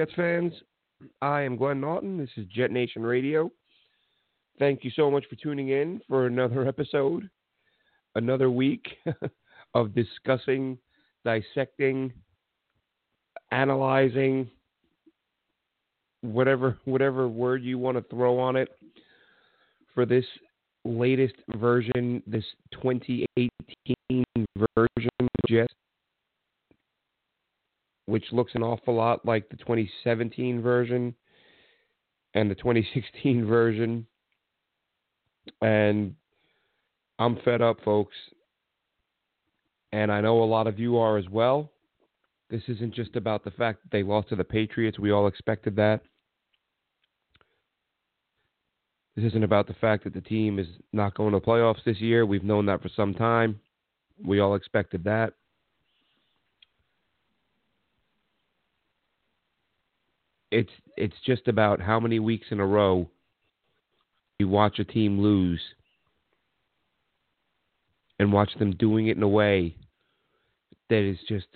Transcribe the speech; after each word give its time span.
Jets 0.00 0.12
fans. 0.16 0.54
I 1.20 1.42
am 1.42 1.58
Glenn 1.58 1.78
Naughton. 1.78 2.16
This 2.16 2.30
is 2.38 2.46
Jet 2.46 2.70
Nation 2.70 3.02
Radio. 3.02 3.50
Thank 4.58 4.82
you 4.82 4.90
so 4.96 5.10
much 5.10 5.26
for 5.28 5.36
tuning 5.36 5.68
in 5.68 6.00
for 6.08 6.24
another 6.24 6.66
episode, 6.68 7.28
another 8.14 8.50
week 8.50 8.86
of 9.74 9.94
discussing, 9.94 10.78
dissecting, 11.22 12.14
analyzing, 13.50 14.48
whatever 16.22 16.78
whatever 16.86 17.28
word 17.28 17.62
you 17.62 17.76
want 17.76 17.98
to 17.98 18.04
throw 18.04 18.38
on 18.38 18.56
it 18.56 18.70
for 19.94 20.06
this 20.06 20.24
latest 20.86 21.34
version, 21.56 22.22
this 22.26 22.46
2018 22.72 24.24
version 24.74 25.10
of 25.20 25.28
Jets 25.46 25.74
which 28.10 28.24
looks 28.32 28.52
an 28.54 28.62
awful 28.62 28.94
lot 28.94 29.24
like 29.24 29.48
the 29.48 29.56
2017 29.56 30.60
version 30.60 31.14
and 32.34 32.50
the 32.50 32.54
2016 32.54 33.44
version. 33.46 34.06
And 35.62 36.14
I'm 37.18 37.38
fed 37.44 37.62
up, 37.62 37.78
folks. 37.84 38.16
And 39.92 40.12
I 40.12 40.20
know 40.20 40.42
a 40.42 40.44
lot 40.44 40.66
of 40.66 40.78
you 40.78 40.98
are 40.98 41.18
as 41.18 41.28
well. 41.28 41.72
This 42.50 42.62
isn't 42.68 42.94
just 42.94 43.16
about 43.16 43.44
the 43.44 43.50
fact 43.52 43.82
that 43.82 43.90
they 43.90 44.02
lost 44.02 44.28
to 44.30 44.36
the 44.36 44.44
Patriots. 44.44 44.98
We 44.98 45.12
all 45.12 45.26
expected 45.26 45.76
that. 45.76 46.00
This 49.16 49.24
isn't 49.26 49.44
about 49.44 49.66
the 49.66 49.74
fact 49.74 50.04
that 50.04 50.14
the 50.14 50.20
team 50.20 50.58
is 50.58 50.66
not 50.92 51.14
going 51.14 51.32
to 51.32 51.40
playoffs 51.40 51.84
this 51.84 52.00
year. 52.00 52.24
We've 52.26 52.44
known 52.44 52.66
that 52.66 52.82
for 52.82 52.90
some 52.94 53.14
time. 53.14 53.60
We 54.24 54.40
all 54.40 54.54
expected 54.54 55.04
that. 55.04 55.34
It's 60.50 60.70
it's 60.96 61.16
just 61.24 61.48
about 61.48 61.80
how 61.80 62.00
many 62.00 62.18
weeks 62.18 62.46
in 62.50 62.60
a 62.60 62.66
row 62.66 63.08
you 64.38 64.48
watch 64.48 64.78
a 64.78 64.84
team 64.84 65.20
lose 65.20 65.60
and 68.18 68.32
watch 68.32 68.50
them 68.58 68.72
doing 68.72 69.08
it 69.08 69.16
in 69.16 69.22
a 69.22 69.28
way 69.28 69.74
that 70.88 71.02
is 71.02 71.18
just 71.28 71.46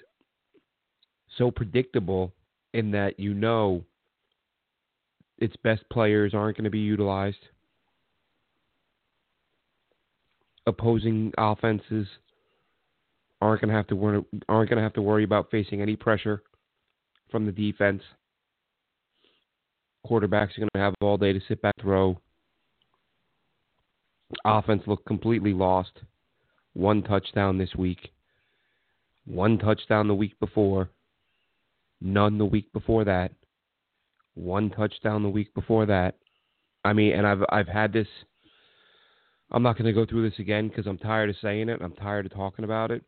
so 1.36 1.50
predictable 1.50 2.32
in 2.72 2.90
that 2.92 3.18
you 3.18 3.34
know 3.34 3.84
its 5.38 5.56
best 5.56 5.82
players 5.90 6.32
aren't 6.34 6.56
going 6.56 6.64
to 6.64 6.70
be 6.70 6.78
utilized. 6.78 7.36
Opposing 10.66 11.32
offenses 11.36 12.06
aren't 13.40 13.60
going 13.60 13.68
to 13.68 13.74
have 13.76 13.86
to 13.88 13.96
worry, 13.96 14.24
aren't 14.48 14.70
going 14.70 14.78
to 14.78 14.82
have 14.82 14.94
to 14.94 15.02
worry 15.02 15.24
about 15.24 15.50
facing 15.50 15.82
any 15.82 15.96
pressure 15.96 16.42
from 17.30 17.44
the 17.44 17.52
defense. 17.52 18.02
Quarterbacks 20.06 20.56
are 20.56 20.60
going 20.60 20.68
to 20.74 20.80
have 20.80 20.94
all 21.00 21.16
day 21.16 21.32
to 21.32 21.40
sit 21.48 21.62
back 21.62 21.74
throw. 21.80 22.18
Offense 24.44 24.82
looked 24.86 25.06
completely 25.06 25.52
lost. 25.52 25.92
One 26.74 27.02
touchdown 27.02 27.58
this 27.58 27.74
week. 27.76 28.10
One 29.26 29.58
touchdown 29.58 30.08
the 30.08 30.14
week 30.14 30.38
before. 30.40 30.90
None 32.00 32.36
the 32.36 32.44
week 32.44 32.72
before 32.72 33.04
that. 33.04 33.32
One 34.34 34.70
touchdown 34.70 35.22
the 35.22 35.28
week 35.28 35.54
before 35.54 35.86
that. 35.86 36.16
I 36.84 36.92
mean, 36.92 37.14
and 37.14 37.26
I've 37.26 37.42
I've 37.48 37.68
had 37.68 37.92
this. 37.92 38.08
I'm 39.50 39.62
not 39.62 39.78
going 39.78 39.86
to 39.86 39.92
go 39.92 40.04
through 40.04 40.28
this 40.28 40.38
again 40.38 40.68
because 40.68 40.86
I'm 40.86 40.98
tired 40.98 41.30
of 41.30 41.36
saying 41.40 41.68
it. 41.68 41.80
I'm 41.80 41.94
tired 41.94 42.26
of 42.26 42.32
talking 42.32 42.64
about 42.64 42.90
it. 42.90 43.02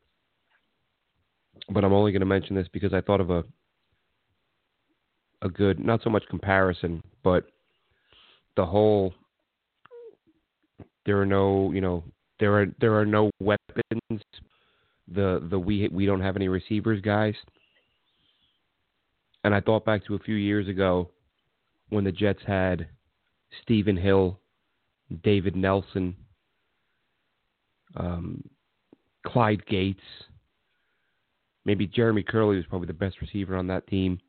But 1.69 1.85
I'm 1.85 1.93
only 1.93 2.13
going 2.13 2.21
to 2.21 2.27
mention 2.27 2.55
this 2.55 2.69
because 2.73 2.95
I 2.95 3.01
thought 3.01 3.21
of 3.21 3.31
a 3.31 3.45
a 5.47 5.49
good, 5.49 5.79
not 5.79 6.03
so 6.03 6.11
much 6.11 6.25
comparison, 6.29 7.03
but 7.25 7.45
the 8.57 8.67
whole. 8.67 9.15
There 11.07 11.21
are 11.21 11.27
no, 11.27 11.71
you 11.73 11.81
know, 11.81 12.05
there 12.39 12.61
are 12.61 12.67
there 12.81 12.99
are 12.99 13.07
no 13.07 13.31
weapons. 13.41 14.23
The 15.09 15.47
the 15.51 15.59
we 15.59 15.89
we 15.89 16.05
don't 16.05 16.21
have 16.21 16.37
any 16.37 16.49
receivers, 16.49 17.01
guys. 17.01 17.35
And 19.45 19.55
I 19.55 19.61
thought 19.61 19.85
back 19.85 20.05
to 20.07 20.17
a 20.17 20.19
few 20.19 20.35
years 20.35 20.69
ago 20.69 21.09
when 21.89 22.03
the 22.03 22.11
Jets 22.11 22.41
had 22.45 22.89
Stephen 23.63 23.97
Hill, 23.97 24.41
David 25.23 25.55
Nelson, 25.55 26.17
um, 27.95 28.43
Clyde 29.25 29.65
Gates. 29.67 30.01
Maybe 31.65 31.87
Jeremy 31.87 32.25
Kerley 32.25 32.57
was 32.57 32.67
probably 32.67 32.89
the 32.89 32.93
best 32.93 33.21
receiver 33.21 33.57
on 33.57 33.69
that 33.69 33.87
team 33.87 34.21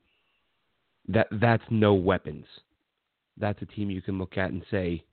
that 1.08 1.28
that's 1.32 1.64
no 1.70 1.94
weapons. 1.94 2.46
That's 3.38 3.62
a 3.62 3.66
team 3.66 3.90
you 3.90 4.02
can 4.02 4.18
look 4.18 4.38
at 4.38 4.52
and 4.52 4.64
say, 4.70 5.04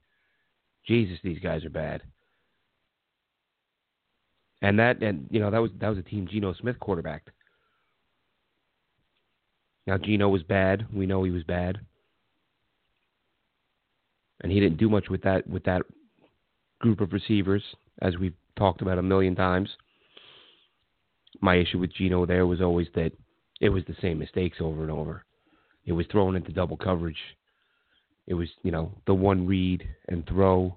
Jesus, 0.87 1.19
these 1.23 1.39
guys 1.39 1.65
are 1.65 1.71
bad. 1.71 2.03
And 4.63 4.79
that 4.79 5.03
and 5.03 5.27
you 5.31 5.41
know 5.41 5.51
that 5.51 5.59
was 5.61 5.71
that 5.81 5.89
was 5.89 5.99
a 5.99 6.03
team 6.03 6.27
Geno 6.27 6.55
Smith 6.55 6.79
quarterbacked. 6.81 7.31
Now 9.87 9.99
Geno 9.99 10.29
was 10.29 10.43
bad. 10.43 10.87
We 10.93 11.07
know 11.07 11.23
he 11.23 11.31
was 11.31 11.45
bad. 11.45 11.81
And 14.41 14.51
he 14.51 14.61
didn't 14.61 14.79
do 14.79 14.89
much 14.89 15.09
with 15.11 15.23
that 15.23 15.47
with 15.47 15.65
that 15.65 15.83
group 16.81 17.01
of 17.01 17.13
receivers, 17.13 17.63
as 18.01 18.17
we've 18.17 18.35
talked 18.57 18.83
about 18.83 18.99
a 18.99 19.03
million 19.03 19.35
times. 19.35 19.69
My 21.41 21.57
issue 21.57 21.79
with 21.79 21.93
Geno 21.93 22.25
there 22.25 22.47
was 22.47 22.63
always 22.63 22.89
that 22.95 23.13
it 23.61 23.69
was 23.69 23.85
the 23.87 23.97
same 24.01 24.19
mistakes 24.19 24.59
over 24.61 24.83
and 24.83 24.91
over. 24.91 25.25
It 25.87 25.93
was 25.93 26.07
thrown 26.11 26.37
into 26.37 26.53
double 26.53 26.77
coverage. 26.77 27.19
It 28.27 28.35
was, 28.35 28.49
you 28.63 28.71
know, 28.71 28.93
the 29.07 29.15
one 29.15 29.47
read 29.47 29.87
and 30.09 30.27
throw 30.27 30.75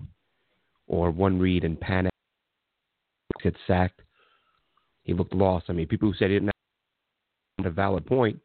or 0.88 1.12
one 1.12 1.40
read 1.40 1.64
and 1.64 1.80
panic, 1.80 2.12
get 3.42 3.56
sacked. 3.66 4.02
He 5.04 5.14
looked 5.14 5.34
lost. 5.34 5.66
I 5.70 5.74
mean, 5.74 5.88
people 5.88 6.10
who 6.10 6.18
said 6.18 6.30
he 6.30 6.36
didn't 6.36 6.52
a 7.66 7.70
valid 7.70 8.06
point 8.06 8.40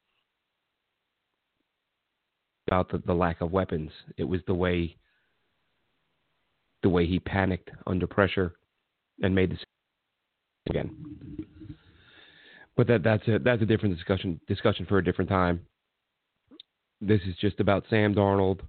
about 2.66 2.90
the, 2.90 2.98
the 2.98 3.12
lack 3.12 3.40
of 3.40 3.52
weapons. 3.52 3.90
It 4.16 4.24
was 4.24 4.40
the 4.46 4.54
way 4.54 4.96
the 6.82 6.88
way 6.88 7.06
he 7.06 7.18
panicked 7.20 7.70
under 7.86 8.06
pressure 8.06 8.54
and 9.22 9.34
made 9.34 9.52
the 9.52 9.58
again. 10.70 10.96
But 12.76 12.86
that 12.88 13.02
that's 13.02 13.26
a 13.28 13.38
that's 13.38 13.62
a 13.62 13.66
different 13.66 13.94
discussion 13.94 14.40
discussion 14.48 14.86
for 14.86 14.98
a 14.98 15.04
different 15.04 15.28
time. 15.28 15.60
This 17.04 17.20
is 17.26 17.34
just 17.40 17.58
about 17.58 17.84
Sam 17.90 18.14
Darnold. 18.14 18.60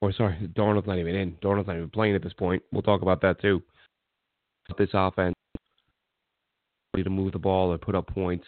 Or 0.00 0.12
sorry, 0.12 0.48
Darnold's 0.54 0.86
not 0.86 0.98
even 0.98 1.16
in. 1.16 1.32
Darnold's 1.42 1.66
not 1.66 1.76
even 1.76 1.90
playing 1.90 2.14
at 2.14 2.22
this 2.22 2.32
point. 2.32 2.62
We'll 2.70 2.82
talk 2.82 3.02
about 3.02 3.20
that 3.22 3.40
too. 3.40 3.62
This 4.78 4.90
offense 4.94 5.34
to 6.96 7.10
move 7.10 7.32
the 7.32 7.38
ball 7.38 7.72
or 7.72 7.78
put 7.78 7.94
up 7.94 8.06
points 8.06 8.46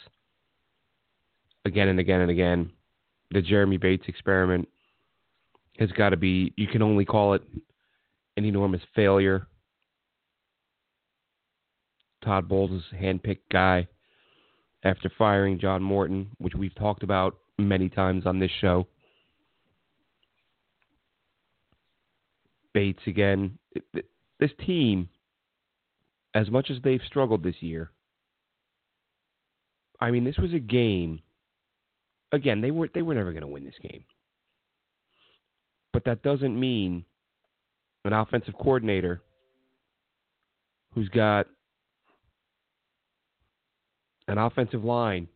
again 1.64 1.88
and 1.88 2.00
again 2.00 2.20
and 2.20 2.30
again. 2.30 2.70
The 3.30 3.42
Jeremy 3.42 3.76
Bates 3.76 4.04
experiment 4.08 4.68
has 5.78 5.90
got 5.92 6.10
to 6.10 6.16
be. 6.16 6.54
You 6.56 6.66
can 6.66 6.80
only 6.80 7.04
call 7.04 7.34
it 7.34 7.42
an 8.36 8.44
enormous 8.44 8.80
failure. 8.94 9.48
Todd 12.24 12.48
Bowles' 12.48 12.82
handpicked 12.94 13.50
guy 13.52 13.86
after 14.82 15.10
firing 15.18 15.58
John 15.58 15.82
Morton, 15.82 16.28
which 16.38 16.54
we've 16.54 16.74
talked 16.74 17.02
about 17.02 17.36
many 17.58 17.88
times 17.88 18.26
on 18.26 18.38
this 18.38 18.50
show. 18.60 18.86
Bates 22.72 23.02
again. 23.06 23.58
This 24.38 24.50
team, 24.64 25.08
as 26.34 26.50
much 26.50 26.70
as 26.70 26.76
they've 26.82 27.00
struggled 27.06 27.42
this 27.42 27.56
year, 27.60 27.90
I 30.00 30.10
mean, 30.10 30.24
this 30.24 30.36
was 30.38 30.52
a 30.52 30.60
game. 30.60 31.20
Again, 32.30 32.60
they 32.60 32.70
were 32.70 32.88
they 32.94 33.02
were 33.02 33.14
never 33.14 33.32
going 33.32 33.42
to 33.42 33.48
win 33.48 33.64
this 33.64 33.74
game, 33.82 34.04
but 35.92 36.04
that 36.04 36.22
doesn't 36.22 36.58
mean 36.58 37.04
an 38.04 38.12
offensive 38.12 38.54
coordinator 38.54 39.22
who's 40.94 41.08
got 41.08 41.46
an 44.28 44.38
offensive 44.38 44.84
line 44.84 45.26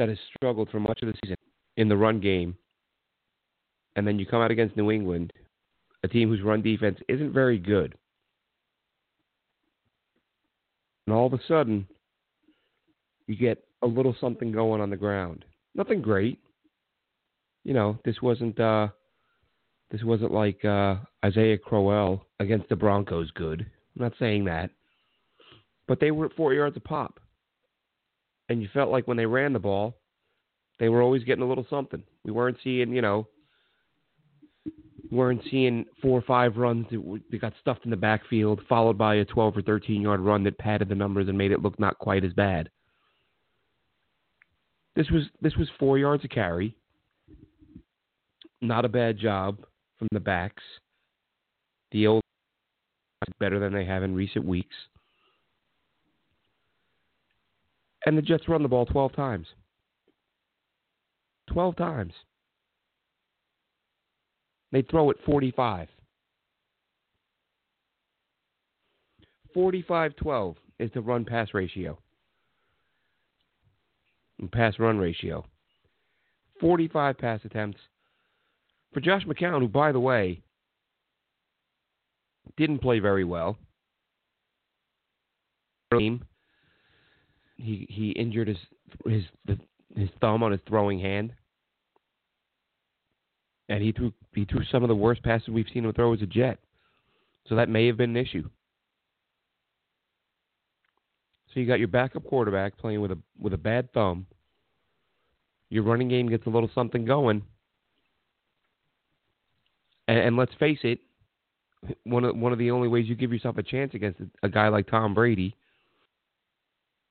that 0.00 0.08
has 0.08 0.18
struggled 0.34 0.70
for 0.70 0.80
much 0.80 1.02
of 1.02 1.08
the 1.08 1.14
season 1.22 1.36
in 1.76 1.86
the 1.86 1.96
run 1.96 2.20
game, 2.20 2.56
and 3.96 4.06
then 4.06 4.18
you 4.18 4.24
come 4.24 4.40
out 4.40 4.50
against 4.50 4.74
New 4.74 4.90
England, 4.90 5.30
a 6.02 6.08
team 6.08 6.30
whose 6.30 6.40
run 6.40 6.62
defense 6.62 6.98
isn't 7.06 7.34
very 7.34 7.58
good, 7.58 7.94
and 11.06 11.14
all 11.14 11.26
of 11.26 11.34
a 11.34 11.40
sudden 11.46 11.86
you 13.26 13.36
get 13.36 13.62
a 13.82 13.86
little 13.86 14.16
something 14.18 14.50
going 14.50 14.80
on 14.80 14.88
the 14.88 14.96
ground. 14.96 15.44
Nothing 15.74 16.00
great. 16.00 16.38
You 17.64 17.74
know, 17.74 17.98
this 18.06 18.22
wasn't 18.22 18.58
uh 18.58 18.88
this 19.90 20.02
wasn't 20.02 20.32
like 20.32 20.64
uh 20.64 20.96
Isaiah 21.22 21.58
Crowell 21.58 22.24
against 22.38 22.70
the 22.70 22.76
Broncos 22.76 23.30
good. 23.32 23.60
I'm 23.96 24.02
not 24.02 24.14
saying 24.18 24.46
that. 24.46 24.70
But 25.86 26.00
they 26.00 26.10
were 26.10 26.26
at 26.26 26.36
four 26.36 26.54
yards 26.54 26.78
a 26.78 26.80
pop. 26.80 27.20
And 28.50 28.60
you 28.60 28.68
felt 28.74 28.90
like 28.90 29.06
when 29.06 29.16
they 29.16 29.26
ran 29.26 29.52
the 29.52 29.60
ball, 29.60 29.96
they 30.80 30.88
were 30.88 31.02
always 31.02 31.22
getting 31.22 31.44
a 31.44 31.48
little 31.48 31.66
something. 31.70 32.02
We 32.24 32.32
weren't 32.32 32.58
seeing, 32.62 32.92
you 32.92 33.00
know, 33.00 33.28
weren't 35.10 35.42
seeing 35.50 35.86
four 36.02 36.18
or 36.18 36.22
five 36.22 36.56
runs 36.56 36.86
that 36.90 37.40
got 37.40 37.52
stuffed 37.60 37.84
in 37.84 37.90
the 37.90 37.96
backfield, 37.96 38.60
followed 38.68 38.98
by 38.98 39.16
a 39.16 39.24
12 39.24 39.58
or 39.58 39.62
13 39.62 40.02
yard 40.02 40.20
run 40.20 40.42
that 40.44 40.58
padded 40.58 40.88
the 40.88 40.94
numbers 40.96 41.28
and 41.28 41.38
made 41.38 41.52
it 41.52 41.62
look 41.62 41.78
not 41.78 41.98
quite 41.98 42.24
as 42.24 42.32
bad. 42.32 42.68
This 44.96 45.08
was 45.10 45.22
this 45.40 45.54
was 45.54 45.68
four 45.78 45.96
yards 45.96 46.24
a 46.24 46.28
carry. 46.28 46.76
Not 48.60 48.84
a 48.84 48.88
bad 48.88 49.16
job 49.16 49.58
from 49.98 50.08
the 50.10 50.20
backs. 50.20 50.62
The 51.92 52.08
old 52.08 52.22
better 53.38 53.60
than 53.60 53.72
they 53.72 53.84
have 53.84 54.02
in 54.02 54.14
recent 54.14 54.44
weeks. 54.44 54.74
And 58.06 58.16
the 58.16 58.22
Jets 58.22 58.48
run 58.48 58.62
the 58.62 58.68
ball 58.68 58.86
12 58.86 59.12
times. 59.14 59.46
12 61.52 61.76
times. 61.76 62.12
They 64.72 64.82
throw 64.82 65.10
it 65.10 65.16
45. 65.26 65.88
45 69.52 70.16
12 70.16 70.56
is 70.78 70.90
the 70.94 71.00
run 71.00 71.24
pass 71.24 71.48
ratio. 71.52 71.98
Pass 74.52 74.78
run 74.78 74.98
ratio. 74.98 75.44
45 76.60 77.18
pass 77.18 77.40
attempts. 77.44 77.78
For 78.94 79.00
Josh 79.00 79.24
McCown, 79.24 79.60
who, 79.60 79.68
by 79.68 79.92
the 79.92 80.00
way, 80.00 80.40
didn't 82.56 82.80
play 82.80 82.98
very 83.00 83.24
well. 83.24 83.58
He 87.60 87.86
he 87.90 88.10
injured 88.10 88.48
his 88.48 88.58
his 89.06 89.24
his 89.94 90.08
thumb 90.20 90.42
on 90.42 90.52
his 90.52 90.60
throwing 90.66 90.98
hand, 90.98 91.32
and 93.68 93.82
he 93.82 93.92
threw 93.92 94.12
he 94.34 94.44
threw 94.46 94.64
some 94.64 94.82
of 94.82 94.88
the 94.88 94.94
worst 94.94 95.22
passes 95.22 95.48
we've 95.48 95.66
seen 95.72 95.84
him 95.84 95.92
throw 95.92 96.14
as 96.14 96.22
a 96.22 96.26
Jet. 96.26 96.58
So 97.48 97.56
that 97.56 97.68
may 97.68 97.86
have 97.86 97.96
been 97.96 98.10
an 98.10 98.16
issue. 98.16 98.48
So 101.52 101.60
you 101.60 101.66
got 101.66 101.80
your 101.80 101.88
backup 101.88 102.24
quarterback 102.24 102.78
playing 102.78 103.00
with 103.00 103.10
a 103.10 103.18
with 103.38 103.52
a 103.52 103.58
bad 103.58 103.92
thumb. 103.92 104.26
Your 105.68 105.82
running 105.82 106.08
game 106.08 106.28
gets 106.28 106.46
a 106.46 106.50
little 106.50 106.70
something 106.74 107.04
going, 107.04 107.42
and, 110.08 110.18
and 110.18 110.36
let's 110.36 110.54
face 110.58 110.80
it, 110.82 111.00
one 112.04 112.24
of 112.24 112.36
one 112.36 112.52
of 112.52 112.58
the 112.58 112.70
only 112.70 112.88
ways 112.88 113.06
you 113.06 113.14
give 113.14 113.32
yourself 113.32 113.58
a 113.58 113.62
chance 113.62 113.94
against 113.94 114.20
a 114.42 114.48
guy 114.48 114.68
like 114.68 114.88
Tom 114.88 115.14
Brady, 115.14 115.56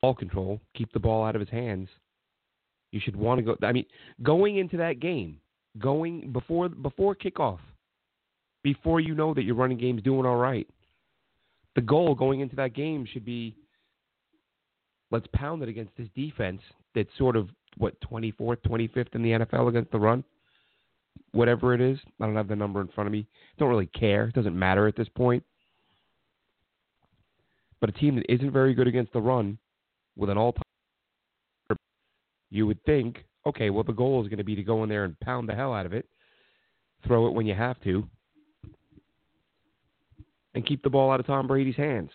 ball 0.02 0.14
control, 0.14 0.60
keep 0.76 0.92
the 0.94 1.00
ball 1.00 1.26
out 1.26 1.36
of 1.36 1.40
his 1.40 1.50
hands. 1.50 1.90
You 2.92 3.00
should 3.00 3.16
want 3.16 3.40
to 3.40 3.44
go. 3.44 3.68
I 3.68 3.72
mean, 3.72 3.86
going 4.24 4.58
into 4.58 4.78
that 4.78 5.00
game, 5.00 5.40
going 5.78 6.32
before 6.32 6.70
before 6.70 7.16
kickoff, 7.16 7.60
before 8.64 9.00
you 9.00 9.14
know 9.14 9.34
that 9.34 9.44
your 9.44 9.56
running 9.56 9.78
game's 9.78 10.02
doing 10.02 10.26
all 10.26 10.38
right, 10.38 10.68
the 11.76 11.82
goal 11.82 12.16
going 12.16 12.40
into 12.40 12.56
that 12.56 12.74
game 12.74 13.06
should 13.12 13.26
be 13.26 13.56
let's 15.12 15.28
pound 15.34 15.62
it 15.62 15.70
against 15.70 15.96
this 15.98 16.08
defense 16.16 16.62
that's 16.96 17.10
sort 17.18 17.36
of 17.36 17.50
what 17.78 18.00
24th, 18.02 18.58
25th 18.68 19.14
in 19.14 19.22
the 19.22 19.30
NFL 19.32 19.70
against 19.70 19.92
the 19.92 20.00
run 20.00 20.24
whatever 21.32 21.74
it 21.74 21.82
is. 21.82 22.00
I 22.20 22.26
don't 22.26 22.36
have 22.36 22.48
the 22.48 22.56
number 22.56 22.82
in 22.82 22.88
front 22.90 23.08
of 23.08 23.12
me. 23.12 23.28
Don't 23.58 23.70
really 23.70 23.88
care. 23.88 24.26
It 24.26 24.36
doesn't 24.36 24.58
matter 24.58 24.88
at 24.88 24.96
this 24.96 25.10
point. 25.10 25.44
But 27.80 27.90
a 27.90 27.94
team 27.94 28.16
that 28.16 28.32
isn't 28.32 28.52
very 28.52 28.74
good 28.74 28.88
against 28.88 29.14
the 29.14 29.22
run 29.22 29.58
with 30.20 30.30
an 30.30 30.38
all 30.38 30.54
time, 30.54 31.78
you 32.50 32.68
would 32.68 32.84
think, 32.84 33.26
okay, 33.46 33.70
well, 33.70 33.84
the 33.84 33.94
goal 33.94 34.22
is 34.22 34.28
going 34.28 34.38
to 34.38 34.44
be 34.44 34.56
to 34.56 34.64
go 34.64 34.84
in 34.84 34.90
there 34.90 35.06
and 35.06 35.20
pound 35.20 35.48
the 35.48 35.56
hell 35.56 35.74
out 35.74 35.86
of 35.86 35.94
it, 35.94 36.06
throw 37.06 37.28
it 37.28 37.34
when 37.34 37.46
you 37.46 37.56
have 37.56 37.82
to, 37.84 38.08
and 40.54 40.66
keep 40.66 40.84
the 40.84 40.90
ball 40.90 41.12
out 41.12 41.20
of 41.20 41.28
Tom 41.28 41.48
Brady's 41.48 41.76
hands. 41.76 42.12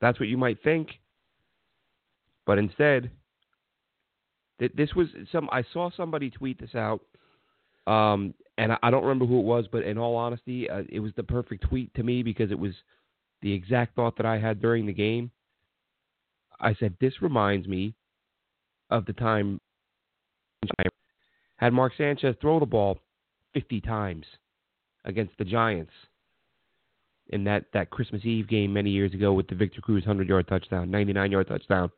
That's 0.00 0.18
what 0.18 0.28
you 0.28 0.36
might 0.36 0.62
think. 0.62 0.88
But 2.46 2.58
instead, 2.58 3.10
this 4.58 4.94
was 4.94 5.08
some. 5.32 5.48
I 5.52 5.64
saw 5.72 5.90
somebody 5.90 6.30
tweet 6.30 6.60
this 6.60 6.74
out 6.74 7.00
um, 7.86 8.34
and 8.58 8.72
I, 8.72 8.78
I 8.82 8.90
don't 8.90 9.02
remember 9.02 9.26
who 9.26 9.38
it 9.38 9.44
was, 9.44 9.66
but 9.70 9.84
in 9.84 9.98
all 9.98 10.16
honesty, 10.16 10.68
uh, 10.68 10.82
it 10.88 11.00
was 11.00 11.12
the 11.16 11.22
perfect 11.22 11.64
tweet 11.68 11.92
to 11.94 12.02
me 12.02 12.22
because 12.22 12.50
it 12.50 12.58
was 12.58 12.72
the 13.42 13.52
exact 13.52 13.94
thought 13.94 14.16
that 14.16 14.26
I 14.26 14.38
had 14.38 14.60
during 14.60 14.86
the 14.86 14.92
game. 14.92 15.30
I 16.60 16.74
said, 16.74 16.94
This 17.00 17.22
reminds 17.22 17.66
me 17.66 17.94
of 18.90 19.06
the 19.06 19.12
time 19.12 19.60
I 20.78 20.84
had 21.56 21.72
Mark 21.72 21.92
Sanchez 21.96 22.34
throw 22.40 22.60
the 22.60 22.66
ball 22.66 22.98
50 23.54 23.80
times 23.80 24.24
against 25.04 25.36
the 25.38 25.44
Giants 25.44 25.92
in 27.28 27.44
that, 27.44 27.64
that 27.72 27.90
Christmas 27.90 28.24
Eve 28.24 28.48
game 28.48 28.72
many 28.72 28.90
years 28.90 29.12
ago 29.14 29.32
with 29.32 29.48
the 29.48 29.54
Victor 29.54 29.80
Cruz 29.80 30.04
100 30.04 30.28
yard 30.28 30.46
touchdown, 30.48 30.90
99 30.90 31.32
yard 31.32 31.48
touchdown. 31.48 31.90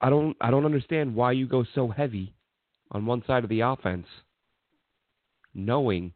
I 0.00 0.08
don't 0.08 0.36
I 0.40 0.52
don't 0.52 0.64
understand 0.64 1.16
why 1.16 1.32
you 1.32 1.48
go 1.48 1.64
so 1.74 1.88
heavy 1.88 2.32
on 2.92 3.06
one 3.06 3.24
side 3.26 3.42
of 3.42 3.50
the 3.50 3.60
offense, 3.60 4.06
knowing 5.52 6.12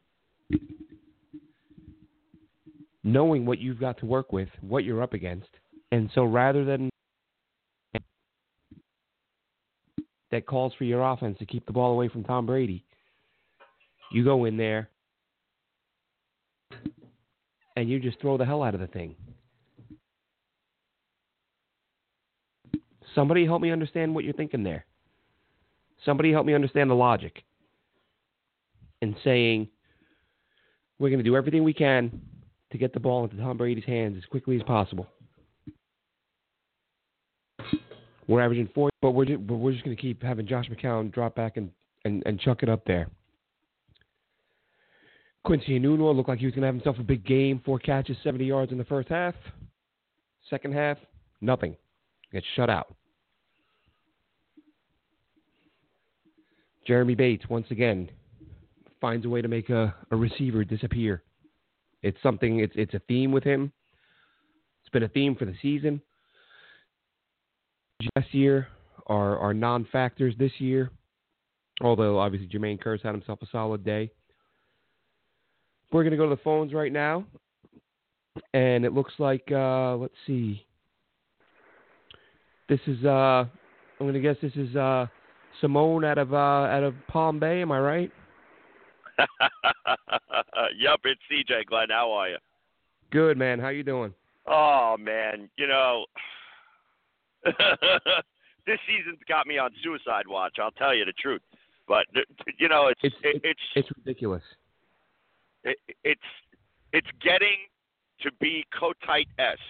knowing 3.04 3.44
what 3.44 3.58
you've 3.58 3.80
got 3.80 3.98
to 3.98 4.06
work 4.06 4.32
with, 4.32 4.48
what 4.60 4.84
you're 4.84 5.02
up 5.02 5.12
against, 5.12 5.48
and 5.90 6.10
so 6.14 6.24
rather 6.24 6.64
than 6.64 6.90
that 10.30 10.46
calls 10.46 10.72
for 10.78 10.84
your 10.84 11.02
offense 11.02 11.38
to 11.38 11.46
keep 11.46 11.66
the 11.66 11.72
ball 11.72 11.92
away 11.92 12.08
from 12.08 12.24
Tom 12.24 12.46
Brady, 12.46 12.84
you 14.10 14.24
go 14.24 14.46
in 14.46 14.56
there 14.56 14.88
and 17.76 17.88
you 17.88 18.00
just 18.00 18.20
throw 18.20 18.38
the 18.38 18.44
hell 18.44 18.62
out 18.62 18.74
of 18.74 18.80
the 18.80 18.86
thing. 18.86 19.14
Somebody 23.14 23.44
help 23.44 23.60
me 23.60 23.70
understand 23.70 24.14
what 24.14 24.24
you're 24.24 24.32
thinking 24.32 24.62
there. 24.62 24.86
Somebody 26.04 26.32
help 26.32 26.46
me 26.46 26.54
understand 26.54 26.88
the 26.88 26.94
logic 26.94 27.44
in 29.02 29.14
saying 29.22 29.68
we're 30.98 31.10
going 31.10 31.18
to 31.18 31.24
do 31.24 31.36
everything 31.36 31.62
we 31.62 31.74
can 31.74 32.22
to 32.72 32.78
get 32.78 32.92
the 32.92 33.00
ball 33.00 33.24
into 33.24 33.36
Tom 33.36 33.56
Brady's 33.56 33.84
hands 33.84 34.16
as 34.16 34.24
quickly 34.24 34.56
as 34.56 34.62
possible. 34.62 35.06
We're 38.28 38.40
averaging 38.40 38.68
four, 38.74 38.90
but 39.00 39.10
we're 39.12 39.24
just, 39.24 39.46
but 39.46 39.56
we're 39.56 39.72
just 39.72 39.84
going 39.84 39.96
to 39.96 40.00
keep 40.00 40.22
having 40.22 40.46
Josh 40.46 40.68
McCown 40.68 41.12
drop 41.12 41.34
back 41.34 41.56
and, 41.56 41.70
and, 42.04 42.22
and 42.24 42.40
chuck 42.40 42.62
it 42.62 42.68
up 42.68 42.84
there. 42.84 43.08
Quincy 45.44 45.78
Enunwa 45.78 46.14
looked 46.14 46.28
like 46.28 46.38
he 46.38 46.46
was 46.46 46.54
going 46.54 46.62
to 46.62 46.66
have 46.66 46.74
himself 46.74 46.98
a 46.98 47.02
big 47.02 47.26
game. 47.26 47.60
Four 47.64 47.78
catches, 47.78 48.16
70 48.22 48.44
yards 48.44 48.72
in 48.72 48.78
the 48.78 48.84
first 48.84 49.08
half. 49.08 49.34
Second 50.48 50.72
half, 50.72 50.98
nothing. 51.40 51.74
Gets 52.32 52.46
shut 52.54 52.70
out. 52.70 52.94
Jeremy 56.86 57.14
Bates, 57.14 57.44
once 57.48 57.66
again, 57.70 58.08
finds 59.00 59.26
a 59.26 59.28
way 59.28 59.42
to 59.42 59.48
make 59.48 59.68
a, 59.68 59.94
a 60.10 60.16
receiver 60.16 60.64
disappear. 60.64 61.22
It's 62.02 62.18
something, 62.22 62.60
it's, 62.60 62.72
it's 62.76 62.94
a 62.94 63.00
theme 63.08 63.32
with 63.32 63.44
him. 63.44 63.72
It's 64.82 64.90
been 64.90 65.04
a 65.04 65.08
theme 65.08 65.36
for 65.36 65.44
the 65.44 65.54
season. 65.62 66.00
Last 68.16 68.34
year 68.34 68.66
are, 69.06 69.38
are 69.38 69.54
non 69.54 69.86
factors 69.92 70.34
this 70.38 70.52
year, 70.58 70.90
although 71.80 72.18
obviously 72.18 72.48
Jermaine 72.48 72.82
Kearse 72.82 73.02
had 73.02 73.14
himself 73.14 73.38
a 73.42 73.46
solid 73.52 73.84
day. 73.84 74.10
We're 75.92 76.02
to 76.10 76.16
go 76.16 76.28
to 76.28 76.34
the 76.34 76.42
phones 76.42 76.72
right 76.72 76.92
now. 76.92 77.24
And 78.54 78.84
it 78.84 78.92
looks 78.92 79.12
like, 79.18 79.44
uh, 79.52 79.96
let's 79.96 80.14
see. 80.26 80.64
This 82.68 82.80
is, 82.86 83.04
uh, 83.04 83.44
I'm 84.00 84.12
to 84.12 84.20
guess 84.20 84.36
this 84.40 84.54
is, 84.56 84.74
uh, 84.74 85.06
Simone 85.60 86.04
out 86.04 86.18
of 86.18 86.32
uh, 86.32 86.36
out 86.36 86.82
of 86.82 86.94
Palm 87.08 87.38
Bay. 87.38 87.62
Am 87.62 87.72
I 87.72 87.78
right? 87.78 88.10
yep, 90.78 91.00
it's 91.04 91.20
CJ. 91.30 91.66
Glenn, 91.66 91.88
how 91.90 92.12
are 92.12 92.28
you? 92.28 92.38
Good, 93.10 93.36
man. 93.36 93.58
How 93.58 93.68
you 93.68 93.82
doing? 93.82 94.14
Oh 94.46 94.96
man, 94.98 95.48
you 95.56 95.68
know, 95.68 96.06
this 97.44 98.78
season's 98.86 99.20
got 99.28 99.46
me 99.46 99.58
on 99.58 99.70
suicide 99.82 100.26
watch. 100.26 100.56
I'll 100.60 100.72
tell 100.72 100.94
you 100.94 101.04
the 101.04 101.12
truth, 101.12 101.42
but 101.86 102.06
you 102.58 102.68
know, 102.68 102.88
it's 102.88 103.00
it's 103.02 103.16
it, 103.22 103.40
it's, 103.44 103.60
it's 103.76 103.88
ridiculous. 103.96 104.42
It, 105.64 105.76
it's 106.02 106.20
it's 106.92 107.06
getting 107.22 107.68
to 108.22 108.30
be 108.40 108.64
Kotite 108.74 109.28
esque, 109.38 109.60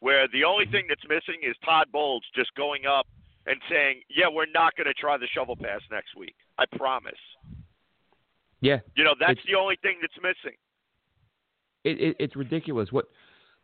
where 0.00 0.26
the 0.32 0.44
only 0.44 0.66
thing 0.66 0.86
that's 0.88 1.04
missing 1.08 1.40
is 1.42 1.56
Todd 1.64 1.88
Bowles 1.92 2.22
just 2.34 2.54
going 2.54 2.86
up 2.86 3.06
and 3.46 3.56
saying, 3.68 4.02
"Yeah, 4.08 4.28
we're 4.32 4.46
not 4.54 4.74
going 4.76 4.86
to 4.86 4.94
try 4.94 5.18
the 5.18 5.28
shovel 5.34 5.56
pass 5.56 5.80
next 5.90 6.16
week. 6.16 6.36
I 6.58 6.64
promise." 6.76 7.12
Yeah, 8.60 8.78
you 8.96 9.04
know 9.04 9.14
that's 9.18 9.40
the 9.46 9.56
only 9.56 9.76
thing 9.82 9.98
that's 10.00 10.16
missing. 10.16 10.56
It, 11.84 12.00
it, 12.00 12.16
it's 12.18 12.36
ridiculous. 12.36 12.90
What 12.90 13.06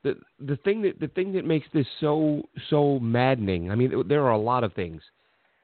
the 0.04 0.16
the 0.38 0.56
thing 0.58 0.82
that 0.82 1.00
the 1.00 1.08
thing 1.08 1.32
that 1.32 1.44
makes 1.44 1.66
this 1.72 1.86
so 2.00 2.42
so 2.70 3.00
maddening. 3.00 3.70
I 3.70 3.74
mean, 3.74 4.04
there 4.06 4.22
are 4.22 4.32
a 4.32 4.38
lot 4.38 4.62
of 4.62 4.72
things 4.74 5.02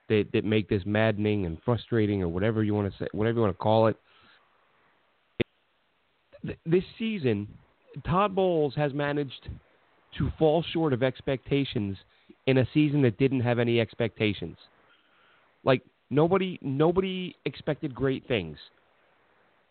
that 0.08 0.26
that 0.32 0.44
make 0.44 0.68
this 0.68 0.82
maddening 0.84 1.46
and 1.46 1.58
frustrating, 1.64 2.22
or 2.22 2.28
whatever 2.28 2.64
you 2.64 2.74
want 2.74 2.92
to 2.92 2.98
say, 2.98 3.08
whatever 3.12 3.36
you 3.36 3.42
want 3.42 3.54
to 3.56 3.62
call 3.62 3.86
it. 3.86 3.96
This 6.64 6.84
season, 6.98 7.46
Todd 8.06 8.34
Bowles 8.34 8.74
has 8.74 8.94
managed 8.94 9.48
to 10.18 10.32
fall 10.38 10.64
short 10.72 10.92
of 10.92 11.02
expectations 11.02 11.96
in 12.46 12.58
a 12.58 12.68
season 12.72 13.02
that 13.02 13.18
didn't 13.18 13.40
have 13.40 13.58
any 13.58 13.78
expectations. 13.78 14.56
Like 15.64 15.82
nobody 16.08 16.58
nobody 16.62 17.36
expected 17.44 17.94
great 17.94 18.26
things. 18.26 18.56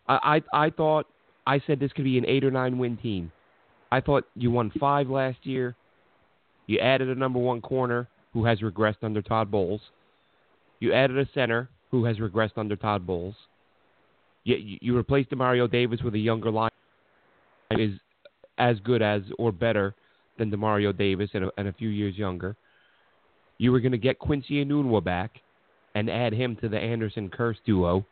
I 0.08 0.42
I, 0.52 0.66
I 0.66 0.70
thought 0.70 1.06
I 1.46 1.60
said 1.66 1.80
this 1.80 1.92
could 1.92 2.04
be 2.04 2.18
an 2.18 2.26
eight 2.26 2.44
or 2.44 2.50
nine 2.50 2.78
win 2.78 2.96
team. 2.96 3.32
I 3.92 4.00
thought 4.00 4.24
you 4.36 4.50
won 4.50 4.70
five 4.78 5.08
last 5.08 5.38
year. 5.42 5.74
You 6.66 6.78
added 6.78 7.08
a 7.08 7.14
number 7.14 7.40
one 7.40 7.60
corner 7.60 8.08
who 8.32 8.44
has 8.44 8.60
regressed 8.60 9.02
under 9.02 9.22
Todd 9.22 9.50
Bowles. 9.50 9.80
You 10.78 10.92
added 10.92 11.18
a 11.18 11.28
center 11.34 11.68
who 11.90 12.04
has 12.04 12.18
regressed 12.18 12.56
under 12.56 12.76
Todd 12.76 13.06
Bowles. 13.06 13.34
You, 14.44 14.78
you 14.80 14.96
replaced 14.96 15.30
Demario 15.30 15.70
Davis 15.70 16.00
with 16.02 16.14
a 16.14 16.18
younger 16.18 16.50
line 16.50 16.70
is 17.72 17.98
as 18.58 18.78
good 18.80 19.02
as 19.02 19.22
or 19.38 19.52
better 19.52 19.94
than 20.38 20.50
Demario 20.50 20.96
Davis 20.96 21.30
and 21.34 21.44
a, 21.44 21.50
and 21.58 21.68
a 21.68 21.72
few 21.72 21.88
years 21.88 22.16
younger. 22.16 22.56
You 23.58 23.72
were 23.72 23.80
going 23.80 23.92
to 23.92 23.98
get 23.98 24.18
Quincy 24.18 24.64
Enunwa 24.64 25.04
back 25.04 25.40
and 25.94 26.08
add 26.08 26.32
him 26.32 26.56
to 26.56 26.68
the 26.68 26.78
Anderson 26.78 27.28
Kearse 27.28 27.58
duo, 27.66 28.06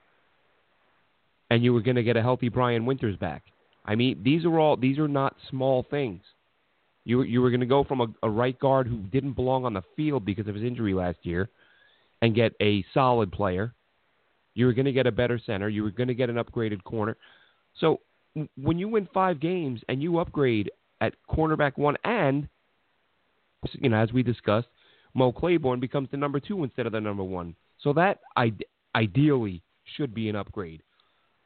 and 1.51 1.65
you 1.65 1.73
were 1.73 1.81
going 1.81 1.97
to 1.97 2.03
get 2.03 2.17
a 2.17 2.23
healthy 2.23 2.49
Brian 2.49 2.87
Winters 2.87 3.17
back. 3.17 3.45
I 3.85 3.95
mean, 3.95 4.21
these 4.23 4.45
are 4.45 4.59
all 4.59 4.77
these 4.77 4.99
are 4.99 5.09
not 5.09 5.37
small 5.51 5.85
things. 5.91 6.23
You 7.05 7.23
you 7.23 7.41
were 7.41 7.51
going 7.51 7.61
to 7.61 7.67
go 7.67 7.85
from 7.85 8.01
a, 8.01 8.07
a 8.23 8.31
right 8.31 8.59
guard 8.59 8.87
who 8.87 8.99
didn't 8.99 9.33
belong 9.33 9.65
on 9.65 9.73
the 9.73 9.83
field 9.97 10.25
because 10.25 10.47
of 10.47 10.55
his 10.55 10.65
injury 10.65 10.95
last 10.95 11.19
year, 11.23 11.49
and 12.21 12.35
get 12.35 12.53
a 12.61 12.85
solid 12.93 13.33
player. 13.33 13.73
You 14.55 14.67
were 14.67 14.75
going 14.75 14.87
to 14.87 14.93
get 14.93 15.07
a 15.07 15.13
better 15.13 15.41
center. 15.45 15.69
You 15.69 15.85
were 15.85 15.91
going 15.91 16.09
to 16.09 16.15
get 16.15 16.31
an 16.31 16.37
upgraded 16.37 16.83
corner. 16.85 17.17
So 17.81 18.01
when 18.57 18.79
you 18.79 18.89
win 18.89 19.09
five 19.15 19.41
games 19.41 19.81
and 19.89 20.03
you 20.03 20.19
upgrade 20.19 20.71
at 21.01 21.15
cornerback 21.31 21.79
one, 21.79 21.97
and 22.05 22.49
you 23.73 23.89
know 23.89 23.97
as 23.97 24.13
we 24.13 24.23
discussed, 24.23 24.69
Mo 25.15 25.33
Claiborne 25.33 25.81
becomes 25.81 26.11
the 26.11 26.17
number 26.17 26.41
two 26.41 26.63
instead 26.63 26.87
of 26.87 26.93
the 26.93 27.01
number 27.01 27.25
one. 27.25 27.55
So 27.83 27.93
that 27.95 28.19
I, 28.37 28.53
ideally 28.95 29.63
should 29.97 30.15
be 30.15 30.29
an 30.29 30.37
upgrade. 30.37 30.83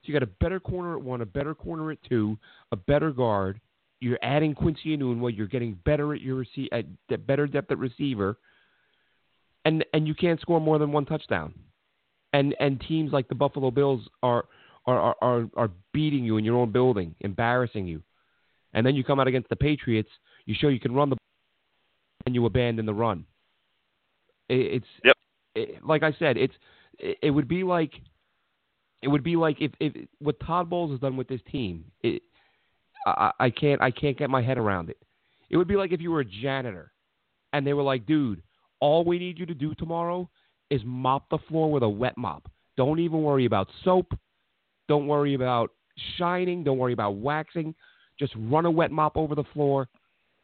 So 0.03 0.09
you 0.09 0.15
got 0.15 0.25
a 0.25 0.33
better 0.41 0.59
corner 0.59 0.97
at 0.97 1.03
one, 1.03 1.21
a 1.21 1.27
better 1.27 1.55
corner 1.55 1.93
at 1.93 1.99
two, 2.09 2.37
a 2.73 2.77
better 2.77 3.13
guard. 3.13 3.61
You're 4.01 4.19
adding 4.21 4.53
Quincy 4.53 4.97
Enunwa. 4.97 5.37
You're 5.37 5.47
getting 5.47 5.79
better 5.85 6.13
at 6.13 6.21
your 6.21 6.45
rece- 6.45 6.69
at 6.73 7.27
better 7.27 7.47
depth 7.47 7.71
at 7.71 7.79
receiver, 7.79 8.37
and 9.65 9.85
and 9.93 10.09
you 10.09 10.15
can't 10.15 10.41
score 10.41 10.61
more 10.61 10.79
than 10.79 10.91
one 10.91 11.05
touchdown. 11.05 11.55
And 12.33 12.57
and 12.59 12.81
teams 12.81 13.13
like 13.13 13.29
the 13.29 13.37
Buffalo 13.37 13.71
Bills 13.71 14.09
are 14.25 14.47
are 14.87 15.15
are 15.23 15.49
are 15.57 15.71
beating 15.93 16.25
you 16.25 16.37
in 16.37 16.45
your 16.45 16.57
own 16.57 16.73
building, 16.73 17.15
embarrassing 17.21 17.87
you. 17.87 18.03
And 18.75 18.85
then 18.85 18.97
you 18.97 19.05
come 19.05 19.21
out 19.21 19.29
against 19.29 19.51
the 19.51 19.57
Patriots. 19.57 20.09
You 20.47 20.57
show 20.59 20.67
you 20.67 20.81
can 20.81 20.95
run 20.95 21.11
the, 21.11 21.17
and 22.27 22.35
you 22.35 22.45
abandon 22.47 22.87
the 22.87 22.95
run. 22.95 23.25
It's 24.49 24.87
yep. 25.05 25.17
It, 25.55 25.87
like 25.87 26.03
I 26.03 26.13
said, 26.19 26.37
it's 26.37 26.55
it, 26.99 27.19
it 27.23 27.31
would 27.31 27.47
be 27.47 27.63
like 27.63 27.93
it 29.03 29.09
would 29.09 29.25
be 29.25 29.37
like 29.37 29.61
if, 29.61 29.73
if 29.81 29.93
what 30.21 30.39
Todd 30.41 30.71
Bowles 30.71 30.93
has 30.93 31.01
done 31.01 31.17
with 31.17 31.29
this 31.29 31.41
team, 31.51 31.85
it, 32.03 32.23
I, 33.05 33.33
I 33.39 33.51
can't 33.51 33.83
I 33.83 33.91
can't 33.91 34.17
get 34.17 34.31
my 34.31 34.41
head 34.41 34.59
around 34.59 34.91
it. 34.91 34.99
It 35.51 35.57
would 35.57 35.69
be 35.69 35.77
like 35.77 35.93
if 35.93 36.01
you 36.01 36.13
were 36.13 36.21
a 36.21 36.25
janitor, 36.25 36.93
and 37.53 37.67
they 37.67 37.73
were 37.73 37.83
like, 37.83 38.07
"Dude, 38.07 38.43
all 38.81 39.05
we 39.05 39.19
need 39.19 39.39
you 39.39 39.47
to 39.47 39.55
do 39.55 39.75
tomorrow 39.75 40.31
is 40.71 40.81
mop 40.85 41.29
the 41.31 41.39
floor 41.49 41.71
with 41.71 41.83
a 41.83 41.89
wet 41.89 42.17
mop. 42.17 42.51
Don't 42.77 43.01
even 43.01 43.23
worry 43.23 43.45
about 43.45 43.69
soap. 43.85 44.15
Don't 44.89 45.09
worry 45.09 45.35
about 45.35 45.71
shining. 46.17 46.63
Don't 46.65 46.79
worry 46.79 46.93
about 46.93 47.17
waxing. 47.17 47.75
Just 48.19 48.33
run 48.37 48.67
a 48.67 48.71
wet 48.71 48.93
mop 48.93 49.17
over 49.17 49.35
the 49.35 49.45
floor, 49.53 49.89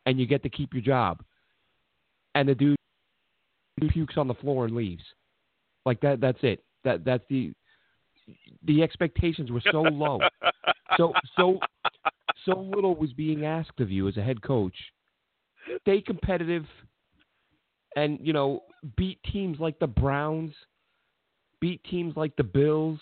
and 0.04 0.18
you 0.18 0.26
get 0.26 0.42
to 0.42 0.50
keep 0.50 0.74
your 0.74 0.82
job." 0.82 1.22
And 2.34 2.48
the 2.48 2.54
dude 2.54 2.76
pukes 3.92 4.16
on 4.16 4.26
the 4.26 4.34
floor 4.34 4.64
and 4.64 4.74
leaves. 4.74 5.02
Like 5.86 6.00
that. 6.00 6.20
That's 6.20 6.38
it. 6.42 6.64
That 6.82 7.04
that's 7.04 7.24
the 7.30 7.52
the 8.64 8.82
expectations 8.82 9.50
were 9.50 9.62
so 9.70 9.82
low, 9.82 10.20
so 10.97 11.12
so 11.37 11.58
so 12.44 12.58
little 12.58 12.94
was 12.94 13.12
being 13.12 13.44
asked 13.44 13.80
of 13.80 13.90
you 13.90 14.08
as 14.08 14.16
a 14.16 14.23
head 14.23 14.42
coach. 14.42 14.75
Stay 15.82 16.00
competitive, 16.00 16.64
and 17.97 18.18
you 18.23 18.32
know 18.32 18.62
beat 18.97 19.18
teams 19.32 19.58
like 19.61 19.78
the 19.78 19.87
Browns, 19.87 20.52
beat 21.61 21.82
teams 21.85 22.16
like 22.16 22.35
the 22.37 22.44
Bills. 22.44 22.99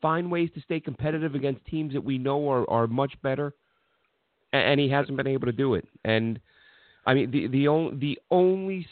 Find 0.00 0.30
ways 0.30 0.48
to 0.54 0.60
stay 0.60 0.78
competitive 0.78 1.34
against 1.34 1.64
teams 1.66 1.92
that 1.92 2.04
we 2.04 2.18
know 2.18 2.48
are, 2.48 2.70
are 2.70 2.86
much 2.86 3.14
better, 3.20 3.52
and 4.52 4.78
he 4.78 4.88
hasn't 4.88 5.16
been 5.16 5.26
able 5.26 5.46
to 5.46 5.52
do 5.52 5.74
it. 5.74 5.84
And 6.04 6.38
I 7.04 7.14
mean, 7.14 7.30
the 7.30 7.48
the 7.48 7.68
only 7.68 7.96
the 7.96 8.18
only 8.30 8.86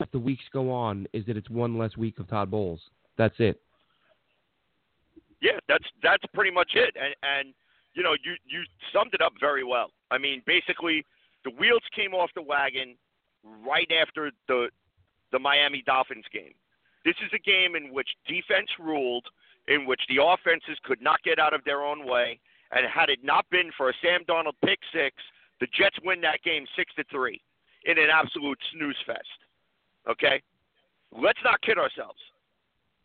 as 0.00 0.08
the 0.12 0.18
weeks 0.18 0.44
go 0.52 0.70
on 0.70 1.06
is 1.12 1.26
that 1.26 1.36
it's 1.36 1.50
one 1.50 1.78
less 1.78 1.96
week 1.96 2.18
of 2.18 2.28
Todd 2.28 2.50
Bowles. 2.50 2.80
That's 3.20 3.36
it. 3.38 3.60
Yeah, 5.42 5.60
that's 5.68 5.84
that's 6.02 6.24
pretty 6.32 6.50
much 6.50 6.70
it. 6.74 6.96
And 6.96 7.14
and 7.22 7.54
you 7.92 8.02
know, 8.02 8.14
you 8.24 8.32
you 8.46 8.62
summed 8.94 9.12
it 9.12 9.20
up 9.20 9.34
very 9.38 9.62
well. 9.62 9.90
I 10.10 10.16
mean, 10.16 10.42
basically, 10.46 11.04
the 11.44 11.50
wheels 11.50 11.82
came 11.94 12.14
off 12.14 12.30
the 12.34 12.40
wagon 12.40 12.96
right 13.44 13.90
after 13.92 14.30
the 14.48 14.70
the 15.32 15.38
Miami 15.38 15.82
Dolphins 15.84 16.24
game. 16.32 16.54
This 17.04 17.16
is 17.22 17.30
a 17.34 17.38
game 17.38 17.76
in 17.76 17.92
which 17.92 18.08
defense 18.26 18.70
ruled, 18.78 19.26
in 19.68 19.84
which 19.84 20.00
the 20.08 20.24
offenses 20.24 20.78
could 20.84 21.02
not 21.02 21.22
get 21.22 21.38
out 21.38 21.52
of 21.52 21.62
their 21.64 21.82
own 21.82 22.06
way, 22.06 22.40
and 22.72 22.86
had 22.86 23.10
it 23.10 23.18
not 23.22 23.44
been 23.50 23.70
for 23.76 23.90
a 23.90 23.92
Sam 24.00 24.24
Darnold 24.26 24.56
pick 24.64 24.78
six, 24.94 25.14
the 25.60 25.66
Jets 25.78 25.96
win 26.02 26.22
that 26.22 26.40
game 26.42 26.64
six 26.74 26.94
to 26.94 27.04
three 27.10 27.42
in 27.84 27.98
an 27.98 28.08
absolute 28.10 28.58
snooze 28.72 28.96
fest. 29.06 29.44
Okay? 30.08 30.40
Let's 31.12 31.40
not 31.44 31.60
kid 31.60 31.76
ourselves. 31.76 32.18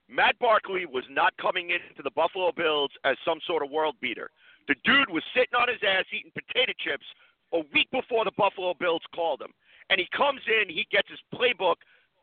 Matt 0.09 0.37
Barkley 0.39 0.85
was 0.85 1.03
not 1.09 1.35
coming 1.37 1.71
into 1.71 2.03
the 2.03 2.11
Buffalo 2.11 2.51
Bills 2.51 2.91
as 3.03 3.17
some 3.25 3.39
sort 3.47 3.63
of 3.63 3.71
world 3.71 3.95
beater. 4.01 4.29
The 4.67 4.75
dude 4.83 5.09
was 5.09 5.23
sitting 5.33 5.55
on 5.57 5.67
his 5.67 5.81
ass 5.81 6.05
eating 6.13 6.31
potato 6.33 6.73
chips 6.77 7.05
a 7.53 7.61
week 7.73 7.89
before 7.91 8.25
the 8.25 8.35
Buffalo 8.37 8.73
Bills 8.79 9.01
called 9.13 9.41
him. 9.41 9.53
And 9.89 9.99
he 9.99 10.07
comes 10.15 10.41
in, 10.47 10.69
he 10.69 10.87
gets 10.91 11.09
his 11.09 11.21
playbook 11.33 11.75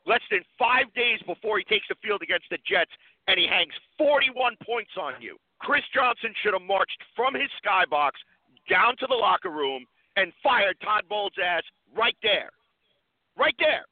less 0.06 0.22
than 0.30 0.40
five 0.58 0.92
days 0.94 1.20
before 1.26 1.58
he 1.58 1.64
takes 1.64 1.86
the 1.88 1.94
field 2.02 2.22
against 2.22 2.46
the 2.50 2.58
Jets, 2.66 2.90
and 3.28 3.38
he 3.38 3.46
hangs 3.46 3.74
41 3.98 4.56
points 4.66 4.90
on 5.00 5.14
you. 5.20 5.36
Chris 5.60 5.82
Johnson 5.94 6.34
should 6.42 6.54
have 6.54 6.62
marched 6.62 6.98
from 7.14 7.34
his 7.34 7.50
skybox 7.62 8.18
down 8.68 8.96
to 8.98 9.06
the 9.08 9.14
locker 9.14 9.50
room 9.50 9.86
and 10.16 10.32
fired 10.42 10.76
Todd 10.82 11.04
Bowles' 11.08 11.32
ass 11.42 11.62
right 11.96 12.16
there. 12.22 12.50
Right 13.38 13.54
there. 13.58 13.84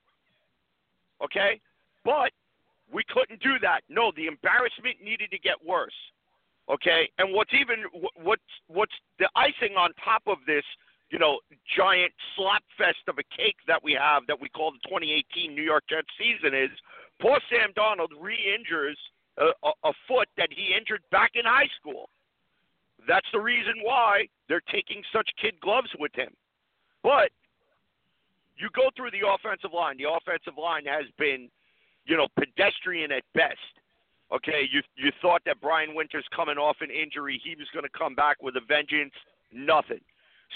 Okay? 1.23 1.61
But 2.05 2.33
we 2.93 3.05
couldn't 3.09 3.41
do 3.41 3.59
that. 3.63 3.83
No, 3.89 4.13
the 4.17 4.27
embarrassment 4.27 4.97
needed 5.03 5.31
to 5.31 5.39
get 5.39 5.55
worse. 5.65 5.95
Okay? 6.71 7.11
And 7.19 7.35
what's 7.35 7.53
even 7.55 7.85
what's 8.23 8.43
what's 8.69 8.95
the 9.19 9.29
icing 9.35 9.77
on 9.77 9.91
top 10.05 10.23
of 10.27 10.39
this, 10.47 10.65
you 11.11 11.19
know, 11.19 11.41
giant 11.77 12.13
slap 12.37 12.63
fest 12.79 13.03
of 13.09 13.19
a 13.19 13.27
cake 13.37 13.57
that 13.67 13.83
we 13.83 13.93
have 13.93 14.27
that 14.29 14.41
we 14.41 14.49
call 14.49 14.73
the 14.73 14.79
2018 14.89 15.55
New 15.55 15.63
York 15.63 15.85
Jets 15.89 16.09
season 16.19 16.55
is 16.55 16.71
poor 17.21 17.39
Sam 17.51 17.73
Darnold 17.77 18.15
re-injures 18.19 18.99
a, 19.39 19.47
a, 19.67 19.73
a 19.85 19.93
foot 20.07 20.29
that 20.37 20.49
he 20.51 20.75
injured 20.77 21.03
back 21.11 21.33
in 21.35 21.45
high 21.45 21.69
school. 21.81 22.09
That's 23.09 23.27
the 23.33 23.41
reason 23.41 23.75
why 23.83 24.29
they're 24.49 24.63
taking 24.71 25.03
such 25.13 25.29
kid 25.41 25.55
gloves 25.61 25.89
with 25.99 26.15
him. 26.15 26.33
But 27.03 27.31
you 28.61 28.69
go 28.77 28.91
through 28.95 29.11
the 29.11 29.25
offensive 29.27 29.73
line. 29.73 29.97
The 29.97 30.11
offensive 30.11 30.61
line 30.61 30.85
has 30.85 31.07
been, 31.19 31.49
you 32.11 32.17
know, 32.17 32.27
pedestrian 32.37 33.13
at 33.13 33.23
best. 33.35 33.71
Okay, 34.35 34.67
you 34.71 34.83
you 34.97 35.13
thought 35.23 35.43
that 35.47 35.61
Brian 35.61 35.95
Winters 35.95 36.27
coming 36.35 36.59
off 36.59 36.77
an 36.81 36.91
injury, 36.91 37.41
he 37.43 37.55
was 37.55 37.69
going 37.73 37.85
to 37.85 37.99
come 37.99 38.15
back 38.15 38.43
with 38.43 38.57
a 38.57 38.65
vengeance. 38.67 39.15
Nothing. 39.53 40.03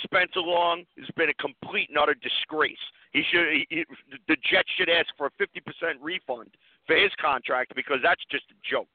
Spencer 0.02 0.42
Long 0.42 0.82
has 0.98 1.08
been 1.16 1.30
a 1.30 1.34
complete 1.34 1.88
and 1.88 1.98
utter 1.98 2.14
disgrace. 2.14 2.82
He 3.12 3.22
should 3.30 3.46
he, 3.70 3.84
the 4.26 4.36
Jets 4.50 4.68
should 4.76 4.90
ask 4.90 5.06
for 5.16 5.30
a 5.30 5.34
50% 5.38 5.62
refund 6.02 6.50
for 6.86 6.96
his 6.96 7.10
contract 7.20 7.72
because 7.76 7.98
that's 8.02 8.22
just 8.30 8.44
a 8.50 8.58
joke. 8.68 8.90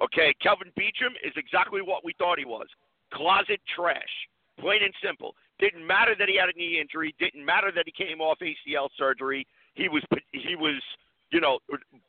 Okay, 0.00 0.34
Kelvin 0.40 0.72
Beachum 0.78 1.12
is 1.24 1.32
exactly 1.36 1.82
what 1.82 2.04
we 2.04 2.14
thought 2.16 2.38
he 2.38 2.46
was. 2.46 2.68
Closet 3.12 3.60
trash. 3.74 4.14
Plain 4.60 4.80
and 4.82 4.94
simple. 5.04 5.34
Didn't 5.58 5.86
matter 5.86 6.14
that 6.18 6.28
he 6.28 6.36
had 6.36 6.48
a 6.48 6.56
knee 6.56 6.80
injury. 6.80 7.14
Didn't 7.18 7.44
matter 7.44 7.70
that 7.74 7.84
he 7.84 7.92
came 7.92 8.20
off 8.20 8.38
ACL 8.40 8.88
surgery. 8.96 9.46
He 9.74 9.88
was 9.88 10.02
he 10.32 10.56
was 10.56 10.80
you 11.30 11.40
know 11.40 11.58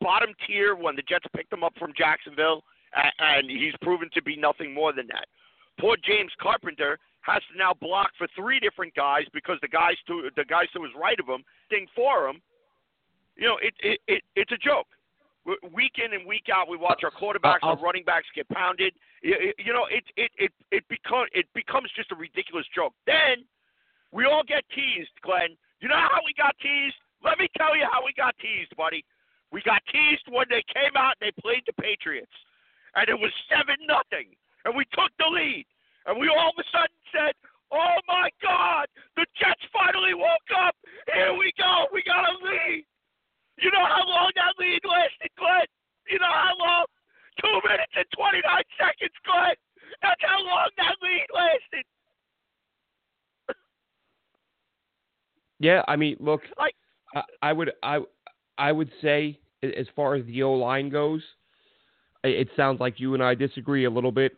bottom 0.01 0.29
tier 0.45 0.75
when 0.75 0.95
the 0.95 1.01
Jets 1.03 1.25
picked 1.35 1.51
him 1.51 1.63
up 1.63 1.73
from 1.77 1.91
Jacksonville, 1.97 2.63
and 3.19 3.49
he's 3.49 3.73
proven 3.81 4.09
to 4.13 4.21
be 4.21 4.35
nothing 4.35 4.73
more 4.73 4.93
than 4.93 5.07
that. 5.07 5.25
Poor 5.79 5.95
James 6.03 6.31
Carpenter 6.41 6.97
has 7.21 7.41
to 7.51 7.57
now 7.57 7.73
block 7.79 8.11
for 8.17 8.27
three 8.35 8.59
different 8.59 8.93
guys 8.95 9.23
because 9.33 9.57
the 9.61 9.67
guys 9.67 9.95
to 10.07 10.29
the 10.35 10.45
guys 10.45 10.65
to 10.75 10.83
his 10.83 10.91
right 10.99 11.19
of 11.19 11.27
him 11.27 11.43
thing 11.69 11.87
for 11.95 12.27
him. 12.27 12.41
You 13.35 13.47
know, 13.47 13.57
it, 13.61 13.73
it, 13.79 13.99
it 14.07 14.23
it's 14.35 14.51
a 14.51 14.57
joke. 14.57 14.87
Week 15.73 15.93
in 16.03 16.13
and 16.13 16.27
week 16.27 16.47
out, 16.53 16.69
we 16.69 16.77
watch 16.77 17.01
our 17.03 17.09
quarterbacks, 17.11 17.59
our 17.63 17.77
running 17.79 18.03
backs 18.03 18.27
get 18.35 18.47
pounded. 18.49 18.93
You 19.23 19.73
know, 19.73 19.85
it 19.89 20.03
it 20.17 20.31
it 20.37 20.51
it 20.71 20.83
becomes 20.89 21.29
it 21.33 21.45
becomes 21.55 21.89
just 21.95 22.11
a 22.11 22.15
ridiculous 22.15 22.65
joke. 22.75 22.93
Then 23.07 23.45
we 24.11 24.25
all 24.25 24.43
get 24.43 24.63
teased, 24.75 25.09
Glenn. 25.23 25.55
You 25.79 25.87
know 25.87 25.95
how 25.95 26.19
we 26.25 26.33
got 26.37 26.55
teased? 26.61 26.95
Let 27.23 27.37
me 27.37 27.47
tell 27.57 27.75
you 27.75 27.85
how 27.89 28.03
we 28.03 28.13
got 28.15 28.35
teased, 28.39 28.75
buddy. 28.75 29.03
We 29.51 29.61
got 29.65 29.81
teased 29.91 30.23
when 30.29 30.45
they 30.49 30.63
came 30.71 30.95
out 30.95 31.17
and 31.19 31.29
they 31.29 31.41
played 31.41 31.63
the 31.65 31.73
Patriots, 31.73 32.31
and 32.95 33.09
it 33.09 33.17
was 33.17 33.31
seven 33.49 33.75
nothing, 33.87 34.35
and 34.65 34.75
we 34.75 34.85
took 34.93 35.11
the 35.17 35.27
lead, 35.27 35.65
and 36.05 36.19
we 36.19 36.29
all 36.29 36.53
of 36.53 36.59
a 36.59 36.67
sudden 36.71 36.99
said, 37.11 37.33
"Oh 37.71 37.97
my 38.07 38.29
God, 38.41 38.87
the 39.17 39.25
Jets 39.35 39.65
finally 39.73 40.13
woke 40.13 40.51
up! 40.55 40.75
Here 41.13 41.33
we 41.33 41.51
go, 41.57 41.87
we 41.91 42.03
got 42.03 42.29
a 42.29 42.37
lead." 42.45 42.85
You 43.57 43.71
know 43.71 43.83
how 43.83 44.05
long 44.07 44.31
that 44.35 44.55
lead 44.57 44.79
lasted, 44.85 45.31
Glenn? 45.35 45.67
You 46.07 46.19
know 46.19 46.31
how 46.31 46.55
long? 46.57 46.85
Two 47.41 47.59
minutes 47.67 47.93
and 47.95 48.05
twenty 48.15 48.41
nine 48.45 48.63
seconds, 48.77 49.15
Glenn. 49.25 49.55
That's 50.01 50.21
how 50.21 50.39
long 50.45 50.69
that 50.77 50.95
lead 51.01 51.27
lasted. 51.33 51.85
Yeah, 55.59 55.83
I 55.87 55.97
mean, 55.97 56.15
look, 56.19 56.41
I, 57.41 57.53
would, 57.53 57.71
I, 57.81 57.99
I 58.57 58.71
would 58.71 58.91
say, 59.01 59.39
as 59.63 59.87
far 59.95 60.15
as 60.15 60.25
the 60.25 60.43
O 60.43 60.53
line 60.53 60.89
goes, 60.89 61.21
it 62.23 62.49
sounds 62.55 62.79
like 62.79 62.99
you 62.99 63.13
and 63.13 63.23
I 63.23 63.35
disagree 63.35 63.85
a 63.85 63.89
little 63.89 64.11
bit. 64.11 64.33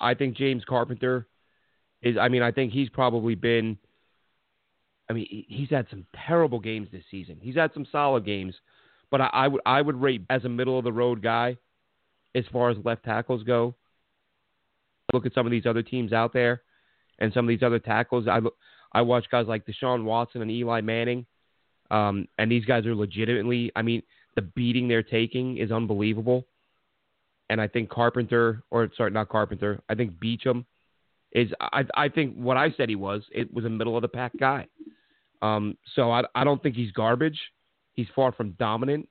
I 0.00 0.14
think 0.14 0.36
James 0.36 0.64
Carpenter 0.64 1.26
is. 2.02 2.16
I 2.16 2.28
mean, 2.28 2.42
I 2.42 2.52
think 2.52 2.72
he's 2.72 2.88
probably 2.88 3.34
been. 3.34 3.78
I 5.08 5.12
mean, 5.12 5.26
he's 5.48 5.70
had 5.70 5.86
some 5.90 6.06
terrible 6.26 6.60
games 6.60 6.88
this 6.92 7.04
season. 7.10 7.38
He's 7.40 7.56
had 7.56 7.72
some 7.74 7.86
solid 7.90 8.24
games, 8.24 8.54
but 9.10 9.20
I, 9.20 9.26
I 9.32 9.48
would 9.48 9.60
I 9.66 9.82
would 9.82 10.00
rate 10.00 10.22
as 10.30 10.44
a 10.44 10.48
middle 10.48 10.78
of 10.78 10.84
the 10.84 10.92
road 10.92 11.22
guy 11.22 11.56
as 12.34 12.44
far 12.52 12.70
as 12.70 12.76
left 12.84 13.04
tackles 13.04 13.42
go. 13.42 13.74
Look 15.12 15.26
at 15.26 15.34
some 15.34 15.46
of 15.46 15.52
these 15.52 15.66
other 15.66 15.82
teams 15.82 16.12
out 16.12 16.32
there, 16.32 16.62
and 17.18 17.32
some 17.32 17.44
of 17.44 17.48
these 17.48 17.62
other 17.62 17.78
tackles. 17.78 18.26
I 18.28 18.38
look, 18.38 18.56
I 18.92 19.02
watch 19.02 19.26
guys 19.30 19.46
like 19.46 19.66
Deshaun 19.66 20.04
Watson 20.04 20.42
and 20.42 20.50
Eli 20.50 20.80
Manning, 20.80 21.26
um, 21.94 22.26
and 22.38 22.50
these 22.50 22.64
guys 22.64 22.86
are 22.86 22.94
legitimately. 22.94 23.70
I 23.76 23.82
mean, 23.82 24.02
the 24.34 24.42
beating 24.42 24.88
they're 24.88 25.04
taking 25.04 25.58
is 25.58 25.70
unbelievable. 25.70 26.44
And 27.48 27.60
I 27.60 27.68
think 27.68 27.88
Carpenter, 27.88 28.64
or 28.70 28.90
sorry, 28.96 29.12
not 29.12 29.28
Carpenter. 29.28 29.80
I 29.88 29.94
think 29.94 30.14
Beachum 30.14 30.64
is. 31.30 31.52
I 31.60 31.84
I 31.94 32.08
think 32.08 32.34
what 32.34 32.56
I 32.56 32.72
said 32.76 32.88
he 32.88 32.96
was. 32.96 33.22
It 33.32 33.52
was 33.54 33.64
a 33.64 33.68
middle 33.68 33.96
of 33.96 34.02
the 34.02 34.08
pack 34.08 34.32
guy. 34.38 34.66
Um, 35.40 35.76
so 35.94 36.10
I 36.10 36.22
I 36.34 36.42
don't 36.42 36.60
think 36.62 36.74
he's 36.74 36.90
garbage. 36.90 37.38
He's 37.92 38.08
far 38.16 38.32
from 38.32 38.52
dominant. 38.58 39.08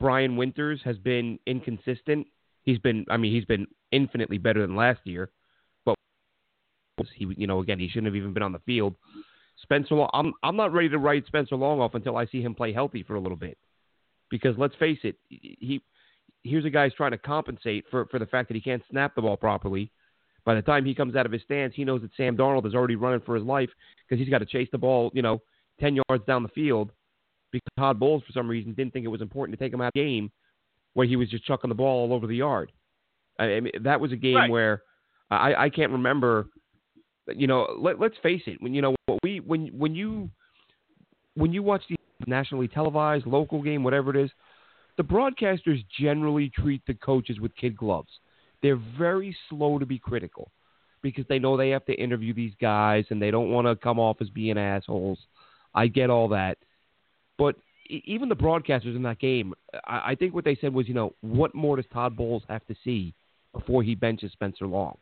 Brian 0.00 0.36
Winters 0.36 0.80
has 0.84 0.96
been 0.96 1.38
inconsistent. 1.46 2.26
He's 2.62 2.78
been. 2.78 3.04
I 3.10 3.18
mean, 3.18 3.32
he's 3.34 3.44
been 3.44 3.66
infinitely 3.92 4.38
better 4.38 4.62
than 4.62 4.74
last 4.74 5.00
year. 5.04 5.28
But 5.84 5.96
he, 7.14 7.26
you 7.36 7.46
know, 7.46 7.58
again, 7.58 7.78
he 7.78 7.88
shouldn't 7.88 8.06
have 8.06 8.16
even 8.16 8.32
been 8.32 8.42
on 8.42 8.52
the 8.52 8.60
field. 8.60 8.94
Spencer 9.64 9.96
Long, 9.96 10.10
I'm 10.14 10.32
I'm 10.42 10.56
not 10.56 10.72
ready 10.72 10.88
to 10.90 10.98
write 10.98 11.26
Spencer 11.26 11.56
Long 11.56 11.80
off 11.80 11.94
until 11.94 12.16
I 12.16 12.26
see 12.26 12.40
him 12.40 12.54
play 12.54 12.72
healthy 12.72 13.02
for 13.02 13.16
a 13.16 13.20
little 13.20 13.36
bit, 13.36 13.58
because 14.30 14.56
let's 14.56 14.76
face 14.76 14.98
it, 15.02 15.16
he 15.28 15.82
here's 16.44 16.64
a 16.64 16.70
guy 16.70 16.84
who's 16.84 16.94
trying 16.94 17.10
to 17.10 17.18
compensate 17.18 17.84
for 17.90 18.06
for 18.06 18.18
the 18.18 18.26
fact 18.26 18.48
that 18.48 18.54
he 18.54 18.60
can't 18.60 18.82
snap 18.90 19.14
the 19.14 19.22
ball 19.22 19.36
properly. 19.36 19.90
By 20.44 20.54
the 20.54 20.62
time 20.62 20.84
he 20.84 20.94
comes 20.94 21.16
out 21.16 21.26
of 21.26 21.32
his 21.32 21.42
stance, 21.42 21.74
he 21.74 21.84
knows 21.84 22.02
that 22.02 22.10
Sam 22.16 22.36
Darnold 22.36 22.66
is 22.66 22.74
already 22.74 22.96
running 22.96 23.22
for 23.24 23.34
his 23.34 23.44
life 23.44 23.70
because 24.06 24.22
he's 24.22 24.30
got 24.30 24.38
to 24.38 24.46
chase 24.46 24.68
the 24.70 24.78
ball, 24.78 25.10
you 25.14 25.22
know, 25.22 25.40
ten 25.80 25.96
yards 25.96 26.24
down 26.26 26.42
the 26.42 26.48
field. 26.50 26.92
Because 27.50 27.70
Todd 27.78 28.00
Bowles, 28.00 28.22
for 28.26 28.32
some 28.32 28.48
reason, 28.48 28.74
didn't 28.74 28.92
think 28.92 29.04
it 29.04 29.08
was 29.08 29.22
important 29.22 29.58
to 29.58 29.64
take 29.64 29.72
him 29.72 29.80
out 29.80 29.88
of 29.88 29.92
the 29.94 30.04
game 30.04 30.30
where 30.94 31.06
he 31.06 31.16
was 31.16 31.30
just 31.30 31.44
chucking 31.44 31.68
the 31.68 31.74
ball 31.74 32.00
all 32.00 32.12
over 32.12 32.26
the 32.26 32.36
yard. 32.36 32.72
I 33.38 33.60
mean, 33.60 33.72
that 33.82 34.00
was 34.00 34.12
a 34.12 34.16
game 34.16 34.36
right. 34.36 34.50
where 34.50 34.82
I, 35.30 35.54
I 35.54 35.70
can't 35.70 35.92
remember 35.92 36.48
you 37.28 37.46
know, 37.46 37.76
let, 37.78 38.00
let's 38.00 38.16
face 38.22 38.42
it. 38.46 38.60
When 38.60 38.74
you 38.74 38.82
know 38.82 38.94
what 39.06 39.18
we 39.22 39.40
when 39.40 39.68
when 39.68 39.94
you 39.94 40.30
when 41.34 41.52
you 41.52 41.62
watch 41.62 41.82
the 41.88 41.96
nationally 42.26 42.68
televised 42.68 43.26
local 43.26 43.62
game, 43.62 43.82
whatever 43.82 44.10
it 44.10 44.24
is, 44.24 44.30
the 44.96 45.04
broadcasters 45.04 45.84
generally 45.98 46.50
treat 46.50 46.82
the 46.86 46.94
coaches 46.94 47.40
with 47.40 47.54
kid 47.56 47.76
gloves. 47.76 48.10
They're 48.62 48.80
very 48.98 49.36
slow 49.48 49.78
to 49.78 49.86
be 49.86 49.98
critical 49.98 50.50
because 51.02 51.24
they 51.28 51.38
know 51.38 51.56
they 51.56 51.70
have 51.70 51.84
to 51.86 51.92
interview 51.92 52.32
these 52.32 52.54
guys 52.60 53.04
and 53.10 53.20
they 53.20 53.30
don't 53.30 53.50
want 53.50 53.66
to 53.66 53.76
come 53.76 53.98
off 53.98 54.18
as 54.20 54.30
being 54.30 54.56
assholes. 54.56 55.18
I 55.74 55.88
get 55.88 56.08
all 56.08 56.28
that, 56.28 56.58
but 57.36 57.56
even 57.88 58.28
the 58.28 58.36
broadcasters 58.36 58.96
in 58.96 59.02
that 59.02 59.18
game, 59.18 59.52
I, 59.86 60.12
I 60.12 60.14
think 60.14 60.34
what 60.34 60.44
they 60.44 60.56
said 60.60 60.72
was, 60.72 60.88
you 60.88 60.94
know, 60.94 61.14
what 61.20 61.54
more 61.54 61.76
does 61.76 61.84
Todd 61.92 62.16
Bowles 62.16 62.42
have 62.48 62.64
to 62.66 62.74
see 62.84 63.12
before 63.52 63.82
he 63.82 63.94
benches 63.94 64.32
Spencer 64.32 64.66
Long? 64.66 64.96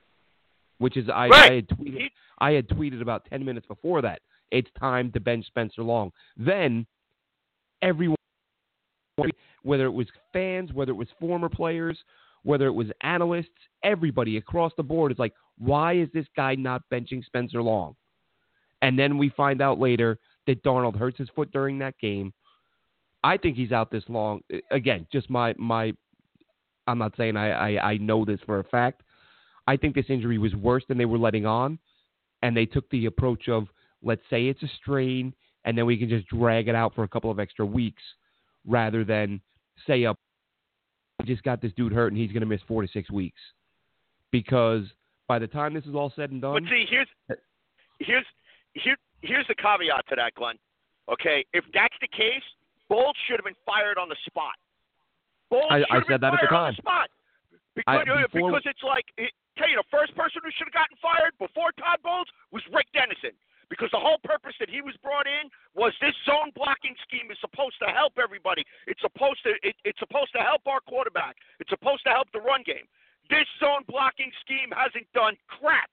Which 0.83 0.97
is 0.97 1.09
I, 1.09 1.29
right. 1.29 1.51
I 1.51 1.55
had 1.55 1.69
tweeted 1.69 2.11
I 2.39 2.51
had 2.53 2.69
tweeted 2.69 3.01
about 3.01 3.25
ten 3.31 3.45
minutes 3.45 3.67
before 3.67 4.03
that. 4.03 4.21
It's 4.51 4.69
time 4.79 5.13
to 5.13 5.21
bench 5.21 5.47
Spencer 5.47 5.83
Long. 5.83 6.11
Then 6.37 6.87
everyone, 7.81 8.17
whether 9.63 9.87
it 9.87 9.93
was 9.93 10.09
fans, 10.33 10.73
whether 10.73 10.91
it 10.93 10.97
was 10.97 11.09
former 11.19 11.49
players, 11.49 11.99
whether 12.43 12.67
it 12.67 12.73
was 12.73 12.89
analysts, 13.03 13.49
everybody 13.85 14.37
across 14.37 14.73
the 14.77 14.83
board 14.83 15.13
is 15.13 15.19
like, 15.19 15.33
why 15.57 15.95
is 15.95 16.09
this 16.13 16.27
guy 16.37 16.57
not 16.57 16.83
benching 16.93 17.25
Spencer 17.25 17.63
Long? 17.63 17.95
And 18.83 18.99
then 18.99 19.17
we 19.17 19.31
find 19.31 19.63
out 19.63 19.79
later 19.79 20.19
that 20.49 20.65
Darnold 20.65 20.97
hurts 20.97 21.19
his 21.19 21.29
foot 21.35 21.53
during 21.53 21.79
that 21.79 21.97
game. 22.01 22.33
I 23.23 23.37
think 23.37 23.57
he's 23.57 23.71
out 23.71 23.93
this 23.93 24.03
long. 24.09 24.41
Again, 24.73 25.07
just 25.13 25.31
my 25.31 25.55
my. 25.57 25.93
I'm 26.89 26.99
not 26.99 27.15
saying 27.17 27.37
I, 27.37 27.77
I, 27.77 27.91
I 27.93 27.97
know 27.99 28.25
this 28.25 28.41
for 28.45 28.59
a 28.59 28.65
fact, 28.65 29.05
I 29.67 29.77
think 29.77 29.95
this 29.95 30.07
injury 30.09 30.39
was 30.39 30.55
worse 30.55 30.85
than 30.89 30.99
they 30.99 31.05
were 31.05 31.19
letting 31.19 31.47
on, 31.47 31.79
and 32.43 32.57
they 32.57 32.67
took 32.67 32.89
the 32.91 33.07
approach 33.07 33.49
of 33.49 33.69
let's 34.03 34.23
say 34.29 34.47
it's 34.49 34.63
a 34.63 34.69
strain, 34.81 35.33
and 35.65 35.79
then 35.79 35.87
we 35.87 35.97
can 35.97 36.09
just 36.09 36.27
drag 36.29 36.69
it 36.69 36.75
out 36.75 36.95
for 36.95 37.05
a 37.05 37.09
couple 37.09 37.31
of 37.31 37.39
extra 37.39 37.65
weeks, 37.65 38.03
rather 38.67 39.05
than 39.05 39.41
say 39.87 40.05
up. 40.05 40.19
We 41.21 41.27
just 41.27 41.45
got 41.45 41.63
this 41.63 41.73
dude 41.77 41.93
hurt, 41.93 42.09
and 42.09 42.21
he's 42.21 42.33
going 42.33 42.41
to 42.41 42.47
miss 42.47 42.61
four 42.67 42.83
to 42.83 42.89
six 42.89 43.11
weeks, 43.11 43.39
because 44.33 44.85
by 45.29 45.39
the 45.39 45.47
time 45.47 45.73
this 45.75 45.85
is 45.85 45.95
all 45.95 46.13
said 46.17 46.31
and 46.33 46.43
done. 46.43 46.55
But 46.55 46.71
see, 46.71 46.85
here's 46.91 47.09
here's 48.01 48.27
here, 48.75 48.97
here's 49.21 49.47
the 49.47 49.55
caveat 49.55 50.05
to 50.09 50.17
that, 50.17 50.35
Glenn. 50.35 50.57
Okay, 51.13 51.45
if 51.53 51.65
that's 51.73 51.95
the 52.01 52.09
case, 52.09 52.43
Bowles 52.89 53.15
should 53.27 53.37
have 53.37 53.45
been 53.45 53.55
fired 53.65 53.99
on 53.99 54.09
the 54.09 54.17
spot. 54.27 54.55
Bowles 55.51 55.71
I, 55.71 55.85
I 55.91 56.01
said 56.09 56.21
that 56.21 56.35
at 56.35 56.41
the 56.41 56.49
time. 56.49 56.75
The 56.77 56.83
spot. 56.83 57.09
Because, 57.75 58.07
I, 58.07 58.23
before, 58.27 58.51
because 58.51 58.63
it's 58.67 58.83
like 58.83 59.05
it, 59.17 59.33
tell 59.57 59.69
you 59.69 59.77
the 59.77 59.93
first 59.93 60.15
person 60.17 60.41
who 60.45 60.51
should 60.55 60.69
have 60.71 60.77
gotten 60.77 60.97
fired 61.01 61.37
before 61.39 61.73
Todd 61.77 62.01
Bowles 62.03 62.29
was 62.51 62.63
Rick 62.73 62.89
Dennison. 62.95 63.37
Because 63.71 63.89
the 63.89 64.03
whole 64.03 64.21
purpose 64.21 64.53
that 64.61 64.69
he 64.69 64.85
was 64.85 64.93
brought 65.01 65.25
in 65.25 65.49
was 65.73 65.97
this 66.05 66.13
zone 66.29 66.53
blocking 66.53 66.93
scheme 67.09 67.33
is 67.33 67.41
supposed 67.41 67.81
to 67.81 67.89
help 67.89 68.21
everybody. 68.21 68.61
It's 68.85 69.01
supposed 69.01 69.41
to 69.49 69.57
it, 69.65 69.73
it's 69.89 69.97
supposed 69.97 70.29
to 70.37 70.45
help 70.45 70.61
our 70.69 70.85
quarterback. 70.85 71.41
It's 71.57 71.73
supposed 71.73 72.05
to 72.05 72.13
help 72.13 72.29
the 72.37 72.45
run 72.45 72.61
game. 72.69 72.85
This 73.33 73.49
zone 73.57 73.89
blocking 73.89 74.29
scheme 74.45 74.69
hasn't 74.77 75.09
done 75.17 75.41
crap 75.49 75.89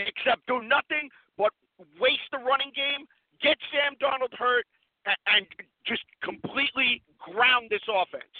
except 0.00 0.48
do 0.48 0.64
nothing 0.64 1.12
but 1.36 1.52
waste 2.00 2.30
the 2.32 2.38
running 2.38 2.72
game, 2.74 3.06
get 3.42 3.58
Sam 3.68 4.00
Darnold 4.00 4.32
hurt, 4.38 4.64
and, 5.04 5.16
and 5.28 5.46
just 5.86 6.02
completely 6.22 7.02
ground 7.18 7.68
this 7.70 7.84
offense. 7.84 8.32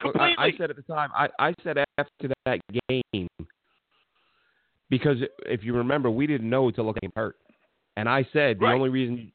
Completely. 0.00 0.34
I, 0.38 0.44
I 0.46 0.52
said 0.56 0.70
at 0.70 0.76
the 0.76 0.82
time, 0.82 1.10
I, 1.14 1.28
I 1.38 1.54
said 1.64 1.76
after 1.98 2.34
that 2.46 2.60
game, 2.88 3.28
because 4.90 5.18
if 5.46 5.64
you 5.64 5.74
remember, 5.74 6.10
we 6.10 6.26
didn't 6.26 6.48
know 6.48 6.68
until 6.68 6.92
game 6.92 7.10
hurt. 7.16 7.36
And 7.96 8.08
I 8.08 8.26
said 8.32 8.60
the 8.60 8.66
only 8.66 8.90
reason 8.90 9.32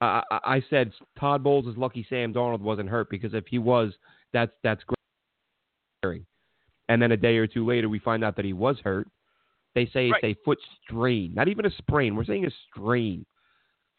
I, 0.00 0.22
I 0.30 0.64
said 0.70 0.92
Todd 1.18 1.42
Bowles 1.42 1.66
is 1.66 1.76
lucky 1.76 2.06
Sam 2.08 2.32
Darnold 2.32 2.60
wasn't 2.60 2.88
hurt 2.88 3.10
because 3.10 3.34
if 3.34 3.44
he 3.48 3.58
was, 3.58 3.92
that's 4.32 4.52
that's 4.62 4.82
great. 6.02 6.22
And 6.88 7.02
then 7.02 7.12
a 7.12 7.16
day 7.16 7.38
or 7.38 7.46
two 7.46 7.66
later, 7.66 7.88
we 7.88 7.98
find 7.98 8.22
out 8.22 8.36
that 8.36 8.44
he 8.44 8.52
was 8.52 8.76
hurt. 8.84 9.08
They 9.74 9.86
say 9.86 10.10
right. 10.10 10.22
it's 10.22 10.38
a 10.38 10.44
foot 10.44 10.58
strain, 10.84 11.34
not 11.34 11.48
even 11.48 11.66
a 11.66 11.70
sprain. 11.78 12.14
We're 12.14 12.24
saying 12.24 12.46
a 12.46 12.50
strain. 12.70 13.26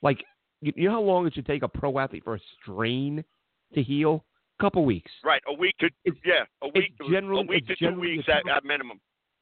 Like 0.01 0.23
you, 0.61 0.71
you 0.75 0.87
know 0.87 0.95
how 0.95 1.01
long 1.01 1.27
it 1.27 1.33
should 1.33 1.45
take 1.45 1.63
a 1.63 1.67
pro 1.67 1.99
athlete 1.99 2.23
for 2.23 2.35
a 2.35 2.41
strain 2.61 3.23
to 3.73 3.83
heal? 3.83 4.23
Couple 4.59 4.85
weeks. 4.85 5.11
Right, 5.23 5.41
a 5.47 5.53
week 5.53 5.75
to 5.79 5.89
it's, 6.03 6.17
yeah, 6.25 6.43
a 6.61 6.67
week 6.67 6.93
generally, 7.11 7.43
a 7.43 7.47
week 7.47 7.67
to 7.67 7.75
two 7.75 7.99
weeks 7.99 8.25
at, 8.27 8.49
at 8.49 8.63
minimum. 8.63 8.99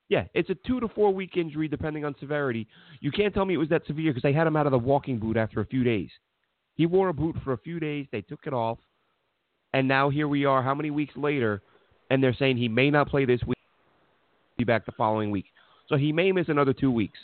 Yeah, 0.10 0.26
it's 0.34 0.50
a 0.50 0.56
two 0.68 0.80
to 0.80 0.88
four 0.90 1.14
week 1.14 1.38
injury 1.38 1.68
depending 1.68 2.06
on 2.06 2.16
severity. 2.20 2.68
You 3.00 3.12
can't 3.12 3.34
tell 3.34 3.46
me 3.46 3.54
it 3.54 3.58
was 3.58 3.70
that 3.70 3.86
severe 3.88 4.12
because 4.12 4.24
they 4.24 4.34
had 4.34 4.48
him 4.48 4.56
out 4.56 4.66
of 4.66 4.72
the 4.72 4.78
walking 4.78 5.20
boot 5.20 5.38
after 5.38 5.62
a 5.62 5.66
few 5.66 5.84
days. 5.84 6.10
He 6.76 6.86
wore 6.86 7.10
a 7.10 7.14
boot 7.14 7.36
for 7.44 7.54
a 7.54 7.58
few 7.58 7.80
days. 7.80 8.08
They 8.12 8.22
took 8.22 8.42
it 8.46 8.54
off, 8.54 8.80
and 9.74 9.88
now 9.88 10.10
here 10.10 10.28
we 10.28 10.46
are. 10.46 10.62
How 10.62 10.76
many 10.76 10.92
weeks 10.92 11.16
later? 11.16 11.62
And 12.10 12.22
they're 12.22 12.36
saying 12.38 12.58
he 12.58 12.68
may 12.68 12.92
not 12.92 13.10
play 13.10 13.26
this 13.26 13.42
week. 13.48 13.58
Be 14.58 14.64
back 14.64 14.86
the 14.86 14.92
following 14.92 15.32
week, 15.32 15.46
so 15.88 15.96
he 15.96 16.12
may 16.12 16.32
miss 16.32 16.48
another 16.50 16.74
two 16.74 16.92
weeks. 16.92 17.18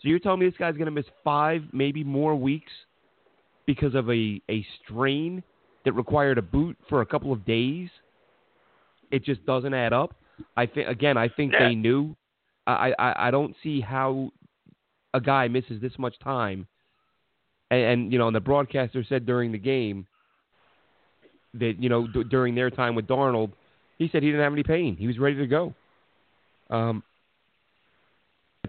So 0.00 0.08
you're 0.08 0.18
telling 0.18 0.40
me 0.40 0.46
this 0.46 0.58
guy's 0.58 0.74
going 0.74 0.86
to 0.86 0.90
miss 0.90 1.04
five, 1.22 1.62
maybe 1.72 2.02
more 2.02 2.34
weeks 2.34 2.72
because 3.66 3.94
of 3.94 4.08
a, 4.10 4.40
a 4.50 4.66
strain 4.82 5.42
that 5.84 5.92
required 5.92 6.38
a 6.38 6.42
boot 6.42 6.76
for 6.88 7.00
a 7.00 7.06
couple 7.06 7.32
of 7.32 7.44
days? 7.44 7.88
It 9.10 9.24
just 9.24 9.44
doesn't 9.46 9.74
add 9.74 9.92
up. 9.92 10.14
I 10.56 10.66
think 10.66 10.88
again, 10.88 11.16
I 11.16 11.28
think 11.28 11.52
Yeah. 11.52 11.68
they 11.68 11.74
knew. 11.74 12.16
I, 12.66 12.94
I 12.98 13.28
I 13.28 13.30
don't 13.30 13.54
see 13.62 13.80
how 13.80 14.30
a 15.14 15.20
guy 15.20 15.48
misses 15.48 15.80
this 15.80 15.92
much 15.98 16.18
time. 16.20 16.66
And, 17.70 17.80
and 17.80 18.12
you 18.12 18.18
know, 18.18 18.28
and 18.28 18.36
the 18.36 18.40
broadcaster 18.40 19.04
said 19.08 19.26
during 19.26 19.52
the 19.52 19.58
game 19.58 20.06
that 21.54 21.74
you 21.78 21.88
know 21.88 22.06
d- 22.06 22.24
during 22.24 22.54
their 22.54 22.70
time 22.70 22.94
with 22.94 23.06
Darnold, 23.06 23.52
he 23.98 24.08
said 24.10 24.22
he 24.22 24.28
didn't 24.30 24.42
have 24.44 24.52
any 24.52 24.62
pain. 24.62 24.96
He 24.96 25.06
was 25.06 25.18
ready 25.18 25.36
to 25.36 25.46
go. 25.46 25.74
Um, 26.70 27.02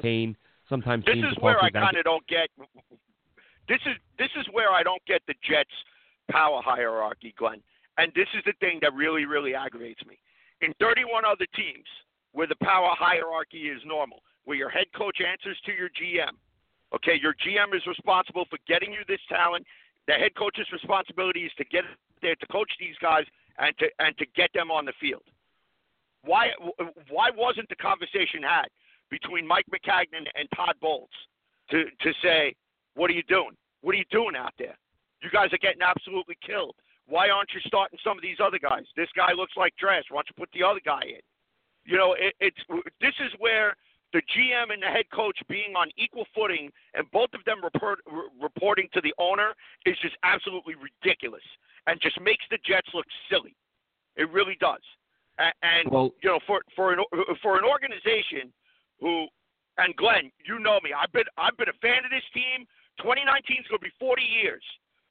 pain 0.01 0.35
sometimes 0.67 1.05
This 1.05 1.17
is 1.17 1.37
where 1.39 1.61
I 1.63 1.69
kind 1.69 1.95
of 1.95 2.03
don't 2.03 2.25
get. 2.27 2.49
This 3.69 3.79
is 3.85 3.95
this 4.17 4.29
is 4.37 4.45
where 4.51 4.71
I 4.71 4.83
don't 4.83 5.03
get 5.05 5.21
the 5.27 5.35
Jets' 5.47 5.69
power 6.29 6.61
hierarchy, 6.63 7.33
Glenn. 7.37 7.61
And 7.97 8.11
this 8.15 8.27
is 8.35 8.43
the 8.45 8.53
thing 8.59 8.79
that 8.81 8.93
really, 8.93 9.25
really 9.25 9.55
aggravates 9.55 10.01
me. 10.07 10.17
In 10.61 10.73
31 10.79 11.25
other 11.25 11.45
teams, 11.55 11.85
where 12.31 12.47
the 12.47 12.55
power 12.63 12.89
hierarchy 12.97 13.69
is 13.69 13.81
normal, 13.85 14.23
where 14.45 14.57
your 14.57 14.69
head 14.69 14.87
coach 14.95 15.17
answers 15.21 15.57
to 15.65 15.71
your 15.71 15.89
GM, 15.89 16.33
okay, 16.95 17.19
your 17.21 17.33
GM 17.45 17.75
is 17.75 17.85
responsible 17.85 18.45
for 18.49 18.57
getting 18.67 18.91
you 18.91 18.99
this 19.07 19.21
talent. 19.29 19.65
The 20.07 20.13
head 20.13 20.35
coach's 20.35 20.67
responsibility 20.71 21.41
is 21.45 21.51
to 21.57 21.65
get 21.65 21.83
there 22.21 22.35
to 22.35 22.45
coach 22.47 22.71
these 22.79 22.95
guys 23.01 23.25
and 23.57 23.77
to 23.77 23.85
and 23.99 24.17
to 24.17 24.25
get 24.35 24.49
them 24.53 24.71
on 24.71 24.85
the 24.85 24.93
field. 24.99 25.23
Why 26.23 26.49
why 27.09 27.29
wasn't 27.35 27.69
the 27.69 27.75
conversation 27.75 28.41
had 28.41 28.67
between 29.09 29.47
Mike 29.47 29.65
Maccagnan 29.71 30.25
and 30.35 30.47
Todd 30.55 30.75
Bowles 30.81 31.09
to 31.69 31.85
to 32.01 32.13
say, 32.21 32.55
what 32.95 33.09
are 33.09 33.13
you 33.13 33.23
doing? 33.23 33.55
What 33.81 33.95
are 33.95 33.97
you 33.97 34.09
doing 34.11 34.35
out 34.35 34.53
there? 34.57 34.75
You 35.23 35.31
guys 35.31 35.47
are 35.53 35.63
getting 35.63 35.81
absolutely 35.81 36.37
killed. 36.45 36.75
Why 37.07 37.29
aren't 37.29 37.49
you 37.55 37.61
starting 37.65 37.97
some 38.03 38.17
of 38.17 38.21
these 38.21 38.37
other 38.43 38.59
guys? 38.59 38.83
This 38.95 39.07
guy 39.15 39.31
looks 39.31 39.53
like 39.55 39.75
trash. 39.79 40.03
Why 40.11 40.17
don't 40.19 40.29
you 40.29 40.35
put 40.37 40.51
the 40.53 40.63
other 40.67 40.83
guy 40.83 41.01
in? 41.03 41.23
You 41.85 41.97
know, 41.97 42.13
it, 42.13 42.35
it's 42.39 42.59
this 42.99 43.15
is 43.23 43.31
where 43.39 43.75
the 44.11 44.21
GM 44.35 44.71
and 44.71 44.83
the 44.83 44.87
head 44.87 45.05
coach 45.13 45.39
being 45.49 45.75
on 45.75 45.89
equal 45.97 46.25
footing 46.35 46.69
and 46.93 47.09
both 47.11 47.33
of 47.33 47.43
them 47.45 47.63
report, 47.63 47.99
re- 48.05 48.29
reporting 48.39 48.87
to 48.93 49.01
the 49.01 49.13
owner 49.17 49.53
is 49.85 49.97
just 50.01 50.15
absolutely 50.23 50.75
ridiculous 50.75 51.43
and 51.87 51.99
just 51.99 52.19
makes 52.21 52.45
the 52.51 52.59
Jets 52.63 52.87
look 52.93 53.07
silly. 53.29 53.55
It 54.15 54.29
really 54.29 54.55
does. 54.59 54.83
And, 55.39 55.53
and 55.63 55.91
Well- 55.91 56.13
you 56.21 56.29
know, 56.29 56.39
for 56.45 56.61
for 56.75 56.93
an 56.93 56.99
for 57.41 57.57
an 57.57 57.65
organization 57.65 58.51
who 58.99 59.27
and 59.77 59.95
Glenn, 59.95 60.31
you 60.45 60.59
know 60.59 60.79
me. 60.83 60.91
I've 60.93 61.11
been 61.11 61.27
I've 61.37 61.57
been 61.57 61.69
a 61.69 61.79
fan 61.81 62.05
of 62.05 62.11
this 62.11 62.27
team. 62.33 62.67
2019 63.01 63.57
is 63.57 63.67
going 63.67 63.79
to 63.81 63.89
be 63.89 63.91
40 63.99 64.21
years 64.21 64.61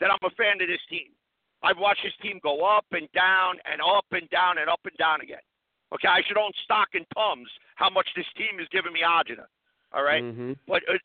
that 0.03 0.11
I'm 0.11 0.19
a 0.27 0.35
fan 0.35 0.59
of 0.59 0.67
this 0.67 0.83
team. 0.91 1.15
I've 1.63 1.79
watched 1.79 2.03
this 2.03 2.19
team 2.21 2.41
go 2.43 2.67
up 2.67 2.87
and 2.91 3.07
down 3.15 3.63
and 3.71 3.79
up 3.79 4.07
and 4.11 4.29
down 4.31 4.59
and 4.59 4.69
up 4.69 4.83
and 4.83 4.97
down 4.99 5.23
again. 5.23 5.47
Okay, 5.95 6.09
I 6.09 6.21
should 6.27 6.37
own 6.37 6.51
stock 6.65 6.89
in 6.95 7.07
Tums. 7.15 7.49
How 7.77 7.89
much 7.89 8.09
this 8.17 8.27
team 8.37 8.59
is 8.59 8.67
giving 8.73 8.93
me 8.93 9.07
agita. 9.07 9.47
All 9.95 10.03
right? 10.03 10.25
Mhm. 10.25 10.59
But 10.67 10.83
uh, 10.91 10.99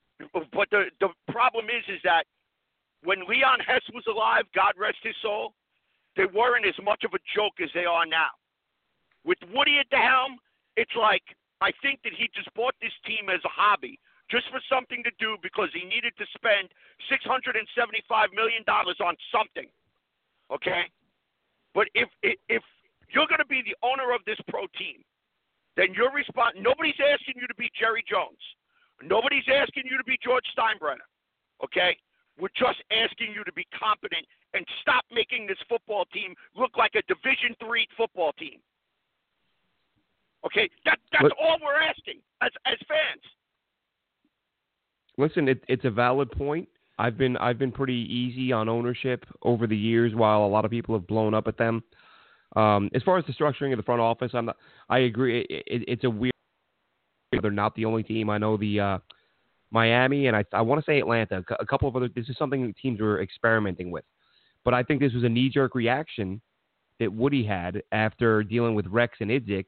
but 0.52 0.68
the 0.72 0.90
the 1.00 1.10
problem 1.32 1.70
is 1.70 1.86
is 1.88 2.02
that 2.04 2.26
when 3.04 3.22
Leon 3.30 3.60
Hess 3.60 3.86
was 3.94 4.04
alive, 4.08 4.46
God 4.56 4.74
rest 4.76 4.98
his 5.04 5.16
soul, 5.22 5.54
they 6.16 6.26
weren't 6.26 6.66
as 6.66 6.74
much 6.84 7.04
of 7.04 7.14
a 7.14 7.20
joke 7.36 7.62
as 7.62 7.70
they 7.76 7.86
are 7.86 8.08
now. 8.08 8.34
With 9.24 9.38
Woody 9.54 9.78
at 9.78 9.86
the 9.92 9.98
helm, 9.98 10.40
it's 10.76 10.96
like 10.96 11.22
I 11.62 11.72
think 11.84 12.02
that 12.04 12.14
he 12.18 12.30
just 12.34 12.52
bought 12.56 12.74
this 12.82 12.94
team 13.06 13.30
as 13.30 13.42
a 13.46 13.50
hobby, 13.50 14.00
just 14.30 14.46
for 14.52 14.60
something 14.68 15.04
to 15.04 15.12
do 15.20 15.38
because 15.42 15.70
he 15.74 15.88
needed 15.88 16.14
to 16.18 16.26
spend 16.36 16.68
six 17.10 17.24
hundred 17.24 17.56
and 17.56 17.68
seventy-five 17.76 18.30
million 18.36 18.64
dollars 18.68 18.98
on 19.00 19.16
something. 19.32 19.68
Okay, 20.52 20.88
but 21.74 21.88
if 21.94 22.10
if, 22.24 22.40
if 22.48 22.64
you're 23.12 23.28
going 23.28 23.44
to 23.44 23.48
be 23.48 23.64
the 23.64 23.76
owner 23.84 24.12
of 24.12 24.22
this 24.26 24.40
pro 24.48 24.68
team, 24.78 25.04
then 25.76 25.94
your 25.94 26.12
response. 26.12 26.56
Nobody's 26.60 27.00
asking 27.00 27.36
you 27.40 27.48
to 27.48 27.56
be 27.56 27.72
Jerry 27.80 28.04
Jones. 28.08 28.40
Nobody's 29.04 29.48
asking 29.48 29.84
you 29.90 29.98
to 29.98 30.04
be 30.04 30.18
George 30.24 30.46
Steinbrenner. 30.58 31.08
Okay, 31.64 31.98
we're 32.40 32.54
just 32.56 32.82
asking 32.92 33.32
you 33.34 33.44
to 33.44 33.54
be 33.54 33.68
competent 33.78 34.26
and 34.54 34.66
stop 34.82 35.04
making 35.12 35.48
this 35.48 35.58
football 35.70 36.06
team 36.14 36.36
look 36.56 36.76
like 36.78 36.96
a 36.96 37.04
Division 37.08 37.56
three 37.64 37.88
football 37.96 38.32
team. 38.34 38.60
Okay, 40.46 40.70
that 40.86 41.00
that's 41.12 41.24
But- 41.24 41.38
all 41.40 41.58
we're 41.64 41.80
asking 41.82 42.22
as 42.42 42.52
as. 42.66 42.78
Listen, 45.18 45.48
it, 45.48 45.64
it's 45.68 45.86
a 45.86 45.90
valid 45.90 46.32
point. 46.32 46.68
I've 47.00 47.18
been 47.18 47.38
I've 47.38 47.60
been 47.60 47.72
pretty 47.72 48.08
easy 48.10 48.52
on 48.52 48.70
ownership 48.70 49.26
over 49.44 49.68
the 49.68 49.78
years, 49.78 50.16
while 50.16 50.44
a 50.46 50.48
lot 50.48 50.66
of 50.66 50.72
people 50.72 50.96
have 50.96 51.08
blown 51.08 51.34
up 51.34 51.48
at 51.48 51.58
them. 51.58 51.84
Um, 52.56 52.90
as 52.96 53.04
far 53.04 53.18
as 53.18 53.26
the 53.26 53.34
structuring 53.34 53.72
of 53.72 53.78
the 53.78 53.84
front 53.84 54.02
office, 54.02 54.32
I'm 54.34 54.46
not, 54.46 54.58
I 54.90 55.00
agree. 55.00 55.42
It, 55.42 55.64
it, 55.68 55.84
it's 55.88 56.04
a 56.06 56.10
weird. 56.10 56.34
They're 57.42 57.52
not 57.52 57.76
the 57.76 57.86
only 57.86 58.04
team. 58.04 58.30
I 58.30 58.38
know 58.38 58.58
the 58.58 58.80
uh, 58.80 58.98
Miami 59.70 60.28
and 60.28 60.36
I 60.36 60.44
I 60.54 60.62
want 60.62 60.84
to 60.84 60.90
say 60.90 61.00
Atlanta. 61.00 61.44
A 61.60 61.66
couple 61.66 61.88
of 61.88 61.96
other. 61.96 62.10
This 62.16 62.30
is 62.30 62.38
something 62.38 62.74
teams 62.82 63.00
were 63.00 63.22
experimenting 63.22 63.92
with, 63.92 64.06
but 64.64 64.74
I 64.74 64.82
think 64.82 65.00
this 65.00 65.14
was 65.14 65.24
a 65.24 65.30
knee 65.30 65.50
jerk 65.50 65.76
reaction 65.76 66.42
that 67.00 67.14
Woody 67.14 67.44
had 67.46 67.84
after 67.92 68.44
dealing 68.44 68.74
with 68.74 68.88
Rex 68.88 69.18
and 69.20 69.30
Idzik, 69.30 69.68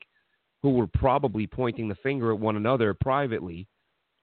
who 0.63 0.71
were 0.71 0.87
probably 0.87 1.45
pointing 1.45 1.87
the 1.87 1.95
finger 1.95 2.31
at 2.33 2.39
one 2.39 2.55
another 2.55 2.95
privately 2.95 3.67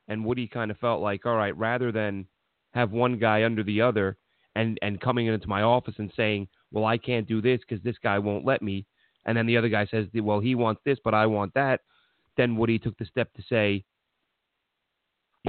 and 0.08 0.24
Woody 0.24 0.46
kind 0.46 0.70
of 0.70 0.78
felt 0.78 1.00
like, 1.00 1.26
all 1.26 1.36
right, 1.36 1.56
rather 1.56 1.92
than 1.92 2.26
have 2.74 2.90
one 2.92 3.18
guy 3.18 3.44
under 3.44 3.62
the 3.62 3.80
other 3.80 4.16
and 4.54 4.78
and 4.82 5.00
coming 5.00 5.26
into 5.26 5.48
my 5.48 5.62
office 5.62 5.94
and 5.98 6.12
saying, 6.16 6.48
well, 6.72 6.84
I 6.84 6.98
can't 6.98 7.28
do 7.28 7.40
this 7.40 7.60
because 7.60 7.82
this 7.84 7.96
guy 8.02 8.18
won't 8.18 8.44
let 8.44 8.62
me, 8.62 8.86
and 9.26 9.36
then 9.36 9.46
the 9.46 9.56
other 9.56 9.68
guy 9.68 9.86
says, 9.86 10.06
well, 10.14 10.40
he 10.40 10.54
wants 10.54 10.80
this, 10.84 10.98
but 11.04 11.14
I 11.14 11.26
want 11.26 11.54
that. 11.54 11.80
Then 12.36 12.56
Woody 12.56 12.78
took 12.78 12.96
the 12.98 13.04
step 13.04 13.32
to 13.34 13.42
say, 13.48 13.84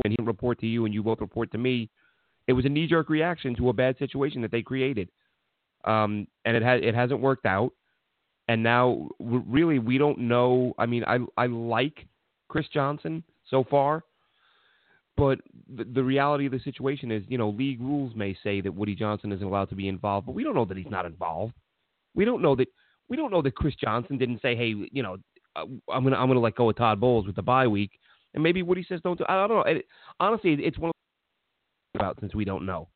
and 0.03 0.15
he'll 0.17 0.25
report 0.25 0.59
to 0.59 0.67
you, 0.67 0.85
and 0.85 0.93
you 0.93 1.03
both 1.03 1.21
report 1.21 1.51
to 1.51 1.57
me. 1.57 1.89
It 2.47 2.53
was 2.53 2.65
a 2.65 2.69
knee 2.69 2.87
jerk 2.87 3.09
reaction 3.09 3.55
to 3.55 3.69
a 3.69 3.73
bad 3.73 3.97
situation 3.97 4.41
that 4.41 4.51
they 4.51 4.61
created, 4.61 5.09
um, 5.85 6.27
and 6.45 6.55
it 6.55 6.63
has 6.63 6.81
it 6.83 6.95
hasn't 6.95 7.19
worked 7.19 7.45
out. 7.45 7.71
And 8.49 8.63
now, 8.63 9.09
really, 9.19 9.79
we 9.79 9.97
don't 9.97 10.19
know. 10.19 10.73
I 10.77 10.85
mean, 10.85 11.03
I 11.05 11.19
I 11.35 11.47
like 11.47 12.07
Chris 12.47 12.67
Johnson 12.73 13.23
so 13.49 13.65
far. 13.69 14.03
But 15.17 15.39
the, 15.75 15.83
the 15.83 16.03
reality 16.03 16.45
of 16.45 16.51
the 16.51 16.59
situation 16.59 17.11
is, 17.11 17.23
you 17.27 17.39
know, 17.39 17.49
league 17.49 17.81
rules 17.81 18.15
may 18.15 18.37
say 18.43 18.61
that 18.61 18.73
Woody 18.73 18.95
Johnson 18.95 19.31
isn't 19.31 19.45
allowed 19.45 19.69
to 19.69 19.75
be 19.75 19.87
involved, 19.87 20.27
but 20.27 20.35
we 20.35 20.43
don't 20.43 20.55
know 20.55 20.65
that 20.65 20.77
he's 20.77 20.89
not 20.89 21.05
involved. 21.05 21.53
We 22.15 22.23
don't 22.23 22.41
know 22.41 22.55
that 22.55 22.67
we 23.09 23.17
don't 23.17 23.31
know 23.31 23.41
that 23.41 23.55
Chris 23.55 23.73
Johnson 23.75 24.17
didn't 24.17 24.41
say, 24.41 24.55
"Hey, 24.55 24.75
you 24.91 25.01
know, 25.03 25.17
uh, 25.55 25.65
I'm 25.91 26.03
gonna 26.03 26.17
I'm 26.17 26.27
gonna 26.27 26.39
let 26.39 26.55
go 26.55 26.69
of 26.69 26.77
Todd 26.77 26.99
Bowles 26.99 27.25
with 27.25 27.35
the 27.35 27.41
bye 27.41 27.67
week," 27.67 27.91
and 28.33 28.43
maybe 28.43 28.61
Woody 28.61 28.85
says, 28.87 29.01
"Don't." 29.03 29.17
Do, 29.17 29.25
I 29.27 29.47
don't 29.47 29.49
know. 29.49 29.61
It, 29.61 29.85
honestly, 30.19 30.53
it's 30.53 30.77
one 30.77 30.91
about 31.95 32.17
since 32.19 32.35
we 32.35 32.45
don't 32.45 32.65
know 32.65 32.87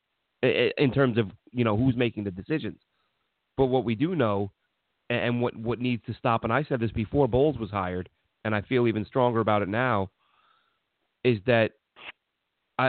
in 0.44 0.92
terms 0.94 1.18
of 1.18 1.32
you 1.52 1.64
know 1.64 1.76
who's 1.76 1.96
making 1.96 2.24
the 2.24 2.32
decisions. 2.32 2.80
But 3.58 3.66
what 3.66 3.84
we 3.84 3.96
do 3.96 4.16
know, 4.16 4.52
and 5.10 5.42
what 5.42 5.56
what 5.56 5.80
needs 5.80 6.04
to 6.06 6.14
stop, 6.14 6.44
and 6.44 6.54
I 6.54 6.64
said 6.64 6.80
this 6.80 6.92
before 6.92 7.28
Bowles 7.28 7.58
was 7.58 7.72
hired, 7.72 8.10
and 8.46 8.54
I 8.54 8.62
feel 8.62 8.88
even 8.88 9.06
stronger 9.06 9.40
about 9.40 9.62
it 9.62 9.70
now, 9.70 10.12
is 11.24 11.40
that 11.46 11.72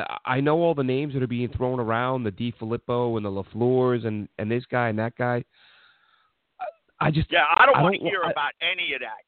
I 0.00 0.18
I 0.37 0.40
know 0.40 0.57
all 0.64 0.74
the 0.74 0.85
names 0.96 1.12
that 1.14 1.22
are 1.22 1.26
being 1.38 1.48
thrown 1.57 1.78
around, 1.81 2.24
the 2.24 2.33
DeFilippo 2.33 3.16
and 3.16 3.24
the 3.26 3.31
LaFleurs 3.31 4.07
and 4.07 4.28
and 4.38 4.50
this 4.50 4.64
guy 4.70 4.88
and 4.88 4.98
that 4.98 5.14
guy. 5.16 5.44
I, 6.61 7.07
I 7.07 7.11
just 7.11 7.31
Yeah, 7.31 7.44
I 7.57 7.66
don't 7.66 7.76
I 7.76 7.83
want 7.83 7.96
to 7.96 8.00
hear 8.00 8.22
I- 8.24 8.31
about 8.31 8.52
any 8.61 8.94
of 8.94 9.00
that. 9.00 9.22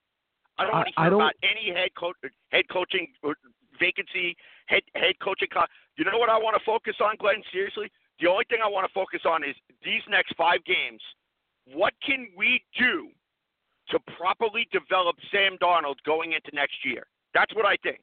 I 0.58 0.62
don't 0.64 0.72
want 0.72 0.88
to 0.88 0.94
hear 1.02 1.10
don't- 1.10 1.20
about 1.20 1.34
any 1.42 1.74
head 1.74 1.90
coach, 1.98 2.16
head 2.50 2.66
coaching 2.70 3.08
uh, 3.26 3.30
vacancy, 3.80 4.36
head 4.66 4.82
head 4.94 5.14
coaching. 5.22 5.48
Co- 5.52 5.66
you 5.96 6.04
know 6.04 6.18
what 6.18 6.30
I 6.30 6.38
want 6.38 6.56
to 6.58 6.64
focus 6.64 6.96
on, 7.00 7.16
Glenn? 7.18 7.42
Seriously, 7.52 7.90
the 8.20 8.28
only 8.28 8.44
thing 8.48 8.58
I 8.64 8.68
want 8.68 8.86
to 8.86 8.92
focus 8.92 9.22
on 9.26 9.42
is 9.44 9.56
these 9.84 10.02
next 10.08 10.34
five 10.36 10.64
games. 10.64 11.02
What 11.72 11.92
can 12.06 12.28
we 12.36 12.62
do 12.78 13.08
to 13.90 13.98
properly 14.16 14.68
develop 14.72 15.16
Sam 15.32 15.56
Darnold 15.60 15.96
going 16.06 16.32
into 16.32 16.50
next 16.54 16.84
year? 16.84 17.06
That's 17.34 17.54
what 17.54 17.66
I 17.66 17.76
think. 17.82 18.00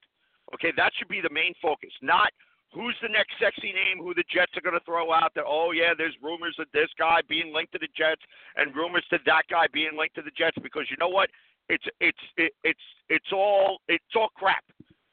Okay, 0.54 0.71
that 0.76 0.91
should 0.97 1.08
be 1.08 1.21
the 1.21 1.30
main 1.32 1.54
focus, 1.62 1.91
not 2.02 2.32
who's 2.74 2.96
the 3.02 3.10
next 3.10 3.34
sexy 3.40 3.74
name 3.74 4.04
who 4.04 4.14
the 4.14 4.24
Jets 4.34 4.56
are 4.56 4.62
going 4.62 4.78
to 4.78 4.86
throw 4.86 5.12
out 5.12 5.34
that 5.36 5.46
oh 5.48 5.72
yeah, 5.72 5.94
there's 5.98 6.16
rumors 6.22 6.56
of 6.60 6.68
this 6.74 6.90
guy 6.98 7.20
being 7.28 7.54
linked 7.54 7.74
to 7.74 7.80
the 7.80 7.90
Jets 7.96 8.22
and 8.56 8.76
rumors 8.76 9.06
to 9.10 9.20
that 9.26 9.44
guy 9.50 9.68
being 9.74 9.98
linked 9.98 10.16
to 10.16 10.22
the 10.22 10.32
Jets 10.38 10.58
because 10.64 10.88
you 10.90 10.98
know 11.00 11.10
what? 11.10 11.30
It's 11.70 11.86
it's 12.00 12.26
it, 12.38 12.54
it's 12.64 12.88
it's 13.10 13.32
all 13.34 13.80
it's 13.88 14.16
all 14.16 14.30
crap. 14.36 14.64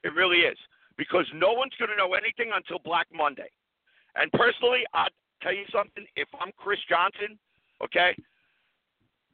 It 0.04 0.14
really 0.14 0.38
is 0.38 0.58
because 0.96 1.26
no 1.34 1.52
one's 1.52 1.74
going 1.78 1.90
to 1.90 1.96
know 1.96 2.14
anything 2.14 2.50
until 2.54 2.78
Black 2.78 3.06
Monday. 3.12 3.50
And 4.16 4.30
personally, 4.32 4.84
I'll 4.94 5.08
tell 5.42 5.54
you 5.54 5.64
something. 5.72 6.04
If 6.16 6.28
I'm 6.40 6.50
Chris 6.56 6.80
Johnson, 6.88 7.38
okay, 7.82 8.14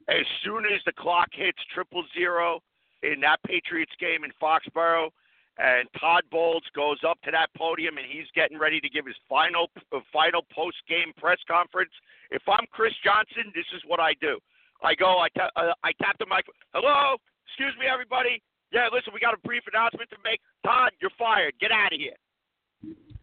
as 0.07 0.25
soon 0.43 0.65
as 0.65 0.81
the 0.85 0.93
clock 0.93 1.29
hits 1.31 1.57
triple 1.73 2.03
zero 2.17 2.59
in 3.01 3.19
that 3.21 3.41
Patriots 3.43 3.93
game 3.99 4.23
in 4.23 4.31
Foxborough, 4.41 5.09
and 5.57 5.87
Todd 5.99 6.23
Bowles 6.31 6.63
goes 6.75 6.97
up 7.07 7.21
to 7.23 7.31
that 7.31 7.47
podium 7.55 7.97
and 7.97 8.05
he's 8.05 8.27
getting 8.35 8.59
ready 8.59 8.79
to 8.81 8.89
give 8.89 9.05
his 9.05 9.15
final 9.29 9.69
uh, 9.93 9.99
final 10.11 10.41
post 10.53 10.77
game 10.87 11.13
press 11.17 11.37
conference. 11.47 11.91
If 12.31 12.41
I'm 12.47 12.65
Chris 12.71 12.93
Johnson, 13.03 13.51
this 13.55 13.65
is 13.75 13.81
what 13.87 13.99
I 13.99 14.13
do. 14.19 14.37
I 14.83 14.95
go, 14.95 15.19
I, 15.19 15.29
ta- 15.29 15.55
uh, 15.55 15.73
I 15.83 15.93
tap 16.01 16.17
the 16.19 16.25
mic. 16.25 16.45
Hello, 16.73 17.15
excuse 17.47 17.73
me, 17.79 17.85
everybody. 17.91 18.41
Yeah, 18.73 18.87
listen, 18.91 19.13
we 19.13 19.19
got 19.19 19.33
a 19.33 19.47
brief 19.47 19.63
announcement 19.71 20.09
to 20.09 20.17
make. 20.23 20.41
Todd, 20.65 20.91
you're 20.99 21.11
fired. 21.17 21.53
Get 21.61 21.71
out 21.71 21.93
of 21.93 21.99
here. 21.99 22.15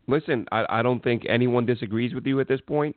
Listen, 0.08 0.46
I, 0.50 0.64
I 0.68 0.82
don't 0.82 1.02
think 1.04 1.24
anyone 1.28 1.66
disagrees 1.66 2.14
with 2.14 2.26
you 2.26 2.40
at 2.40 2.48
this 2.48 2.60
point. 2.60 2.96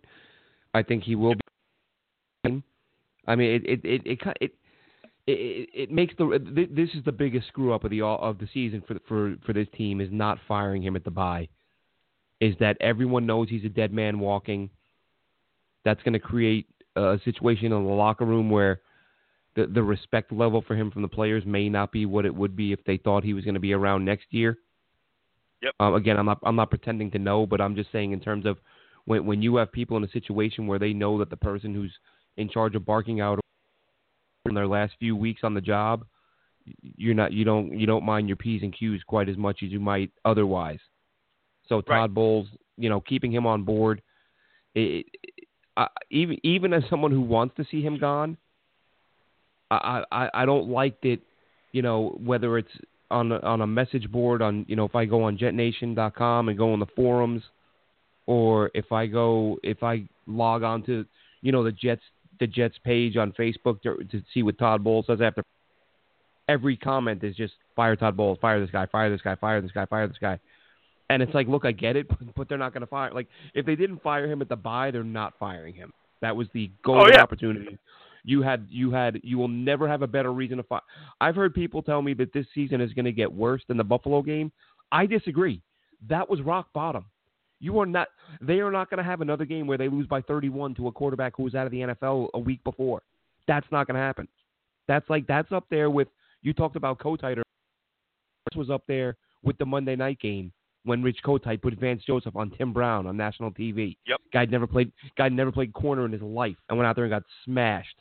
I 0.74 0.82
think 0.84 1.04
he 1.04 1.16
will 1.16 1.36
be. 1.36 2.64
I 3.28 3.36
mean, 3.36 3.52
it 3.52 3.66
it 3.66 3.82
it 3.84 4.02
it, 4.06 4.38
it 4.40 4.52
it, 5.28 5.70
it 5.74 5.92
makes 5.92 6.14
the 6.18 6.40
this 6.72 6.90
is 6.94 7.04
the 7.04 7.12
biggest 7.12 7.48
screw 7.48 7.74
up 7.74 7.84
of 7.84 7.92
the 7.92 8.02
of 8.02 8.38
the 8.38 8.48
season 8.54 8.84
for 8.88 8.98
for 9.08 9.36
for 9.46 9.54
this 9.54 9.68
team 9.76 10.00
is 10.00 10.10
not 10.12 10.38
firing 10.48 10.84
him 10.84 10.96
at 10.96 11.04
the 11.04 11.12
bye. 11.12 11.50
Is 12.40 12.56
that 12.60 12.78
everyone 12.80 13.26
knows 13.26 13.50
he's 13.50 13.66
a 13.66 13.70
dead 13.70 13.92
man 13.92 14.20
walking. 14.20 14.70
That's 15.84 16.02
going 16.04 16.14
to 16.14 16.20
create 16.20 16.68
a 16.96 17.20
situation 17.24 17.66
in 17.66 17.72
the 17.72 17.78
locker 17.80 18.26
room 18.26 18.50
where 18.50 18.82
the 19.56 19.66
the 19.66 19.82
respect 19.82 20.32
level 20.32 20.62
for 20.62 20.76
him 20.76 20.92
from 20.92 21.02
the 21.02 21.08
players 21.08 21.44
may 21.46 21.70
not 21.70 21.92
be 21.92 22.06
what 22.06 22.26
it 22.26 22.36
would 22.36 22.56
be 22.56 22.72
if 22.72 22.84
they 22.86 22.98
thought 22.98 23.24
he 23.24 23.34
was 23.34 23.44
going 23.44 23.56
to 23.56 23.60
be 23.60 23.74
around 23.74 24.06
next 24.06 24.28
year. 24.30 24.60
Yep. 25.64 25.74
Um, 25.80 25.94
again, 25.96 26.18
I'm 26.18 26.26
not 26.26 26.40
I'm 26.44 26.56
not 26.56 26.70
pretending 26.70 27.10
to 27.12 27.20
know, 27.20 27.48
but 27.48 27.62
I'm 27.62 27.76
just 27.76 27.92
saying 27.92 28.12
in 28.12 28.20
terms 28.20 28.46
of 28.46 28.58
when 29.06 29.26
when 29.26 29.42
you 29.42 29.56
have 29.56 29.72
people 29.72 29.98
in 29.98 30.04
a 30.04 30.12
situation 30.12 30.68
where 30.68 30.78
they 30.78 30.94
know 30.94 31.18
that 31.18 31.32
the 31.32 31.38
person 31.38 31.74
who's 31.74 31.94
in 32.38 32.48
charge 32.50 32.76
of 32.76 32.86
barking 32.86 33.22
out 33.22 33.40
in 34.46 34.54
their 34.54 34.68
last 34.68 34.94
few 35.00 35.16
weeks 35.16 35.42
on 35.44 35.54
the 35.54 35.62
job, 35.62 36.06
you're 36.82 37.14
not 37.14 37.32
you 37.32 37.46
don't 37.46 37.78
you 37.78 37.86
don't 37.86 38.04
mind 38.04 38.28
your 38.28 38.38
p's 38.38 38.64
and 38.64 38.76
q's 38.76 39.02
quite 39.04 39.30
as 39.30 39.38
much 39.38 39.60
as 39.64 39.70
you 39.70 39.80
might 39.80 40.12
otherwise. 40.24 40.80
So 41.68 41.82
Todd 41.82 41.90
right. 41.90 42.14
Bowles, 42.14 42.48
you 42.78 42.90
know, 42.90 43.02
keeping 43.02 43.32
him 43.32 43.46
on 43.46 43.64
board, 43.64 44.02
it, 44.74 45.06
it, 45.24 45.48
I, 45.78 45.88
even 46.10 46.38
even 46.44 46.74
as 46.74 46.84
someone 46.90 47.12
who 47.12 47.22
wants 47.22 47.56
to 47.58 47.66
see 47.70 47.82
him 47.82 48.00
gone, 48.00 48.38
I 49.70 50.04
I, 50.12 50.30
I 50.34 50.46
don't 50.46 50.70
like 50.70 51.02
that. 51.02 51.18
You 51.72 51.82
know, 51.82 52.18
whether 52.24 52.58
it's 52.58 52.72
on 53.12 53.32
a, 53.32 53.40
on 53.40 53.62
a 53.62 53.68
message 53.68 54.10
board 54.12 54.42
on 54.42 54.66
you 54.68 54.76
know 54.76 54.86
if 54.86 54.96
I 54.96 55.06
go 55.06 55.24
on 55.24 55.38
JetNation.com 55.38 56.50
and 56.50 56.58
go 56.58 56.74
on 56.74 56.80
the 56.80 56.88
forums, 56.96 57.44
or 58.26 58.72
if 58.74 58.92
I 58.92 59.08
go 59.08 59.58
if 59.64 59.84
I 59.84 60.08
log 60.28 60.64
on 60.64 60.84
to 60.84 61.06
you 61.42 61.52
know 61.52 61.64
the 61.64 61.72
Jets 61.72 62.02
the 62.40 62.48
Jets 62.48 62.76
page 62.84 63.18
on 63.18 63.32
Facebook 63.34 63.82
to, 63.84 64.04
to 64.12 64.22
see 64.34 64.44
what 64.44 64.58
Todd 64.58 64.84
Bowles 64.84 65.06
says 65.08 65.20
after 65.22 65.44
every 66.48 66.78
comment 66.78 67.24
is 67.24 67.36
just 67.36 67.54
fire 67.76 67.96
Todd 67.96 68.18
Bowles, 68.18 68.38
fire 68.42 68.60
this 68.60 68.72
guy, 68.72 68.86
fire 68.86 69.10
this 69.10 69.22
guy, 69.22 69.36
fire 69.36 69.62
this 69.62 69.72
guy, 69.72 69.86
fire 69.86 70.08
this 70.08 70.18
guy. 70.20 70.40
And 71.10 71.22
it's 71.22 71.34
like, 71.34 71.48
look, 71.48 71.66
I 71.66 71.72
get 71.72 71.96
it, 71.96 72.08
but, 72.10 72.36
but 72.36 72.50
they're 72.50 72.58
not 72.58 72.74
going 72.74 72.82
to 72.82 72.88
fire. 72.88 73.12
Like, 73.14 73.28
if 73.54 73.66
they 73.66 73.76
didn't 73.76 74.02
fire 74.02 74.32
him 74.32 74.42
at 74.42 74.50
the 74.50 74.56
bye, 74.56 74.92
they're 74.92 75.04
not 75.04 75.34
firing 75.40 75.74
him. 75.74 75.94
That 76.22 76.36
was 76.36 76.48
the 76.54 76.72
golden 76.84 77.14
oh, 77.14 77.18
yeah. 77.18 77.22
opportunity. 77.22 77.78
You 78.24 78.42
had, 78.42 78.66
you 78.70 78.92
had, 78.92 79.20
you 79.24 79.38
will 79.38 79.48
never 79.48 79.88
have 79.88 80.02
a 80.02 80.08
better 80.08 80.34
reason 80.34 80.58
to 80.58 80.64
fire. 80.64 80.82
I've 81.22 81.36
heard 81.36 81.54
people 81.54 81.84
tell 81.84 82.02
me 82.02 82.16
that 82.16 82.34
this 82.34 82.48
season 82.56 82.82
is 82.82 82.92
going 82.94 83.06
to 83.06 83.12
get 83.12 83.32
worse 83.32 83.62
than 83.68 83.78
the 83.78 83.84
Buffalo 83.84 84.24
game. 84.24 84.52
I 84.92 85.06
disagree. 85.06 85.62
That 86.10 86.28
was 86.30 86.42
rock 86.42 86.74
bottom. 86.74 87.06
You 87.60 87.80
are 87.80 87.86
not. 87.86 88.08
They 88.42 88.60
are 88.60 88.72
not 88.72 88.90
going 88.90 88.98
to 88.98 89.04
have 89.04 89.22
another 89.22 89.46
game 89.46 89.68
where 89.68 89.78
they 89.78 89.88
lose 89.88 90.08
by 90.08 90.22
31 90.22 90.76
to 90.76 90.88
a 90.88 90.92
quarterback 90.92 91.34
who 91.38 91.44
was 91.44 91.56
out 91.56 91.66
of 91.66 91.72
the 91.72 91.80
NFL 91.80 92.30
a 92.34 92.40
week 92.40 92.64
before. 92.64 93.02
That's 93.48 93.68
not 93.72 93.88
going 93.88 93.96
to 93.96 94.02
happen. 94.02 94.28
That's 94.88 95.10
like 95.10 95.26
that's 95.28 95.52
up 95.52 95.66
there 95.70 95.90
with 95.90 96.08
you 96.42 96.54
talked 96.54 96.76
about 96.76 97.00
Kotite. 97.00 97.36
This 97.38 98.58
was 98.58 98.70
up 98.70 98.84
there 98.88 99.18
with 99.44 99.58
the 99.58 99.66
Monday 99.66 99.96
night 99.96 100.20
game 100.20 100.52
when 100.84 101.02
Rich 101.02 101.20
Kotite 101.26 101.62
put 101.62 101.78
Vance 101.80 102.04
Joseph 102.06 102.36
on 102.36 102.52
Tim 102.52 102.72
Brown 102.72 103.08
on 103.08 103.18
national 103.18 103.52
TV. 103.52 103.98
Yep. 104.08 104.22
Guy 104.32 104.46
never 104.46 104.68
played. 104.68 104.92
Guy 105.18 105.30
never 105.30 105.52
played 105.52 105.74
corner 105.74 106.06
in 106.06 106.12
his 106.12 106.22
life 106.22 106.56
and 106.70 106.78
went 106.78 106.88
out 106.88 106.96
there 106.96 107.06
and 107.06 107.12
got 107.12 107.24
smashed. 107.44 107.96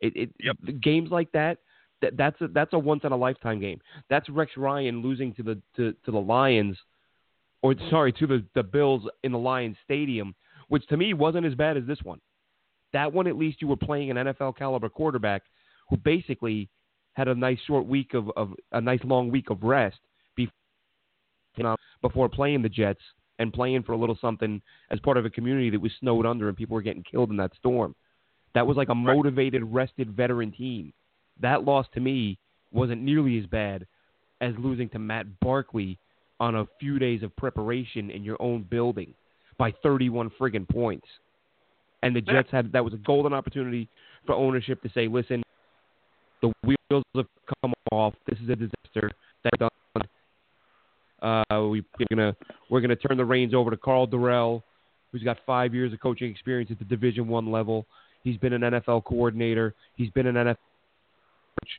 It. 0.00 0.16
it 0.16 0.30
yep. 0.40 0.56
Games 0.80 1.10
like 1.10 1.30
that. 1.32 1.58
That, 2.00 2.16
that's 2.16 2.40
a 2.40 2.48
that's 2.48 2.72
a 2.72 2.78
once 2.78 3.02
in 3.04 3.12
a 3.12 3.16
lifetime 3.16 3.60
game. 3.60 3.80
That's 4.10 4.28
Rex 4.28 4.52
Ryan 4.56 5.02
losing 5.02 5.34
to 5.34 5.42
the 5.42 5.62
to, 5.76 5.92
to 6.04 6.10
the 6.10 6.18
Lions 6.18 6.76
or 7.62 7.74
sorry, 7.90 8.12
to 8.12 8.26
the, 8.26 8.44
the 8.54 8.62
Bills 8.62 9.02
in 9.22 9.32
the 9.32 9.38
Lions 9.38 9.76
Stadium, 9.84 10.34
which 10.68 10.86
to 10.88 10.96
me 10.96 11.14
wasn't 11.14 11.46
as 11.46 11.54
bad 11.54 11.76
as 11.76 11.84
this 11.86 12.02
one. 12.02 12.20
That 12.92 13.12
one, 13.12 13.26
at 13.26 13.36
least, 13.36 13.62
you 13.62 13.68
were 13.68 13.76
playing 13.76 14.10
an 14.10 14.16
NFL 14.16 14.56
caliber 14.56 14.88
quarterback 14.88 15.42
who 15.88 15.96
basically 15.96 16.68
had 17.14 17.28
a 17.28 17.34
nice 17.34 17.58
short 17.66 17.86
week 17.86 18.14
of, 18.14 18.30
of 18.36 18.52
a 18.72 18.80
nice 18.80 19.00
long 19.04 19.30
week 19.30 19.50
of 19.50 19.62
rest 19.62 19.98
before, 20.34 20.52
you 21.56 21.64
know, 21.64 21.76
before 22.00 22.28
playing 22.28 22.62
the 22.62 22.68
Jets 22.68 23.00
and 23.38 23.52
playing 23.52 23.82
for 23.82 23.92
a 23.92 23.96
little 23.96 24.18
something 24.20 24.60
as 24.90 25.00
part 25.00 25.16
of 25.16 25.24
a 25.24 25.30
community 25.30 25.70
that 25.70 25.80
was 25.80 25.92
snowed 26.00 26.26
under 26.26 26.48
and 26.48 26.56
people 26.56 26.74
were 26.74 26.82
getting 26.82 27.02
killed 27.02 27.30
in 27.30 27.36
that 27.36 27.52
storm. 27.58 27.94
That 28.54 28.66
was 28.66 28.76
like 28.76 28.88
a 28.90 28.94
motivated, 28.94 29.62
rested 29.64 30.14
veteran 30.14 30.52
team. 30.52 30.92
That 31.40 31.64
loss 31.64 31.86
to 31.94 32.00
me 32.00 32.38
wasn't 32.70 33.02
nearly 33.02 33.38
as 33.38 33.46
bad 33.46 33.86
as 34.40 34.52
losing 34.58 34.88
to 34.90 34.98
Matt 34.98 35.26
Barkley 35.40 35.98
on 36.40 36.56
a 36.56 36.66
few 36.80 36.98
days 36.98 37.22
of 37.22 37.34
preparation 37.36 38.10
in 38.10 38.24
your 38.24 38.40
own 38.40 38.62
building 38.62 39.14
by 39.58 39.72
31 39.82 40.30
friggin' 40.40 40.68
points. 40.68 41.06
And 42.02 42.16
the 42.16 42.20
Jets 42.20 42.48
had 42.50 42.72
that 42.72 42.84
was 42.84 42.94
a 42.94 42.98
golden 42.98 43.32
opportunity 43.32 43.88
for 44.26 44.34
ownership 44.34 44.82
to 44.82 44.90
say, 44.92 45.06
listen, 45.06 45.42
the 46.40 46.52
wheels 46.64 47.04
have 47.14 47.26
come 47.62 47.72
off. 47.92 48.14
This 48.28 48.38
is 48.40 48.48
a 48.48 48.56
disaster. 48.56 49.10
That's 49.44 49.58
done. 49.58 49.70
Uh, 51.22 51.68
we, 51.68 51.78
are 51.78 52.06
gonna 52.10 52.36
we're 52.68 52.80
gonna 52.80 52.96
turn 52.96 53.16
the 53.16 53.24
reins 53.24 53.54
over 53.54 53.70
to 53.70 53.76
Karl 53.76 54.08
Dorrell, 54.08 54.62
who's 55.12 55.22
got 55.22 55.38
five 55.46 55.72
years 55.72 55.92
of 55.92 56.00
coaching 56.00 56.28
experience 56.28 56.70
at 56.72 56.80
the 56.80 56.84
Division 56.84 57.28
One 57.28 57.52
level. 57.52 57.86
He's 58.24 58.36
been 58.36 58.52
an 58.52 58.62
NFL 58.62 59.04
coordinator. 59.04 59.74
He's 59.94 60.10
been 60.10 60.26
an 60.26 60.34
NFL 60.34 60.56
coach, 60.56 61.70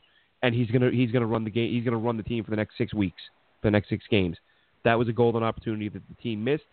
and 0.42 0.54
he's 0.54 0.70
gonna 0.70 0.90
he's 0.90 1.10
gonna 1.10 1.26
run 1.26 1.44
the 1.44 1.50
game. 1.50 1.70
He's 1.70 1.84
gonna 1.84 1.98
run 1.98 2.16
the 2.16 2.22
team 2.22 2.42
for 2.42 2.50
the 2.50 2.56
next 2.56 2.78
six 2.78 2.94
weeks, 2.94 3.20
the 3.64 3.70
next 3.70 3.88
six 3.88 4.04
games 4.08 4.36
that 4.84 4.98
was 4.98 5.08
a 5.08 5.12
golden 5.12 5.42
opportunity 5.42 5.88
that 5.88 6.02
the 6.08 6.14
team 6.22 6.44
missed, 6.44 6.64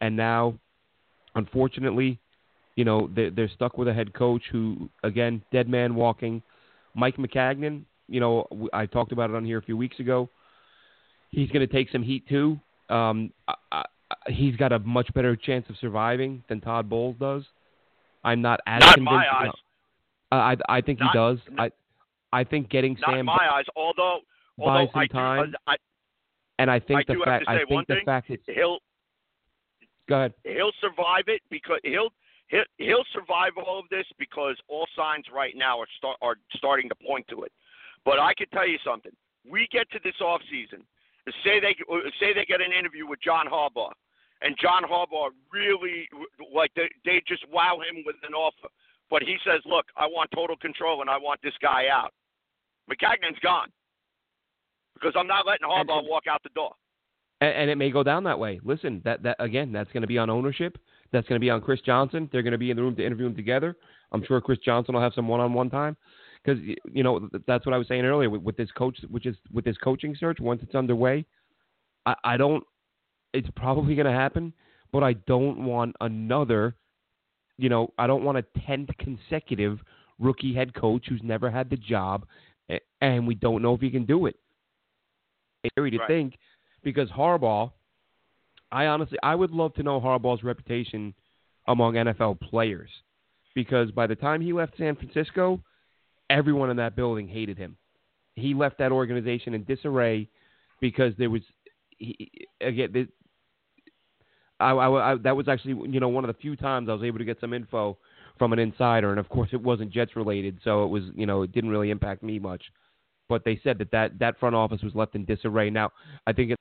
and 0.00 0.16
now, 0.16 0.58
unfortunately, 1.34 2.20
you 2.74 2.84
know 2.84 3.08
they're, 3.14 3.30
they're 3.30 3.48
stuck 3.48 3.78
with 3.78 3.88
a 3.88 3.94
head 3.94 4.12
coach 4.12 4.42
who, 4.52 4.90
again, 5.02 5.42
dead 5.52 5.68
man 5.68 5.94
walking. 5.94 6.42
Mike 6.94 7.16
Maccagnan, 7.16 7.82
you 8.08 8.20
know, 8.20 8.46
I 8.72 8.86
talked 8.86 9.12
about 9.12 9.30
it 9.30 9.36
on 9.36 9.44
here 9.44 9.58
a 9.58 9.62
few 9.62 9.76
weeks 9.76 10.00
ago. 10.00 10.28
He's 11.30 11.50
going 11.50 11.66
to 11.66 11.72
take 11.72 11.90
some 11.90 12.02
heat 12.02 12.26
too. 12.28 12.58
Um, 12.88 13.32
I, 13.48 13.54
I, 13.72 13.84
he's 14.28 14.56
got 14.56 14.72
a 14.72 14.78
much 14.80 15.12
better 15.14 15.36
chance 15.36 15.66
of 15.68 15.76
surviving 15.80 16.42
than 16.48 16.60
Todd 16.60 16.88
Bowles 16.88 17.16
does. 17.18 17.42
I'm 18.24 18.40
not 18.42 18.60
as 18.66 18.80
not 18.80 18.94
convinced. 18.94 19.12
my 19.12 19.26
eyes. 19.32 19.52
I 20.32 20.56
I 20.68 20.80
think 20.80 20.98
not, 20.98 21.12
he 21.12 21.18
does. 21.18 21.38
I 21.58 21.70
I 22.32 22.44
think 22.44 22.68
getting 22.70 22.96
not 23.00 23.14
Sam 23.14 23.26
my 23.26 23.48
eyes. 23.52 23.64
Although 23.76 24.20
although 24.58 24.90
some 24.92 25.02
I 25.02 25.06
time. 25.06 25.50
Do, 25.50 25.56
I, 25.66 25.76
and 26.58 26.70
I 26.70 26.80
think 26.80 27.00
I 27.00 27.04
the 27.06 27.14
do 27.14 27.24
fact 27.24 27.48
have 27.48 27.56
to 27.56 27.62
I 27.62 27.64
think 27.66 27.70
one 27.70 27.84
the 27.88 27.94
thing. 27.96 28.04
fact 28.04 28.28
that 28.28 28.40
he'll 28.54 28.78
go 30.08 30.16
ahead. 30.16 30.34
he'll 30.44 30.72
survive 30.80 31.24
it 31.26 31.42
because 31.50 31.80
he'll 31.84 32.10
he'll, 32.48 32.64
he'll 32.78 33.04
survive 33.12 33.52
all 33.56 33.78
of 33.78 33.86
this 33.90 34.06
because 34.18 34.56
all 34.68 34.86
signs 34.96 35.24
right 35.34 35.54
now 35.56 35.78
are 35.80 35.86
start 35.98 36.16
are 36.22 36.36
starting 36.54 36.88
to 36.88 36.94
point 36.94 37.26
to 37.28 37.42
it. 37.42 37.52
But 38.04 38.18
I 38.18 38.34
can 38.34 38.48
tell 38.50 38.66
you 38.66 38.78
something. 38.84 39.12
We 39.48 39.68
get 39.70 39.90
to 39.90 40.00
this 40.02 40.14
off 40.20 40.40
season. 40.50 40.84
Say 41.44 41.60
they 41.60 41.74
say 42.20 42.32
they 42.32 42.44
get 42.44 42.60
an 42.60 42.72
interview 42.72 43.06
with 43.06 43.20
John 43.20 43.46
Harbaugh, 43.46 43.92
and 44.42 44.56
John 44.60 44.82
Harbaugh 44.82 45.30
really 45.52 46.08
like 46.54 46.70
they 46.76 46.88
they 47.04 47.22
just 47.26 47.44
wow 47.50 47.78
him 47.78 48.02
with 48.06 48.16
an 48.26 48.34
offer. 48.34 48.68
But 49.10 49.22
he 49.22 49.36
says, 49.44 49.60
"Look, 49.66 49.86
I 49.96 50.06
want 50.06 50.30
total 50.32 50.56
control, 50.56 51.00
and 51.00 51.10
I 51.10 51.18
want 51.18 51.40
this 51.42 51.54
guy 51.60 51.86
out." 51.92 52.12
Maccagnan's 52.88 53.38
gone 53.40 53.68
because 55.00 55.14
I'm 55.16 55.26
not 55.26 55.46
letting 55.46 55.68
Harbaugh 55.68 55.98
and, 55.98 56.08
walk 56.08 56.24
out 56.28 56.42
the 56.42 56.50
door. 56.50 56.72
And, 57.40 57.50
and, 57.50 57.70
it 57.70 57.76
may 57.76 57.90
go 57.90 58.02
down 58.02 58.24
that 58.24 58.38
way. 58.38 58.60
Listen, 58.64 59.02
that 59.04 59.22
that 59.22 59.36
again, 59.38 59.72
that's 59.72 59.90
going 59.92 60.02
to 60.02 60.06
be 60.06 60.18
on 60.18 60.30
ownership. 60.30 60.78
That's 61.12 61.28
going 61.28 61.36
to 61.36 61.44
be 61.44 61.50
on 61.50 61.60
Chris 61.60 61.80
Johnson. 61.82 62.28
They're 62.32 62.42
going 62.42 62.52
to 62.52 62.58
be 62.58 62.70
in 62.70 62.76
the 62.76 62.82
room 62.82 62.96
to 62.96 63.04
interview 63.04 63.26
him 63.26 63.36
together. 63.36 63.76
I'm 64.12 64.24
sure 64.24 64.40
Chris 64.40 64.58
Johnson 64.64 64.94
will 64.94 65.02
have 65.02 65.12
some 65.14 65.28
one-on-one 65.28 65.70
time 65.70 65.96
because 66.42 66.60
you 66.90 67.02
know 67.02 67.28
that's 67.46 67.66
what 67.66 67.74
I 67.74 67.78
was 67.78 67.88
saying 67.88 68.04
earlier 68.04 68.30
with, 68.30 68.42
with 68.42 68.56
this 68.56 68.70
coach, 68.72 68.98
which 69.10 69.26
is 69.26 69.36
with 69.52 69.64
this 69.64 69.76
coaching 69.78 70.16
search. 70.18 70.40
Once 70.40 70.60
it's 70.62 70.74
underway, 70.74 71.26
I, 72.06 72.14
I 72.24 72.36
don't. 72.36 72.64
It's 73.34 73.48
probably 73.54 73.94
going 73.94 74.06
to 74.06 74.12
happen, 74.12 74.52
but 74.92 75.02
I 75.02 75.12
don't 75.12 75.64
want 75.64 75.94
another. 76.00 76.74
You 77.58 77.68
know, 77.68 77.92
I 77.98 78.06
don't 78.06 78.24
want 78.24 78.38
a 78.38 78.44
tenth 78.66 78.90
consecutive 78.98 79.78
rookie 80.18 80.54
head 80.54 80.74
coach 80.74 81.06
who's 81.08 81.22
never 81.22 81.50
had 81.50 81.68
the 81.68 81.76
job, 81.76 82.26
and 83.00 83.26
we 83.26 83.34
don't 83.34 83.60
know 83.60 83.74
if 83.74 83.80
he 83.80 83.90
can 83.90 84.06
do 84.06 84.26
it 84.26 84.36
scary 85.72 85.90
to 85.92 85.98
right. 85.98 86.08
think 86.08 86.34
because 86.82 87.08
Harbaugh, 87.10 87.70
I 88.70 88.86
honestly, 88.86 89.18
I 89.22 89.34
would 89.34 89.50
love 89.50 89.74
to 89.74 89.82
know 89.82 90.00
Harbaugh's 90.00 90.42
reputation 90.42 91.14
among 91.68 91.94
NFL 91.94 92.40
players 92.40 92.90
because 93.54 93.90
by 93.90 94.06
the 94.06 94.14
time 94.14 94.40
he 94.40 94.52
left 94.52 94.76
San 94.78 94.96
Francisco, 94.96 95.62
everyone 96.30 96.70
in 96.70 96.76
that 96.76 96.96
building 96.96 97.28
hated 97.28 97.58
him. 97.58 97.76
He 98.34 98.54
left 98.54 98.78
that 98.78 98.92
organization 98.92 99.54
in 99.54 99.64
disarray 99.64 100.28
because 100.80 101.14
there 101.18 101.30
was 101.30 101.42
he, 101.98 102.30
again, 102.60 103.08
I, 104.60 104.70
I, 104.70 105.12
I, 105.12 105.16
that 105.16 105.36
was 105.36 105.48
actually 105.48 105.90
you 105.90 106.00
know 106.00 106.08
one 106.08 106.24
of 106.24 106.28
the 106.28 106.40
few 106.40 106.56
times 106.56 106.88
I 106.88 106.92
was 106.92 107.02
able 107.02 107.18
to 107.18 107.24
get 107.24 107.40
some 107.40 107.52
info 107.52 107.98
from 108.38 108.52
an 108.52 108.58
insider, 108.58 109.10
and 109.10 109.18
of 109.18 109.28
course 109.28 109.50
it 109.52 109.62
wasn't 109.62 109.90
Jets 109.90 110.16
related, 110.16 110.58
so 110.64 110.84
it 110.84 110.88
was 110.88 111.04
you 111.14 111.26
know 111.26 111.42
it 111.42 111.52
didn't 111.52 111.70
really 111.70 111.90
impact 111.90 112.22
me 112.22 112.38
much. 112.38 112.62
But 113.28 113.44
they 113.44 113.60
said 113.64 113.78
that 113.78 113.90
that, 113.90 114.18
that 114.20 114.38
front 114.38 114.54
office 114.54 114.82
was 114.82 114.94
left 114.94 115.14
in 115.14 115.24
disarray. 115.24 115.70
Now 115.70 115.90
I 116.26 116.32
think 116.32 116.52
it 116.52 116.58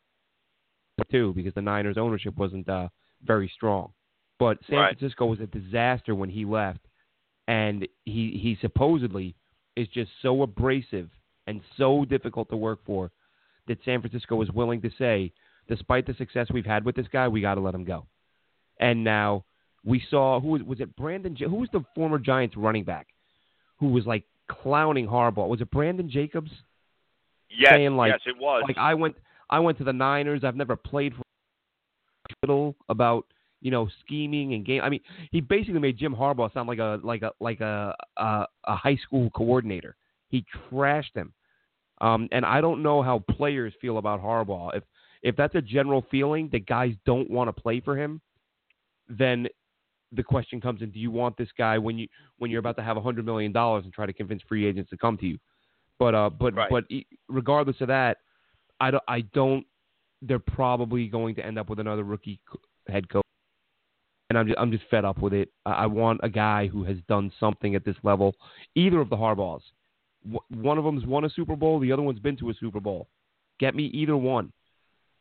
too 1.12 1.34
because 1.36 1.54
the 1.54 1.62
Niners 1.62 1.98
ownership 1.98 2.36
wasn't 2.38 2.68
uh, 2.70 2.88
very 3.24 3.52
strong. 3.54 3.92
But 4.40 4.58
San 4.70 4.80
right. 4.80 4.98
Francisco 4.98 5.26
was 5.26 5.40
a 5.40 5.48
disaster 5.48 6.16
when 6.16 6.30
he 6.30 6.46
left, 6.46 6.80
and 7.48 7.88
he 8.06 8.40
he 8.42 8.58
supposedly 8.62 9.36
is 9.76 9.88
just 9.90 10.12
so 10.22 10.42
abrasive 10.42 11.10
and 11.48 11.62
so 11.78 12.06
difficult 12.06 12.50
to 12.50 12.58
work 12.58 12.80
for 12.86 13.12
that 13.68 13.78
San 13.86 14.02
Francisco 14.02 14.36
was 14.36 14.50
willing 14.52 14.82
to 14.82 14.90
say 14.98 15.32
despite 15.68 16.06
the 16.06 16.14
success 16.14 16.48
we've 16.54 16.66
had 16.66 16.86
with 16.86 16.96
this 16.96 17.08
guy, 17.12 17.28
we 17.28 17.42
got 17.42 17.56
to 17.56 17.62
let 17.62 17.74
him 17.74 17.84
go. 17.84 18.06
And 18.80 19.04
now 19.04 19.46
we 19.84 20.02
saw 20.10 20.40
who 20.40 20.50
was, 20.50 20.64
was 20.64 20.80
it 20.80 20.96
Brandon? 20.96 21.36
Who 21.36 21.56
was 21.56 21.70
the 21.72 21.84
former 21.96 22.20
Giants 22.20 22.56
running 22.58 22.84
back 22.84 23.08
who 23.78 23.88
was 23.88 24.06
like 24.06 24.24
clowning 24.48 25.08
Harbaugh? 25.08 25.48
Was 25.48 25.62
it 25.62 25.72
Brandon 25.72 26.10
Jacobs? 26.10 26.52
Yes, 27.50 27.74
saying 27.74 27.96
like, 27.96 28.12
yes, 28.12 28.22
it 28.26 28.36
was. 28.40 28.64
Like 28.68 28.78
I 28.78 28.94
went, 28.94 29.16
I 29.50 29.60
went 29.60 29.78
to 29.78 29.84
the 29.84 29.94
Niners. 29.94 30.44
I've 30.44 30.56
never 30.56 30.76
played 30.76 31.14
for 31.16 31.22
little 32.42 32.76
about 32.90 33.26
you 33.62 33.72
know 33.72 33.88
scheming 34.04 34.54
and 34.54 34.66
game. 34.66 34.82
I 34.82 34.90
mean, 34.90 35.02
he 35.32 35.42
basically 35.42 35.80
made 35.80 35.98
Jim 35.98 36.16
Harbaugh 36.16 36.54
sound 36.54 36.68
like 36.68 36.80
a 36.80 37.00
like 37.04 37.22
a 37.22 37.32
like 37.40 37.62
a 37.62 37.96
a, 38.18 38.46
a 38.66 38.76
high 38.76 38.98
school 38.98 39.30
coordinator. 39.32 39.96
He 40.30 40.46
trashed 40.70 41.16
him. 41.16 41.34
Um, 42.02 42.28
and 42.32 42.46
I 42.46 42.60
don't 42.60 42.84
know 42.84 43.02
how 43.02 43.24
players 43.32 43.74
feel 43.80 43.98
about 43.98 44.22
Harbaugh. 44.22 44.76
If 44.76 44.84
if 45.24 45.36
that's 45.36 45.56
a 45.56 45.62
general 45.62 46.06
feeling 46.12 46.50
that 46.52 46.68
guys 46.68 46.94
don't 47.06 47.30
want 47.30 47.48
to 47.48 47.62
play 47.62 47.80
for 47.80 47.98
him, 47.98 48.22
then 49.08 49.48
the 50.12 50.24
question 50.24 50.62
comes 50.62 50.82
in: 50.82 50.92
Do 50.92 51.00
you 51.00 51.12
want 51.12 51.38
this 51.38 51.50
guy 51.58 51.78
when 51.78 51.98
you 51.98 52.08
when 52.38 52.52
you're 52.52 52.60
about 52.60 52.78
to 52.78 52.84
have 52.84 52.98
a 52.98 53.02
hundred 53.02 53.26
million 53.26 53.52
dollars 53.52 53.84
and 53.84 53.94
try 53.94 54.06
to 54.06 54.14
convince 54.14 54.42
free 54.48 54.66
agents 54.66 54.90
to 54.90 54.98
come 54.98 55.18
to 55.18 55.26
you? 55.26 55.38
But 56.00 56.16
uh, 56.16 56.30
but 56.30 56.56
right. 56.56 56.70
but 56.70 56.84
regardless 57.28 57.78
of 57.82 57.88
that, 57.88 58.18
I 58.80 58.92
don't 58.92 59.04
I 59.08 59.22
don't. 59.34 59.66
They're 60.22 60.40
probably 60.40 61.08
going 61.08 61.36
to 61.36 61.46
end 61.46 61.60
up 61.60 61.70
with 61.70 61.80
another 61.80 62.04
rookie 62.04 62.40
head 62.88 63.08
coach, 63.10 63.26
and 64.30 64.40
I'm 64.40 64.48
just, 64.48 64.60
I'm 64.60 64.72
just 64.72 64.86
fed 64.90 65.06
up 65.06 65.22
with 65.22 65.34
it. 65.34 65.50
I, 65.66 65.72
I 65.72 65.86
want 65.86 66.22
a 66.24 66.30
guy 66.30 66.68
who 66.68 66.84
has 66.84 66.98
done 67.08 67.32
something 67.40 67.76
at 67.76 67.86
this 67.86 67.98
level. 68.04 68.36
Either 68.76 69.02
of 69.02 69.10
the 69.10 69.16
Harbaughs, 69.16 69.62
one 70.50 70.78
of 70.78 70.84
them's 70.84 71.06
won 71.06 71.26
a 71.26 71.30
Super 71.30 71.56
Bowl, 71.56 71.80
the 71.80 71.92
other 71.92 72.02
one's 72.02 72.20
been 72.20 72.38
to 72.38 72.50
a 72.50 72.54
Super 72.60 72.80
Bowl. 72.80 73.08
Get 73.60 73.76
me 73.76 73.86
either 73.86 74.18
one. 74.18 74.52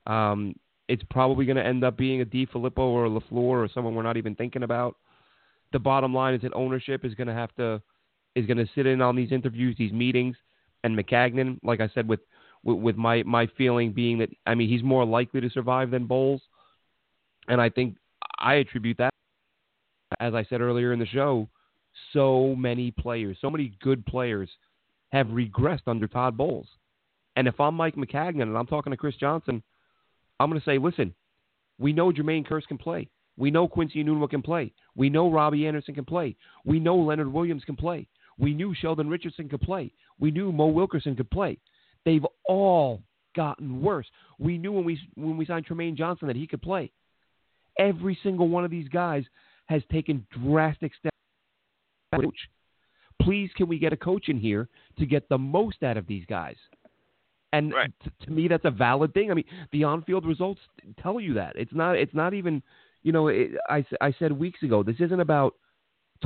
Um, 0.07 0.55
it's 0.88 1.03
probably 1.11 1.47
going 1.47 1.57
to 1.57 1.64
end 1.64 1.85
up 1.85 1.97
being 1.97 2.20
a 2.20 2.25
DeFilippo 2.25 2.79
or 2.79 3.07
a 3.07 3.11
LaFleur 3.11 3.33
or 3.33 3.68
someone 3.73 3.94
we're 3.94 4.03
not 4.03 4.16
even 4.16 4.35
thinking 4.35 4.62
about. 4.62 4.97
The 5.73 5.79
bottom 5.79 6.14
line 6.14 6.35
is 6.35 6.42
that 6.42 6.53
ownership 6.55 7.05
is 7.05 7.14
going 7.14 7.27
to 7.27 7.35
have 7.35 7.55
to 7.57 7.83
is 8.35 8.47
going 8.47 8.59
to 8.59 8.68
sit 8.75 8.87
in 8.87 9.01
on 9.01 9.14
these 9.14 9.31
interviews, 9.31 9.77
these 9.79 9.92
meetings, 9.92 10.37
and 10.83 10.99
Maccagnan, 10.99 11.59
like 11.62 11.81
I 11.81 11.88
said, 11.94 12.09
with, 12.09 12.20
with 12.64 12.97
my 12.97 13.23
my 13.23 13.47
feeling 13.57 13.92
being 13.92 14.18
that 14.18 14.29
I 14.47 14.55
mean 14.55 14.68
he's 14.68 14.83
more 14.83 15.05
likely 15.05 15.40
to 15.40 15.51
survive 15.51 15.90
than 15.90 16.07
Bowles, 16.07 16.42
and 17.49 17.61
I 17.61 17.70
think 17.70 17.97
I 18.38 18.55
attribute 18.55 18.99
that, 18.99 19.12
as 20.20 20.35
I 20.35 20.44
said 20.44 20.61
earlier 20.61 20.92
in 20.92 20.99
the 20.99 21.07
show, 21.07 21.49
so 22.12 22.55
many 22.57 22.90
players, 22.90 23.37
so 23.40 23.51
many 23.51 23.73
good 23.83 24.05
players, 24.07 24.51
have 25.12 25.29
regressed 25.29 25.87
under 25.87 26.09
Todd 26.09 26.37
Bowles, 26.37 26.68
and 27.37 27.49
if 27.49 27.59
I'm 27.61 27.75
Mike 27.75 27.97
Maccagnan 27.97 28.42
and 28.42 28.59
I'm 28.59 28.66
talking 28.66 28.90
to 28.90 28.97
Chris 28.97 29.16
Johnson 29.16 29.62
I'm 30.40 30.51
going 30.51 30.61
to 30.61 30.64
say, 30.64 30.79
listen, 30.79 31.14
we 31.79 31.92
know 31.92 32.12
Jermaine 32.12 32.47
Kearse 32.47 32.66
can 32.66 32.79
play. 32.79 33.09
We 33.37 33.51
know 33.51 33.66
Quincy 33.66 34.03
Enunwa 34.03 34.31
can 34.31 34.42
play. 34.42 34.73
We 34.94 35.11
know 35.11 35.31
Robbie 35.31 35.66
Anderson 35.66 35.94
can 35.94 36.05
play. 36.05 36.37
We 36.64 36.79
know 36.79 36.97
Leonard 36.97 37.33
Williams 37.33 37.64
can 37.64 37.77
play. 37.77 38.07
We 38.38 38.55
knew 38.55 38.75
Sheldon 38.75 39.09
Richardson 39.09 39.49
could 39.49 39.61
play. 39.61 39.92
We 40.18 40.31
knew 40.31 40.53
Mo 40.53 40.66
Wilkerson 40.66 41.16
could 41.16 41.31
play. 41.31 41.59
They've 42.05 42.25
all 42.47 43.03
gotten 43.35 43.81
worse. 43.81 44.07
We 44.38 44.59
knew 44.59 44.73
when 44.73 44.85
we 44.85 45.01
when 45.14 45.37
we 45.37 45.47
signed 45.47 45.66
Trumaine 45.66 45.97
Johnson 45.97 46.29
that 46.29 46.37
he 46.37 46.47
could 46.47 46.62
play. 46.62 46.92
Every 47.79 48.18
single 48.23 48.49
one 48.49 48.64
of 48.64 48.70
these 48.70 48.88
guys 48.88 49.25
has 49.66 49.83
taken 49.90 50.27
drastic 50.42 50.92
steps. 50.94 51.14
Please, 53.20 53.51
can 53.57 53.68
we 53.68 53.79
get 53.79 53.92
a 53.92 53.97
coach 53.97 54.29
in 54.29 54.38
here 54.38 54.68
to 54.99 55.07
get 55.07 55.29
the 55.29 55.38
most 55.38 55.83
out 55.83 55.97
of 55.97 56.07
these 56.07 56.25
guys? 56.27 56.57
And 57.55 57.73
right. 57.73 57.93
t- 58.03 58.11
to 58.27 58.31
me, 58.31 58.49
that's 58.49 58.64
a 58.64 58.71
valid 58.71 59.14
thing. 59.14 59.31
I 59.31 59.35
mean, 59.35 59.45
the 59.73 59.85
on-field 59.85 60.27
results 60.27 60.61
tell 61.01 61.21
you 61.21 61.35
that. 61.35 61.57
It's 61.57 61.73
not. 61.73 61.97
It's 61.97 62.14
not 62.14 62.35
even. 62.35 62.62
You 63.03 63.12
know, 63.12 63.29
it, 63.29 63.53
I 63.69 63.85
I 64.01 64.14
said 64.19 64.33
weeks 64.33 64.62
ago. 64.62 64.83
This 64.83 64.97
isn't 64.99 65.21
about 65.21 65.55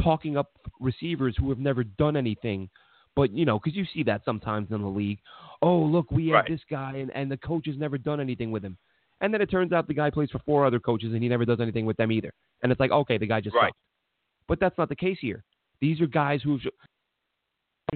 talking 0.02 0.36
up 0.36 0.52
receivers 0.80 1.34
who 1.38 1.48
have 1.50 1.58
never 1.58 1.84
done 1.84 2.16
anything. 2.16 2.68
But 3.16 3.32
you 3.32 3.44
know, 3.44 3.58
because 3.58 3.76
you 3.76 3.84
see 3.92 4.04
that 4.04 4.22
sometimes 4.24 4.68
in 4.70 4.80
the 4.80 4.88
league. 4.88 5.18
Oh, 5.60 5.78
look, 5.78 6.10
we 6.10 6.28
have 6.28 6.34
right. 6.34 6.48
this 6.48 6.60
guy, 6.70 6.92
and, 6.98 7.10
and 7.16 7.30
the 7.30 7.36
coach 7.36 7.66
has 7.66 7.76
never 7.76 7.98
done 7.98 8.20
anything 8.20 8.52
with 8.52 8.64
him. 8.64 8.78
And 9.20 9.34
then 9.34 9.42
it 9.42 9.50
turns 9.50 9.72
out 9.72 9.88
the 9.88 9.94
guy 9.94 10.08
plays 10.08 10.30
for 10.30 10.38
four 10.46 10.64
other 10.64 10.78
coaches, 10.78 11.12
and 11.12 11.22
he 11.22 11.28
never 11.28 11.44
does 11.44 11.58
anything 11.60 11.84
with 11.84 11.96
them 11.96 12.12
either. 12.12 12.32
And 12.62 12.70
it's 12.70 12.78
like, 12.78 12.92
okay, 12.92 13.18
the 13.18 13.26
guy 13.26 13.40
just 13.40 13.56
right. 13.56 13.70
sucked. 13.70 13.78
But 14.46 14.60
that's 14.60 14.78
not 14.78 14.88
the 14.88 14.96
case 14.96 15.18
here. 15.20 15.42
These 15.80 16.00
are 16.00 16.06
guys 16.06 16.40
who, 16.42 16.60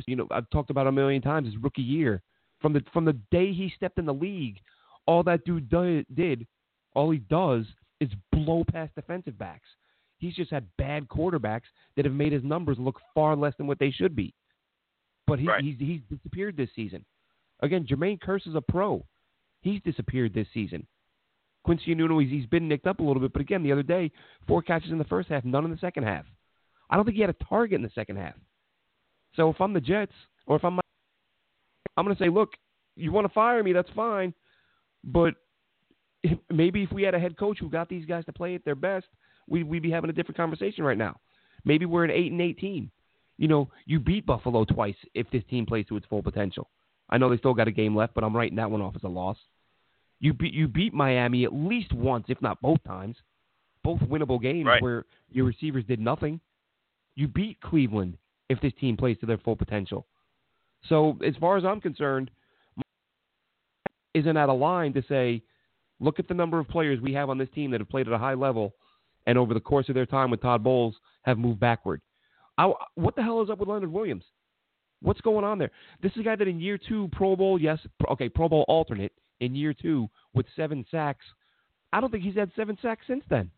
you 0.06 0.16
know, 0.16 0.26
I've 0.32 0.50
talked 0.50 0.70
about 0.70 0.88
a 0.88 0.92
million 0.92 1.22
times. 1.22 1.46
His 1.46 1.56
rookie 1.62 1.82
year, 1.82 2.20
from 2.62 2.72
the 2.72 2.82
from 2.92 3.04
the 3.04 3.18
day 3.30 3.52
he 3.52 3.72
stepped 3.76 3.98
in 3.98 4.06
the 4.06 4.14
league, 4.14 4.58
all 5.06 5.22
that 5.24 5.44
dude 5.44 5.68
do, 5.68 6.04
did, 6.14 6.46
all 6.94 7.10
he 7.10 7.18
does 7.18 7.66
is 8.00 8.08
blow 8.30 8.64
past 8.72 8.94
defensive 8.94 9.36
backs. 9.36 9.68
He's 10.18 10.34
just 10.34 10.50
had 10.50 10.66
bad 10.78 11.08
quarterbacks 11.08 11.62
that 11.96 12.04
have 12.04 12.14
made 12.14 12.32
his 12.32 12.44
numbers 12.44 12.78
look 12.78 13.00
far 13.12 13.34
less 13.34 13.54
than 13.58 13.66
what 13.66 13.80
they 13.80 13.90
should 13.90 14.14
be. 14.14 14.32
But 15.26 15.40
he, 15.40 15.48
right. 15.48 15.62
he's 15.62 15.76
he's 15.78 16.00
disappeared 16.08 16.56
this 16.56 16.70
season. 16.74 17.04
Again, 17.60 17.86
Jermaine 17.86 18.20
Kearse 18.20 18.46
is 18.46 18.54
a 18.54 18.60
pro. 18.60 19.04
He's 19.60 19.80
disappeared 19.82 20.32
this 20.32 20.48
season. 20.54 20.86
Quincy 21.64 21.94
Enunwa, 21.94 22.28
he's 22.28 22.46
been 22.46 22.66
nicked 22.66 22.88
up 22.88 22.98
a 22.98 23.02
little 23.02 23.22
bit, 23.22 23.32
but 23.32 23.40
again, 23.42 23.62
the 23.62 23.70
other 23.70 23.84
day, 23.84 24.10
four 24.48 24.62
catches 24.62 24.90
in 24.90 24.98
the 24.98 25.04
first 25.04 25.28
half, 25.28 25.44
none 25.44 25.64
in 25.64 25.70
the 25.70 25.78
second 25.78 26.02
half. 26.02 26.24
I 26.90 26.96
don't 26.96 27.04
think 27.04 27.14
he 27.14 27.20
had 27.20 27.30
a 27.30 27.44
target 27.44 27.76
in 27.76 27.82
the 27.82 27.90
second 27.94 28.16
half. 28.16 28.34
So 29.36 29.48
if 29.48 29.60
I'm 29.60 29.72
the 29.72 29.80
Jets, 29.80 30.12
or 30.46 30.56
if 30.56 30.64
I'm 30.64 30.81
I'm 31.96 32.04
going 32.04 32.16
to 32.16 32.22
say, 32.22 32.28
look, 32.28 32.54
you 32.96 33.12
want 33.12 33.26
to 33.26 33.32
fire 33.32 33.62
me, 33.62 33.72
that's 33.72 33.90
fine, 33.94 34.34
but 35.04 35.34
if, 36.22 36.38
maybe 36.50 36.82
if 36.82 36.92
we 36.92 37.02
had 37.02 37.14
a 37.14 37.18
head 37.18 37.36
coach 37.36 37.58
who 37.58 37.68
got 37.68 37.88
these 37.88 38.06
guys 38.06 38.24
to 38.26 38.32
play 38.32 38.54
at 38.54 38.64
their 38.64 38.74
best, 38.74 39.06
we, 39.48 39.62
we'd 39.62 39.82
be 39.82 39.90
having 39.90 40.10
a 40.10 40.12
different 40.12 40.36
conversation 40.36 40.84
right 40.84 40.98
now. 40.98 41.18
Maybe 41.64 41.86
we're 41.86 42.04
an 42.04 42.10
eight 42.10 42.32
and 42.32 42.40
eighteen. 42.40 42.90
You 43.38 43.48
know, 43.48 43.70
you 43.86 43.98
beat 43.98 44.26
Buffalo 44.26 44.64
twice 44.64 44.94
if 45.14 45.28
this 45.30 45.42
team 45.48 45.66
plays 45.66 45.86
to 45.88 45.96
its 45.96 46.06
full 46.06 46.22
potential. 46.22 46.68
I 47.10 47.18
know 47.18 47.28
they 47.28 47.38
still 47.38 47.54
got 47.54 47.68
a 47.68 47.72
game 47.72 47.96
left, 47.96 48.14
but 48.14 48.24
I'm 48.24 48.36
writing 48.36 48.56
that 48.56 48.70
one 48.70 48.82
off 48.82 48.94
as 48.94 49.02
a 49.02 49.08
loss. 49.08 49.36
You 50.20 50.32
beat 50.32 50.54
you 50.54 50.68
beat 50.68 50.94
Miami 50.94 51.44
at 51.44 51.52
least 51.52 51.92
once, 51.92 52.26
if 52.28 52.40
not 52.40 52.60
both 52.60 52.82
times, 52.84 53.16
both 53.82 54.00
winnable 54.00 54.40
games 54.40 54.66
right. 54.66 54.82
where 54.82 55.04
your 55.30 55.44
receivers 55.44 55.84
did 55.84 55.98
nothing. 55.98 56.40
You 57.14 57.26
beat 57.26 57.60
Cleveland 57.60 58.16
if 58.48 58.60
this 58.60 58.72
team 58.80 58.96
plays 58.96 59.18
to 59.18 59.26
their 59.26 59.38
full 59.38 59.56
potential. 59.56 60.06
So 60.88 61.18
as 61.24 61.34
far 61.36 61.56
as 61.56 61.64
I'm 61.64 61.80
concerned, 61.80 62.30
isn't 64.14 64.36
at 64.36 64.48
a 64.48 64.52
line 64.52 64.92
to 64.94 65.02
say, 65.08 65.42
look 66.00 66.18
at 66.18 66.28
the 66.28 66.34
number 66.34 66.58
of 66.58 66.68
players 66.68 67.00
we 67.00 67.12
have 67.14 67.30
on 67.30 67.38
this 67.38 67.48
team 67.54 67.70
that 67.70 67.80
have 67.80 67.88
played 67.88 68.08
at 68.08 68.12
a 68.12 68.18
high 68.18 68.34
level, 68.34 68.74
and 69.26 69.38
over 69.38 69.54
the 69.54 69.60
course 69.60 69.88
of 69.88 69.94
their 69.94 70.06
time 70.06 70.30
with 70.30 70.42
Todd 70.42 70.62
Bowles 70.62 70.94
have 71.22 71.38
moved 71.38 71.60
backward. 71.60 72.00
I, 72.58 72.72
what 72.96 73.16
the 73.16 73.22
hell 73.22 73.42
is 73.42 73.50
up 73.50 73.58
with 73.58 73.68
Leonard 73.68 73.92
Williams? 73.92 74.24
What's 75.00 75.20
going 75.20 75.44
on 75.44 75.58
there? 75.58 75.70
This 76.02 76.12
is 76.12 76.18
a 76.18 76.22
guy 76.22 76.36
that 76.36 76.46
in 76.46 76.60
year 76.60 76.78
two 76.78 77.08
Pro 77.12 77.34
Bowl, 77.34 77.60
yes, 77.60 77.78
okay, 78.10 78.28
Pro 78.28 78.48
Bowl 78.48 78.64
alternate 78.68 79.12
in 79.40 79.54
year 79.54 79.74
two 79.74 80.08
with 80.34 80.46
seven 80.54 80.84
sacks. 80.90 81.24
I 81.92 82.00
don't 82.00 82.10
think 82.10 82.22
he's 82.22 82.36
had 82.36 82.50
seven 82.54 82.76
sacks 82.82 83.06
since 83.06 83.24
then. 83.28 83.50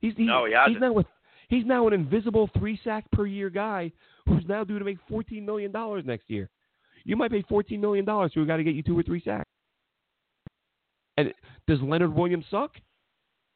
He's, 0.00 0.14
he's 0.16 0.26
no, 0.26 0.46
he 0.46 0.52
hasn't. 0.52 0.76
He's 0.76 0.80
now 0.80 0.92
with 0.92 1.06
He's 1.48 1.66
now 1.66 1.86
an 1.86 1.92
invisible 1.92 2.48
three 2.58 2.78
sack 2.82 3.04
per 3.12 3.26
year 3.26 3.50
guy 3.50 3.92
who's 4.26 4.44
now 4.48 4.64
due 4.64 4.78
to 4.78 4.84
make 4.84 4.98
$14 5.10 5.44
million 5.44 5.72
next 6.04 6.28
year. 6.28 6.48
You 7.04 7.16
might 7.16 7.30
pay 7.30 7.42
$14 7.42 7.78
million 7.78 8.04
to 8.06 8.42
a 8.42 8.46
guy 8.46 8.56
to 8.56 8.64
get 8.64 8.74
you 8.74 8.82
two 8.82 8.98
or 8.98 9.02
three 9.02 9.22
sacks. 9.22 9.48
And 11.16 11.32
does 11.68 11.80
Leonard 11.82 12.14
Williams 12.14 12.46
suck? 12.50 12.72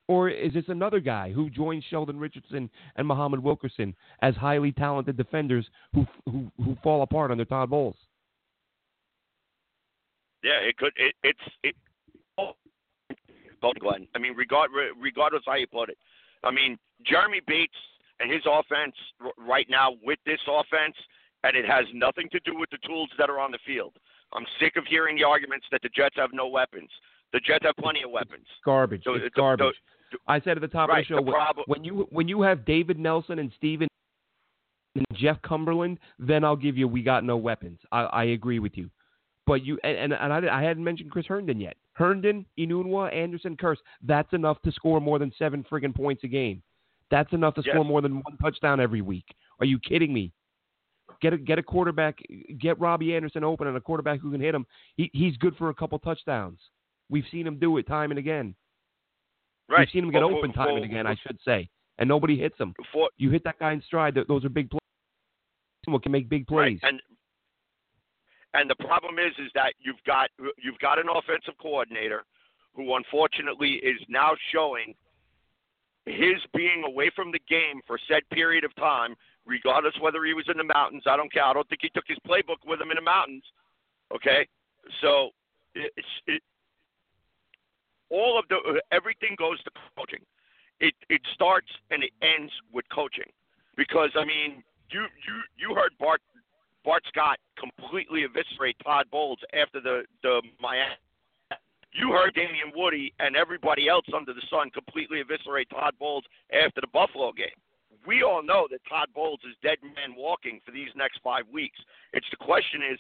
Or 0.09 0.31
is 0.31 0.55
this 0.55 0.65
another 0.69 1.01
guy 1.01 1.33
who 1.33 1.51
joins 1.51 1.85
Sheldon 1.91 2.19
Richardson 2.19 2.71
and 2.97 3.07
Muhammad 3.07 3.43
Wilkerson 3.43 3.95
as 4.23 4.35
highly 4.35 4.73
talented 4.73 5.19
defenders 5.19 5.69
who 5.93 6.07
who, 6.25 6.51
who 6.65 6.77
fall 6.83 7.03
apart 7.03 7.31
under 7.31 7.45
Todd 7.45 7.69
Bowles? 7.69 7.97
Yeah, 10.43 10.61
it 10.67 10.79
could. 10.79 10.93
It, 10.97 11.15
it's 11.23 11.39
it. 11.63 11.75
Oh, 12.39 12.53
Glenn. 13.81 14.07
I 14.15 14.19
mean, 14.19 14.35
regard 14.35 14.71
regardless 14.99 15.43
how 15.45 15.57
you 15.57 15.67
put 15.67 15.91
it, 15.91 15.99
I 16.43 16.53
mean, 16.53 16.79
Jeremy 17.05 17.41
Bates 17.47 17.75
and 18.21 18.31
his 18.31 18.43
offense 18.47 18.95
right 19.39 19.67
now 19.71 19.93
with 20.03 20.19
this 20.27 20.41
offense, 20.49 20.97
and 21.45 21.57
it 21.57 21.65
has 21.65 21.85
nothing 21.95 22.29
to 22.33 22.41
do 22.41 22.59
with 22.59 22.71
the 22.71 22.79
tools 22.87 23.11
that 23.19 23.31
are 23.31 23.39
on 23.39 23.51
the 23.51 23.59
field. 23.67 23.97
I'm 24.33 24.45
sick 24.61 24.77
of 24.77 24.85
hearing 24.89 25.17
the 25.17 25.25
arguments 25.25 25.67
that 25.73 25.81
the 25.83 25.89
Jets 25.91 26.17
have 26.17 26.31
no 26.33 26.49
weapons. 26.49 26.91
The 27.33 27.41
Jets 27.41 27.65
have 27.65 27.77
plenty 27.77 28.03
of 28.03 28.11
weapons. 28.11 28.47
Garbage. 28.65 29.03
So 29.05 29.15
it's 29.15 29.35
garbage. 29.35 29.75
I 30.27 30.41
said 30.41 30.57
at 30.57 30.63
the 30.63 30.69
top 30.69 30.89
right, 30.89 31.01
of 31.01 31.05
the 31.05 31.15
show 31.15 31.25
the 31.25 31.63
when- 31.67 31.79
when 31.79 31.85
you 31.85 32.07
when 32.11 32.29
you 32.29 32.43
have 32.43 32.65
David 32.65 32.99
Nelson 32.99 33.39
and 33.39 33.53
Steven 33.57 33.89
and 34.95 35.05
Jeff 35.15 35.41
Cumberland, 35.43 35.99
then 36.19 36.45
I'll 36.45 36.57
give 36.57 36.77
you 36.77 36.89
we 36.89 37.03
got 37.03 37.25
no 37.25 37.37
weapons. 37.37 37.79
I, 37.93 38.05
I 38.05 38.25
agree 38.25 38.59
with 38.59 38.77
you. 38.77 38.91
But 39.47 39.65
you 39.65 39.79
and, 39.85 40.13
and, 40.13 40.13
and 40.13 40.33
I, 40.33 40.59
I 40.59 40.63
hadn't 40.63 40.85
mentioned 40.85 41.11
Chris 41.11 41.27
Herndon 41.27 41.61
yet. 41.61 41.77
Herndon, 41.93 42.47
Enunwa, 42.59 43.13
Anderson, 43.15 43.57
Kearse. 43.57 43.79
That's 44.03 44.33
enough 44.33 44.61
to 44.63 44.73
score 44.73 45.01
more 45.01 45.19
than 45.19 45.33
seven 45.39 45.65
friggin' 45.71 45.95
points 45.95 46.25
a 46.25 46.29
game. 46.29 46.63
That's 47.11 47.33
enough 47.33 47.55
to 47.55 47.63
Yes. 47.65 47.73
score 47.75 47.85
more 47.85 48.01
than 48.03 48.17
one 48.23 48.37
touchdown 48.39 48.81
every 48.81 49.01
week. 49.01 49.25
Are 49.61 49.67
you 49.67 49.79
kidding 49.79 50.13
me? 50.13 50.33
Get 51.21 51.33
a 51.33 51.39
get 51.39 51.59
a 51.59 51.63
quarterback, 51.63 52.19
get 52.59 52.79
Robbie 52.79 53.15
Anderson 53.17 53.43
open 53.43 53.67
and 53.67 53.77
a 53.77 53.81
quarterback 53.81 54.21
who 54.21 54.31
can 54.31 54.41
hit 54.41 54.55
him. 54.55 54.67
He, 54.97 55.11
he's 55.15 55.37
good 55.39 55.57
for 55.57 55.71
a 55.71 55.75
couple 55.75 55.99
touchdowns. 55.99 56.61
We've 57.09 57.25
seen 57.31 57.47
him 57.47 57.59
do 57.59 57.79
it 57.79 57.87
time 57.87 58.11
and 58.13 58.19
again. 58.19 58.55
right. 59.69 59.81
We've 59.81 59.89
seen 59.91 60.05
him 60.05 60.11
get 60.13 60.23
For- 60.23 60.33
open 60.33 60.53
for- 60.53 60.57
time 60.59 60.77
and 60.77 60.85
again, 60.85 61.07
I 61.07 61.17
should 61.27 61.39
say, 61.45 61.69
and 61.99 62.09
nobody 62.09 62.37
hits 62.39 62.59
him. 62.59 62.75
for, 62.93 63.09
You 63.17 63.31
hit 63.31 63.43
that 63.45 63.59
guy 63.59 63.73
in 63.73 63.83
stride. 63.83 64.15
Those 64.29 64.45
are 64.45 64.49
big 64.51 64.71
plays. 64.71 64.81
Someone 65.85 66.03
can 66.03 66.13
make 66.13 66.29
big 66.29 66.49
Right. 66.51 66.79
plays. 66.79 66.81
And 66.83 67.01
and 68.55 68.69
the 68.71 68.77
problem 68.77 69.19
is 69.19 69.33
is 69.39 69.51
that 69.55 69.73
you've 69.81 70.03
got 70.07 70.31
you've 70.63 70.79
got 70.79 70.99
an 70.99 71.09
offensive 71.09 71.55
coordinator 71.61 72.25
who 72.75 72.95
unfortunately 72.97 73.73
is 73.83 73.99
now 74.09 74.33
showing 74.53 74.95
his 76.09 76.41
being 76.55 76.85
away 76.87 77.11
from 77.15 77.33
the 77.33 77.41
game 77.49 77.81
for 77.87 77.99
set 78.09 78.29
period 78.31 78.65
of 78.65 78.75
time, 78.77 79.15
regardless 79.47 79.95
whether 80.01 80.25
he 80.25 80.35
was 80.35 80.47
in 80.51 80.57
the 80.57 80.65
mountains. 80.65 81.05
I 81.07 81.17
don't 81.17 81.33
care. 81.33 81.45
I 81.45 81.53
don't 81.53 81.69
think 81.69 81.81
he 81.83 81.91
took 81.91 82.05
his 82.07 82.19
playbook 82.27 82.67
with 82.67 82.81
him 82.81 82.91
in 82.91 82.97
the 82.97 83.03
mountains. 83.03 83.45
Okay, 84.15 84.47
so 85.01 85.31
it's 85.75 86.15
it, 86.27 86.43
all 88.11 88.39
of 88.39 88.47
the 88.49 88.81
everything 88.91 89.37
goes 89.39 89.63
to 89.65 89.71
coaching. 89.97 90.25
It 90.81 90.95
it 91.09 91.21
starts 91.35 91.69
and 91.91 92.03
it 92.03 92.13
ends 92.23 92.53
with 92.73 92.85
coaching 92.93 93.31
because 93.77 94.11
I 94.17 94.25
mean 94.25 94.63
you 94.91 95.01
you 95.01 95.35
you 95.57 95.75
heard 95.75 95.93
Bart 95.99 96.23
Bart 96.85 97.03
Scott 97.09 97.39
completely 97.59 98.25
eviscerate 98.25 98.77
Todd 98.83 99.07
Bowles 99.11 99.39
after 99.53 99.81
the 99.81 100.05
the 100.23 100.43
Miami. 100.61 100.95
You 101.99 102.13
heard 102.13 102.35
Damien 102.35 102.71
Woody 102.77 103.13
and 103.19 103.35
everybody 103.35 103.89
else 103.89 104.07
under 104.15 104.33
the 104.33 104.43
sun 104.49 104.71
completely 104.71 105.19
eviscerate 105.19 105.69
Todd 105.69 105.95
Bowles 105.99 106.23
after 106.53 106.81
the 106.81 106.87
Buffalo 106.93 107.33
game. 107.33 107.59
We 108.07 108.23
all 108.23 108.41
know 108.41 108.69
that 108.71 108.79
Todd 108.89 109.09
Bowles 109.13 109.41
is 109.43 109.57
dead 109.63 109.79
man 109.83 110.15
walking 110.17 110.61
for 110.65 110.71
these 110.71 110.91
next 110.95 111.19
five 111.25 111.43
weeks. 111.53 111.79
It's 112.13 112.27
the 112.31 112.37
question 112.37 112.83
is 112.83 112.99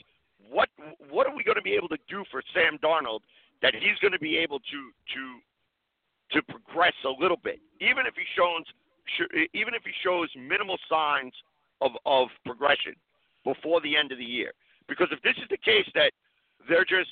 what 0.50 0.68
what 1.10 1.26
are 1.28 1.34
we 1.34 1.44
going 1.44 1.56
to 1.56 1.62
be 1.62 1.74
able 1.74 1.88
to 1.88 1.98
do 2.08 2.24
for 2.30 2.42
Sam 2.52 2.76
Darnold 2.82 3.20
that 3.62 3.74
he's 3.74 3.98
going 4.00 4.12
to 4.12 4.18
be 4.18 4.36
able 4.36 4.58
to 4.58 4.90
to 5.14 5.22
to 6.32 6.42
progress 6.52 6.94
a 7.06 7.22
little 7.22 7.38
bit, 7.42 7.60
even 7.80 8.04
if 8.04 8.14
he 8.14 8.26
shows 8.36 8.64
sh- 9.16 9.46
even 9.54 9.74
if 9.74 9.82
he 9.84 9.92
shows 10.02 10.28
minimal 10.36 10.76
signs 10.90 11.32
of 11.80 11.92
of 12.04 12.28
progression 12.44 12.94
before 13.44 13.80
the 13.80 13.96
end 13.96 14.10
of 14.10 14.18
the 14.18 14.24
year. 14.24 14.52
Because 14.88 15.08
if 15.12 15.22
this 15.22 15.36
is 15.36 15.48
the 15.50 15.58
case 15.58 15.86
that 15.94 16.10
they're 16.68 16.84
just 16.84 17.10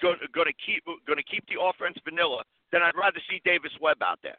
going 0.00 0.18
to 0.18 0.56
keep 0.64 0.84
going 0.84 1.18
to 1.18 1.28
keep 1.30 1.44
the 1.48 1.60
offense 1.60 1.96
vanilla, 2.04 2.42
then 2.72 2.82
I'd 2.82 2.96
rather 2.96 3.20
see 3.28 3.40
Davis 3.44 3.72
Webb 3.80 3.98
out 4.02 4.18
there. 4.22 4.38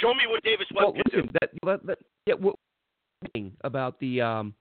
Show 0.00 0.14
me 0.14 0.22
what 0.28 0.42
Davis 0.44 0.66
Webb 0.74 0.84
well, 0.84 0.92
can 0.92 1.02
listen, 1.06 1.26
do. 1.26 1.38
that, 1.40 1.50
that, 1.64 1.86
that, 1.86 1.98
yeah, 2.26 2.34
what 2.34 2.56
about 3.64 3.98
the 4.00 4.20
um, 4.20 4.54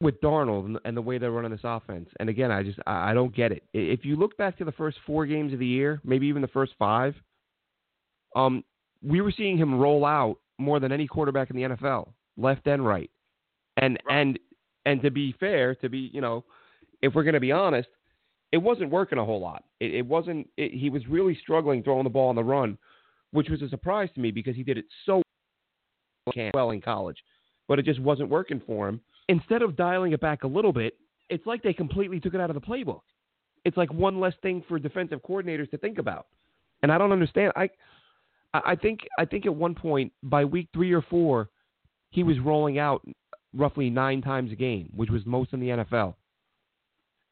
with 0.00 0.20
Darnold 0.20 0.66
and, 0.66 0.78
and 0.84 0.96
the 0.96 1.02
way 1.02 1.18
they're 1.18 1.30
running 1.30 1.50
this 1.50 1.60
offense. 1.64 2.08
And 2.18 2.28
again, 2.28 2.50
I 2.50 2.62
just 2.62 2.78
I, 2.86 3.10
I 3.10 3.14
don't 3.14 3.34
get 3.34 3.52
it. 3.52 3.64
If 3.72 4.04
you 4.04 4.16
look 4.16 4.36
back 4.36 4.56
to 4.58 4.64
the 4.64 4.72
first 4.72 4.98
four 5.06 5.26
games 5.26 5.52
of 5.52 5.58
the 5.58 5.66
year, 5.66 6.00
maybe 6.04 6.26
even 6.26 6.42
the 6.42 6.48
first 6.48 6.72
five, 6.78 7.14
um, 8.36 8.64
we 9.02 9.20
were 9.20 9.32
seeing 9.36 9.56
him 9.56 9.78
roll 9.78 10.04
out 10.04 10.36
more 10.58 10.80
than 10.80 10.92
any 10.92 11.06
quarterback 11.06 11.50
in 11.50 11.56
the 11.56 11.62
NFL, 11.62 12.12
left 12.36 12.66
and 12.66 12.86
right. 12.86 13.10
And 13.76 13.98
Right. 14.06 14.20
and 14.20 14.38
and 14.86 15.02
to 15.02 15.10
be 15.10 15.32
fair, 15.38 15.74
to 15.76 15.88
be 15.88 16.10
you 16.12 16.20
know, 16.20 16.44
if 17.02 17.14
we're 17.14 17.24
going 17.24 17.34
to 17.34 17.40
be 17.40 17.52
honest, 17.52 17.88
it 18.52 18.58
wasn't 18.58 18.90
working 18.90 19.18
a 19.18 19.24
whole 19.24 19.40
lot. 19.40 19.64
It, 19.78 19.94
it 19.94 20.06
wasn't. 20.06 20.48
It, 20.56 20.72
he 20.72 20.90
was 20.90 21.06
really 21.06 21.38
struggling 21.40 21.82
throwing 21.82 22.04
the 22.04 22.10
ball 22.10 22.28
on 22.28 22.36
the 22.36 22.44
run, 22.44 22.78
which 23.32 23.48
was 23.48 23.62
a 23.62 23.68
surprise 23.68 24.08
to 24.14 24.20
me 24.20 24.30
because 24.30 24.56
he 24.56 24.62
did 24.62 24.78
it 24.78 24.86
so 25.06 25.22
well 26.54 26.70
in 26.70 26.80
college, 26.80 27.18
but 27.68 27.78
it 27.78 27.84
just 27.84 28.00
wasn't 28.00 28.28
working 28.28 28.60
for 28.66 28.88
him. 28.88 29.00
Instead 29.28 29.62
of 29.62 29.76
dialing 29.76 30.12
it 30.12 30.20
back 30.20 30.42
a 30.42 30.46
little 30.46 30.72
bit, 30.72 30.94
it's 31.28 31.46
like 31.46 31.62
they 31.62 31.72
completely 31.72 32.20
took 32.20 32.34
it 32.34 32.40
out 32.40 32.50
of 32.50 32.54
the 32.54 32.60
playbook. 32.60 33.02
It's 33.64 33.76
like 33.76 33.92
one 33.92 34.20
less 34.20 34.34
thing 34.42 34.64
for 34.66 34.78
defensive 34.78 35.20
coordinators 35.22 35.70
to 35.70 35.78
think 35.78 35.98
about, 35.98 36.26
and 36.82 36.90
I 36.90 36.98
don't 36.98 37.12
understand. 37.12 37.52
I, 37.56 37.70
I 38.52 38.74
think 38.74 39.00
I 39.18 39.24
think 39.24 39.46
at 39.46 39.54
one 39.54 39.74
point 39.74 40.12
by 40.22 40.44
week 40.44 40.68
three 40.72 40.92
or 40.92 41.02
four, 41.02 41.50
he 42.10 42.22
was 42.22 42.38
rolling 42.40 42.78
out 42.78 43.06
roughly 43.54 43.90
nine 43.90 44.22
times 44.22 44.50
a 44.52 44.56
game, 44.56 44.90
which 44.94 45.10
was 45.10 45.24
most 45.26 45.52
in 45.52 45.60
the 45.60 45.68
NFL. 45.68 46.14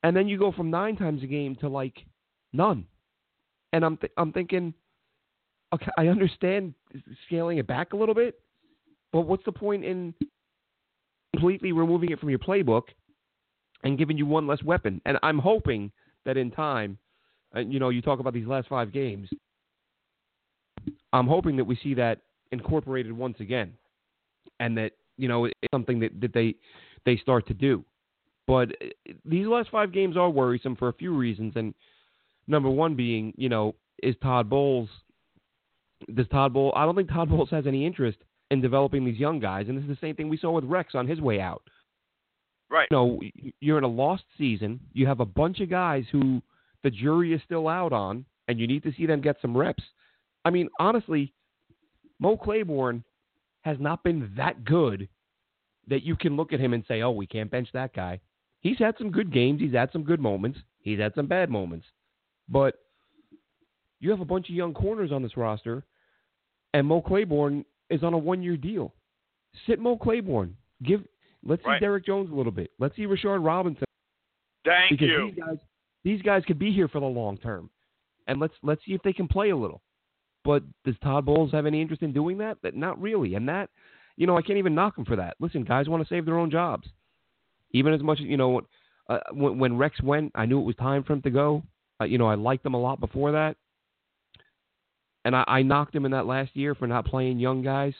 And 0.03 0.17
then 0.17 0.29
you 0.29 0.39
go 0.39 0.53
from 0.53 0.71
nine 0.71 0.97
times 0.97 1.23
a 1.23 1.27
game 1.27 1.57
to 1.57 1.69
like 1.69 2.05
none, 2.53 2.87
and 3.73 3.85
I'm 3.85 3.97
th- 3.97 4.13
I'm 4.17 4.33
thinking, 4.33 4.73
okay, 5.75 5.91
I 5.99 6.07
understand 6.09 6.75
scaling 7.27 7.59
it 7.59 7.67
back 7.67 7.93
a 7.93 7.97
little 7.97 8.15
bit, 8.15 8.41
but 9.13 9.23
what's 9.23 9.45
the 9.45 9.53
point 9.53 9.85
in 9.85 10.15
completely 11.35 11.73
removing 11.73 12.11
it 12.11 12.21
from 12.21 12.31
your 12.31 12.39
playbook 12.39 12.85
and 13.83 13.99
giving 13.99 14.17
you 14.17 14.27
one 14.27 14.47
less 14.47 14.63
weapon? 14.63 15.01
And 15.05 15.19
I'm 15.23 15.39
hoping 15.39 15.91
that 16.25 16.37
in 16.37 16.51
time, 16.51 16.99
uh, 17.57 17.61
you 17.61 17.81
know, 17.81 17.89
you 17.89 18.01
talk 18.01 18.21
about 18.21 18.35
these 18.35 18.47
last 18.47 18.69
five 18.69 18.93
games. 18.93 19.29
I'm 21.13 21.27
hoping 21.27 21.57
that 21.57 21.65
we 21.65 21.77
see 21.83 21.95
that 21.95 22.21
incorporated 22.53 23.13
once 23.13 23.41
again, 23.41 23.73
and 24.61 24.77
that 24.79 24.93
you 25.17 25.27
know 25.27 25.47
it's 25.47 25.55
something 25.73 25.99
that, 26.01 26.21
that 26.21 26.33
they 26.33 26.55
they 27.05 27.17
start 27.17 27.49
to 27.49 27.55
do. 27.55 27.85
But 28.49 28.71
uh, 28.83 29.13
these 29.27 29.47
last 29.47 29.69
five 29.71 29.93
games 29.93 30.17
are 30.17 30.31
worrisome 30.31 30.75
for 30.75 30.89
a 30.89 30.93
few 30.95 31.15
reasons, 31.15 31.53
and 31.55 31.75
number 32.49 32.71
one 32.71 32.97
being, 32.97 33.35
you 33.37 33.51
know, 33.51 33.75
is 34.03 34.17
Todd 34.23 34.49
Bowles. 34.49 34.89
Does 36.15 36.27
Todd 36.29 36.55
Bowles? 36.55 36.73
I 36.75 36.87
don't 36.87 36.97
think 36.97 37.11
Todd 37.11 37.29
Bowles 37.31 37.51
has 37.51 37.67
any 37.67 37.87
interest 37.87 38.19
in 38.51 38.63
developing 38.63 39.05
these 39.05 39.19
young 39.19 39.39
guys, 39.39 39.67
and 39.69 39.77
this 39.77 39.85
is 39.85 39.91
the 39.91 39.99
same 40.01 40.17
thing 40.17 40.31
we 40.31 40.39
saw 40.39 40.51
with 40.51 40.65
Rex 40.65 40.95
on 40.95 41.07
his 41.07 41.21
way 41.21 41.41
out. 41.41 41.63
Right. 42.71 42.89
You 42.91 42.97
know, 42.97 43.21
you're 43.61 43.79
in 43.79 43.85
a 43.85 43.89
lost 43.89 44.25
season. 44.39 44.81
You 44.95 45.07
have 45.07 45.21
a 45.21 45.27
bunch 45.27 45.61
of 45.61 45.69
guys 45.69 46.05
who 46.11 46.43
the 46.83 46.91
jury 46.91 47.35
is 47.35 47.43
still 47.45 47.69
out 47.69 47.93
on, 47.93 48.25
and 48.49 48.59
you 48.59 48.67
need 48.67 48.83
to 48.85 48.93
see 48.97 49.05
them 49.05 49.21
get 49.21 49.37
some 49.43 49.55
reps. 49.55 49.83
I 50.47 50.51
mean, 50.51 50.71
honestly, 50.81 51.35
Mo 52.19 52.39
Claiborne 52.39 53.05
has 53.61 53.77
not 53.79 54.03
been 54.03 54.33
that 54.39 54.65
good 54.65 55.07
that 55.89 56.03
you 56.03 56.17
can 56.17 56.37
look 56.37 56.55
at 56.55 56.61
him 56.61 56.73
and 56.73 56.85
say, 56.89 57.03
"Oh, 57.03 57.11
we 57.11 57.27
can't 57.27 57.51
bench 57.51 57.69
that 57.73 57.93
guy." 57.93 58.21
He's 58.61 58.79
had 58.79 58.97
some 58.99 59.11
good 59.11 59.33
games. 59.33 59.61
He's 59.61 59.75
had 59.75 59.91
some 59.93 60.03
good 60.03 60.21
moments. 60.21 60.59
He's 60.81 60.99
had 60.99 61.15
some 61.15 61.27
bad 61.27 61.51
moments. 61.51 61.87
But 62.49 62.75
you 64.01 64.11
have 64.11 64.21
a 64.21 64.25
bunch 64.25 64.49
of 64.49 64.55
young 64.55 64.75
corners 64.75 65.13
on 65.13 65.23
this 65.23 65.37
roster, 65.37 65.85
and 66.75 66.87
Mo 66.87 67.01
Claiborne 67.01 67.65
is 67.91 68.03
on 68.03 68.15
a 68.15 68.19
one-year 68.19 68.57
deal. 68.57 68.95
Sit 69.67 69.81
Mo 69.81 69.97
Claiborne. 69.97 70.57
Give. 70.83 71.03
Let's 71.45 71.63
see 71.63 71.79
Derrick 71.81 72.05
Jones 72.05 72.31
a 72.31 72.35
little 72.35 72.53
bit. 72.53 72.71
Let's 72.79 72.97
see 72.97 73.07
Rashard 73.07 73.45
Robinson 73.45 73.85
Thank 74.65 74.91
because 74.91 75.09
you. 75.09 75.31
these 75.31 75.45
guys 75.45 75.59
these 76.05 76.23
guys 76.23 76.43
could 76.47 76.59
be 76.59 76.73
here 76.73 76.89
for 76.89 77.01
the 77.01 77.07
long 77.07 77.39
term, 77.39 77.71
and 78.27 78.41
let's 78.41 78.55
let's 78.63 78.85
see 78.85 78.93
if 78.93 79.03
they 79.03 79.13
can 79.13 79.29
play 79.29 79.51
a 79.51 79.57
little. 79.57 79.83
But 80.45 80.63
does 80.85 80.95
Todd 81.03 81.27
Bowles 81.27 81.53
have 81.53 81.67
any 81.67 81.81
interest 81.81 82.03
in 82.03 82.13
doing 82.13 82.39
that? 82.39 82.59
That 82.63 82.75
not 82.75 83.01
really, 83.01 83.35
and 83.35 83.49
that 83.49 83.71
you 84.17 84.27
know 84.27 84.37
I 84.37 84.43
can't 84.43 84.59
even 84.59 84.75
knock 84.75 84.97
him 84.97 85.05
for 85.05 85.17
that. 85.17 85.37
Listen, 85.41 85.65
guys 85.65 85.89
want 85.89 86.03
to 86.03 86.09
save 86.09 86.25
their 86.25 86.39
own 86.39 86.51
jobs, 86.51 86.89
even 87.73 87.93
as 87.93 88.03
much 88.03 88.21
as 88.21 88.27
you 88.27 88.37
know. 88.37 88.63
Uh, 89.09 89.19
when, 89.33 89.59
when 89.59 89.79
Rex 89.79 90.01
went, 90.03 90.31
I 90.35 90.45
knew 90.45 90.61
it 90.61 90.65
was 90.65 90.77
time 90.77 91.03
for 91.03 91.15
him 91.15 91.23
to 91.23 91.31
go. 91.31 91.63
Uh, 91.99 92.05
you 92.05 92.19
know, 92.19 92.27
I 92.27 92.35
liked 92.35 92.65
him 92.65 92.75
a 92.75 92.81
lot 92.81 93.01
before 93.01 93.33
that, 93.33 93.57
and 95.25 95.35
I, 95.35 95.45
I 95.47 95.63
knocked 95.63 95.95
him 95.95 96.05
in 96.05 96.13
that 96.13 96.27
last 96.27 96.55
year 96.55 96.75
for 96.75 96.87
not 96.87 97.07
playing 97.07 97.39
young 97.39 97.63
guys. 97.63 97.95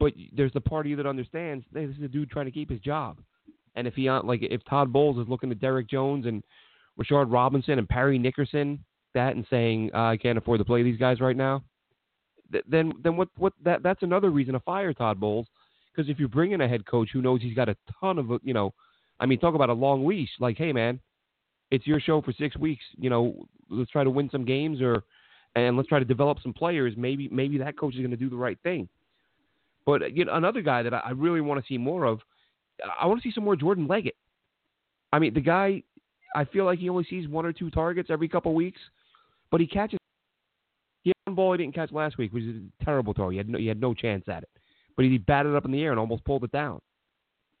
But 0.00 0.12
there's 0.32 0.52
the 0.52 0.60
part 0.60 0.86
of 0.86 0.90
you 0.90 0.96
that 0.96 1.06
understands 1.06 1.64
hey, 1.74 1.86
this 1.86 1.96
is 1.96 2.02
a 2.02 2.08
dude 2.08 2.30
trying 2.30 2.46
to 2.46 2.52
keep 2.52 2.70
his 2.70 2.80
job. 2.80 3.18
And 3.74 3.86
if 3.86 3.94
he 3.94 4.08
uh, 4.08 4.22
like 4.22 4.40
if 4.42 4.64
Todd 4.64 4.92
Bowles 4.92 5.18
is 5.18 5.28
looking 5.28 5.50
at 5.50 5.60
Derrick 5.60 5.88
Jones 5.88 6.26
and 6.26 6.42
Rashard 7.00 7.32
Robinson 7.32 7.78
and 7.78 7.88
Parry 7.88 8.18
Nickerson 8.18 8.84
that 9.14 9.36
and 9.36 9.46
saying 9.50 9.90
uh, 9.94 10.06
I 10.06 10.16
can't 10.16 10.38
afford 10.38 10.58
to 10.58 10.64
play 10.64 10.82
these 10.82 10.98
guys 10.98 11.20
right 11.20 11.36
now, 11.36 11.62
th- 12.52 12.64
then 12.68 12.92
then 13.02 13.16
what 13.16 13.28
what 13.36 13.52
that 13.64 13.82
that's 13.82 14.02
another 14.02 14.30
reason 14.30 14.54
to 14.54 14.60
fire 14.60 14.92
Todd 14.92 15.18
Bowles 15.20 15.46
because 15.98 16.10
if 16.10 16.20
you 16.20 16.28
bring 16.28 16.52
in 16.52 16.60
a 16.60 16.68
head 16.68 16.86
coach 16.86 17.10
who 17.12 17.22
knows 17.22 17.42
he's 17.42 17.54
got 17.54 17.68
a 17.68 17.76
ton 18.00 18.18
of 18.18 18.30
you 18.42 18.54
know, 18.54 18.72
I 19.20 19.26
mean 19.26 19.38
talk 19.38 19.54
about 19.54 19.70
a 19.70 19.74
long 19.74 20.06
leash 20.06 20.30
like 20.40 20.56
hey 20.58 20.72
man, 20.72 21.00
it's 21.70 21.86
your 21.86 22.00
show 22.00 22.20
for 22.22 22.32
six 22.32 22.56
weeks 22.56 22.84
you 22.96 23.10
know 23.10 23.46
let's 23.70 23.90
try 23.90 24.04
to 24.04 24.10
win 24.10 24.28
some 24.30 24.44
games 24.44 24.80
or 24.80 25.04
and 25.54 25.76
let's 25.76 25.88
try 25.88 25.98
to 25.98 26.04
develop 26.04 26.38
some 26.42 26.52
players 26.52 26.94
maybe 26.96 27.28
maybe 27.30 27.58
that 27.58 27.78
coach 27.78 27.94
is 27.94 28.00
going 28.00 28.10
to 28.10 28.16
do 28.16 28.30
the 28.30 28.36
right 28.36 28.58
thing. 28.62 28.88
But 29.88 30.14
you 30.14 30.26
know, 30.26 30.34
another 30.34 30.60
guy 30.60 30.82
that 30.82 30.92
I 30.92 31.12
really 31.12 31.40
want 31.40 31.64
to 31.64 31.66
see 31.66 31.78
more 31.78 32.04
of, 32.04 32.20
I 33.00 33.06
want 33.06 33.22
to 33.22 33.26
see 33.26 33.32
some 33.32 33.44
more 33.44 33.56
Jordan 33.56 33.86
Leggett. 33.86 34.16
I 35.14 35.18
mean, 35.18 35.32
the 35.32 35.40
guy, 35.40 35.82
I 36.36 36.44
feel 36.44 36.66
like 36.66 36.78
he 36.78 36.90
only 36.90 37.06
sees 37.08 37.26
one 37.26 37.46
or 37.46 37.54
two 37.54 37.70
targets 37.70 38.10
every 38.10 38.28
couple 38.28 38.52
weeks, 38.52 38.80
but 39.50 39.62
he 39.62 39.66
catches. 39.66 39.98
He 41.04 41.08
had 41.10 41.30
one 41.30 41.36
ball 41.36 41.52
he 41.52 41.58
didn't 41.58 41.74
catch 41.74 41.90
last 41.90 42.18
week, 42.18 42.34
which 42.34 42.44
is 42.44 42.56
a 42.56 42.84
terrible 42.84 43.14
throw. 43.14 43.30
He 43.30 43.38
had 43.38 43.48
no, 43.48 43.58
he 43.58 43.66
had 43.66 43.80
no 43.80 43.94
chance 43.94 44.24
at 44.28 44.42
it, 44.42 44.50
but 44.94 45.06
he 45.06 45.16
batted 45.16 45.54
up 45.54 45.64
in 45.64 45.70
the 45.70 45.82
air 45.82 45.90
and 45.90 45.98
almost 45.98 46.22
pulled 46.26 46.44
it 46.44 46.52
down. 46.52 46.80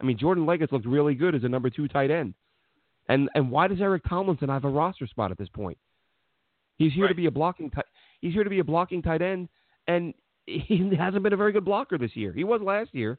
I 0.00 0.04
mean, 0.04 0.18
Jordan 0.18 0.46
Leggett's 0.46 0.72
looked 0.72 0.86
really 0.86 1.14
good 1.14 1.34
as 1.34 1.44
a 1.44 1.48
number 1.48 1.70
two 1.70 1.88
tight 1.88 2.10
end. 2.10 2.34
And 3.08 3.28
and 3.34 3.50
why 3.50 3.68
does 3.68 3.80
Eric 3.80 4.02
Tomlinson 4.08 4.48
have 4.48 4.64
a 4.64 4.68
roster 4.68 5.06
spot 5.06 5.30
at 5.30 5.38
this 5.38 5.48
point? 5.48 5.78
He's 6.76 6.92
here 6.92 7.04
right. 7.04 7.08
to 7.08 7.14
be 7.14 7.26
a 7.26 7.30
blocking 7.30 7.70
tight. 7.70 7.86
He's 8.20 8.34
here 8.34 8.44
to 8.44 8.50
be 8.50 8.60
a 8.60 8.64
blocking 8.64 9.02
tight 9.02 9.22
end, 9.22 9.48
and 9.86 10.14
he 10.46 10.90
hasn't 10.98 11.22
been 11.22 11.32
a 11.32 11.36
very 11.36 11.52
good 11.52 11.64
blocker 11.64 11.98
this 11.98 12.14
year. 12.14 12.32
He 12.32 12.44
was 12.44 12.60
last 12.60 12.94
year. 12.94 13.18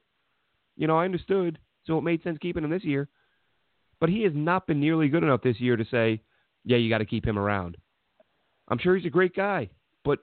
You 0.77 0.87
know, 0.87 0.97
I 0.97 1.05
understood, 1.05 1.59
so 1.85 1.97
it 1.97 2.03
made 2.03 2.23
sense 2.23 2.37
keeping 2.41 2.63
him 2.63 2.69
this 2.69 2.85
year. 2.85 3.09
But 3.99 4.09
he 4.09 4.23
has 4.23 4.31
not 4.33 4.65
been 4.65 4.79
nearly 4.79 5.09
good 5.09 5.23
enough 5.23 5.41
this 5.41 5.59
year 5.59 5.75
to 5.75 5.85
say, 5.91 6.21
yeah, 6.63 6.77
you 6.77 6.89
got 6.89 6.99
to 6.99 7.05
keep 7.05 7.25
him 7.25 7.37
around. 7.37 7.75
I'm 8.69 8.77
sure 8.77 8.95
he's 8.95 9.05
a 9.05 9.09
great 9.09 9.35
guy, 9.35 9.69
but 10.05 10.19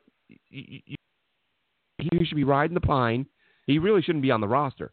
he 0.49 0.97
should 2.25 2.37
be 2.37 2.45
riding 2.45 2.75
the 2.75 2.81
pine. 2.81 3.27
He 3.67 3.79
really 3.79 4.01
shouldn't 4.01 4.23
be 4.23 4.31
on 4.31 4.41
the 4.41 4.49
roster. 4.49 4.93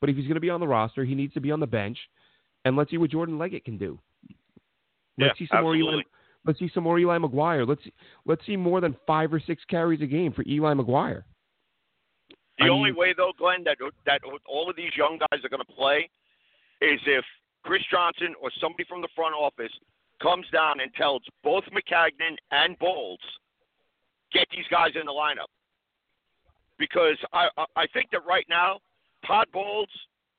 But 0.00 0.10
if 0.10 0.16
he's 0.16 0.26
going 0.26 0.34
to 0.36 0.40
be 0.40 0.50
on 0.50 0.60
the 0.60 0.68
roster, 0.68 1.04
he 1.04 1.14
needs 1.14 1.34
to 1.34 1.40
be 1.40 1.50
on 1.50 1.60
the 1.60 1.66
bench, 1.66 1.98
and 2.64 2.76
let's 2.76 2.90
see 2.90 2.98
what 2.98 3.10
Jordan 3.10 3.38
Leggett 3.38 3.64
can 3.64 3.76
do. 3.78 3.98
Let's 5.18 5.34
yeah, 5.40 5.46
see 5.46 5.48
some 5.50 5.58
absolutely. 5.58 5.82
more 5.82 5.92
Eli. 5.94 6.02
Let's 6.46 6.58
see 6.60 6.70
some 6.72 6.84
more 6.84 6.98
Eli 6.98 7.18
McGuire. 7.18 7.66
Let's 7.66 7.82
see, 7.84 7.92
let's 8.24 8.46
see 8.46 8.56
more 8.56 8.80
than 8.80 8.96
five 9.06 9.32
or 9.32 9.40
six 9.44 9.62
carries 9.68 10.00
a 10.00 10.06
game 10.06 10.32
for 10.32 10.44
Eli 10.46 10.72
McGuire. 10.74 11.24
The 12.58 12.66
I 12.66 12.68
only 12.68 12.90
mean- 12.90 12.98
way, 12.98 13.14
though, 13.16 13.32
Glenn, 13.38 13.64
that 13.64 13.78
that 14.06 14.20
all 14.46 14.70
of 14.70 14.76
these 14.76 14.96
young 14.96 15.18
guys 15.18 15.44
are 15.44 15.48
going 15.48 15.64
to 15.66 15.72
play 15.72 16.08
is 16.80 17.00
if 17.06 17.24
Chris 17.64 17.82
Johnson 17.90 18.34
or 18.40 18.50
somebody 18.60 18.84
from 18.88 19.02
the 19.02 19.08
front 19.16 19.34
office 19.34 19.72
comes 20.22 20.46
down 20.52 20.80
and 20.80 20.94
tells 20.94 21.22
both 21.42 21.64
Maccagnan 21.72 22.36
and 22.52 22.78
Bowles, 22.78 23.18
get 24.32 24.46
these 24.52 24.64
guys 24.70 24.90
in 24.98 25.06
the 25.06 25.12
lineup. 25.12 25.50
Because 26.78 27.16
I 27.32 27.48
I- 27.56 27.66
I 27.82 27.86
think 27.88 28.10
that 28.12 28.24
right 28.24 28.46
now, 28.48 28.78
Todd 29.26 29.46
Bowles 29.52 29.88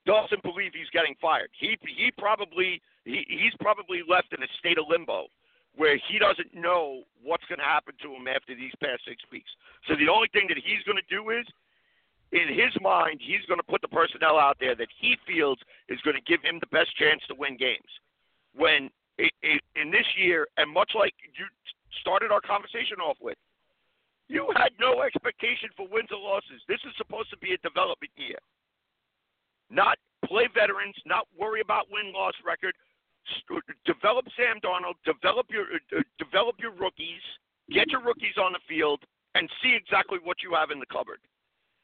doesn't 0.06 0.42
believe 0.44 0.72
he's 0.74 0.90
getting 0.92 1.16
fired. 1.22 1.50
He 1.60 1.78
he 1.84 2.12
probably 2.18 2.82
he, 3.06 3.26
he's 3.28 3.54
probably 3.60 4.02
left 4.08 4.34
in 4.34 4.42
a 4.44 4.48
state 4.60 4.78
of 4.78 4.86
limbo 4.90 5.28
where 5.76 5.98
he 6.10 6.20
doesn't 6.20 6.54
know 6.54 7.04
what's 7.24 7.46
going 7.46 7.60
to 7.60 7.66
happen 7.66 7.94
to 8.02 8.14
him 8.14 8.28
after 8.28 8.56
these 8.56 8.74
past 8.84 9.02
six 9.08 9.22
weeks. 9.32 9.50
So 9.88 9.96
the 9.96 10.10
only 10.12 10.28
thing 10.34 10.46
that 10.50 10.58
he's 10.58 10.84
going 10.84 10.98
to 11.00 11.10
do 11.14 11.30
is 11.30 11.46
in 12.32 12.50
his 12.50 12.74
mind, 12.82 13.22
he's 13.22 13.46
going 13.48 13.60
to 13.60 13.66
put 13.66 13.82
the 13.82 13.88
personnel 13.88 14.38
out 14.38 14.58
there 14.60 14.76
that 14.76 14.90
he 15.00 15.18
feels 15.26 15.58
is 15.88 16.00
going 16.02 16.18
to 16.18 16.26
give 16.30 16.42
him 16.44 16.60
the 16.60 16.70
best 16.70 16.96
chance 16.98 17.22
to 17.28 17.36
win 17.36 17.58
games. 17.58 17.90
When 18.54 18.90
in 19.18 19.92
this 19.92 20.06
year, 20.18 20.48
and 20.58 20.72
much 20.72 20.92
like 20.96 21.14
you 21.38 21.46
started 22.02 22.32
our 22.32 22.42
conversation 22.42 23.02
off 23.04 23.18
with, 23.22 23.38
you 24.28 24.48
had 24.56 24.70
no 24.80 25.02
expectation 25.02 25.70
for 25.76 25.88
wins 25.90 26.10
or 26.12 26.22
losses. 26.22 26.62
This 26.68 26.80
is 26.86 26.94
supposed 26.98 27.30
to 27.32 27.38
be 27.38 27.54
a 27.54 27.60
development 27.66 28.14
year, 28.16 28.38
not 29.70 29.98
play 30.26 30.48
veterans, 30.54 30.96
not 31.06 31.28
worry 31.38 31.62
about 31.62 31.88
win 31.92 32.14
loss 32.14 32.34
record. 32.46 32.74
Develop 33.86 34.26
Sam 34.36 34.58
Darnold, 34.64 34.98
develop 35.06 35.48
your 35.50 35.66
uh, 35.96 36.02
develop 36.18 36.56
your 36.60 36.72
rookies, 36.72 37.22
get 37.70 37.90
your 37.90 38.02
rookies 38.02 38.38
on 38.42 38.54
the 38.54 38.60
field, 38.68 39.04
and 39.36 39.50
see 39.62 39.76
exactly 39.76 40.18
what 40.24 40.38
you 40.42 40.54
have 40.56 40.72
in 40.72 40.80
the 40.80 40.86
cupboard. 40.88 41.20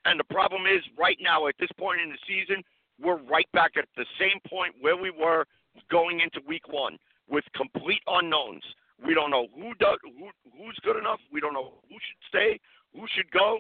And 0.05 0.19
the 0.19 0.23
problem 0.23 0.65
is, 0.65 0.81
right 0.97 1.17
now, 1.21 1.47
at 1.47 1.55
this 1.59 1.69
point 1.77 2.01
in 2.01 2.09
the 2.09 2.17
season, 2.27 2.63
we're 2.99 3.21
right 3.29 3.51
back 3.53 3.71
at 3.77 3.85
the 3.97 4.05
same 4.19 4.39
point 4.47 4.73
where 4.79 4.97
we 4.97 5.11
were 5.11 5.45
going 5.91 6.21
into 6.21 6.39
week 6.47 6.67
one 6.69 6.97
with 7.29 7.43
complete 7.55 8.01
unknowns. 8.07 8.63
We 9.05 9.13
don't 9.13 9.29
know 9.29 9.47
who 9.53 9.73
does, 9.75 9.97
who 10.03 10.29
who's 10.57 10.77
good 10.83 10.97
enough. 10.97 11.19
We 11.31 11.41
don't 11.41 11.53
know 11.53 11.73
who 11.89 11.95
should 11.95 12.21
stay, 12.29 12.59
who 12.93 13.05
should 13.15 13.29
go. 13.31 13.59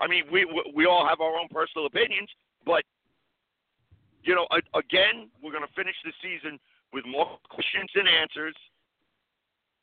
I 0.00 0.08
mean, 0.08 0.24
we, 0.32 0.46
we 0.74 0.86
all 0.86 1.06
have 1.06 1.20
our 1.20 1.38
own 1.38 1.48
personal 1.50 1.86
opinions, 1.86 2.28
but 2.66 2.82
you 4.24 4.34
know, 4.34 4.46
again, 4.74 5.30
we're 5.42 5.52
going 5.52 5.66
to 5.66 5.74
finish 5.74 5.94
the 6.04 6.12
season 6.22 6.58
with 6.92 7.04
more 7.06 7.38
questions 7.48 7.90
than 7.94 8.06
answers. 8.06 8.54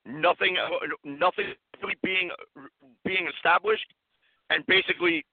Nothing, 0.06 0.58
uh, 0.58 0.70
nothing 1.04 1.54
really 1.82 1.96
being 2.04 2.32
being 3.06 3.28
established, 3.38 3.86
and 4.50 4.66
basically 4.66 5.24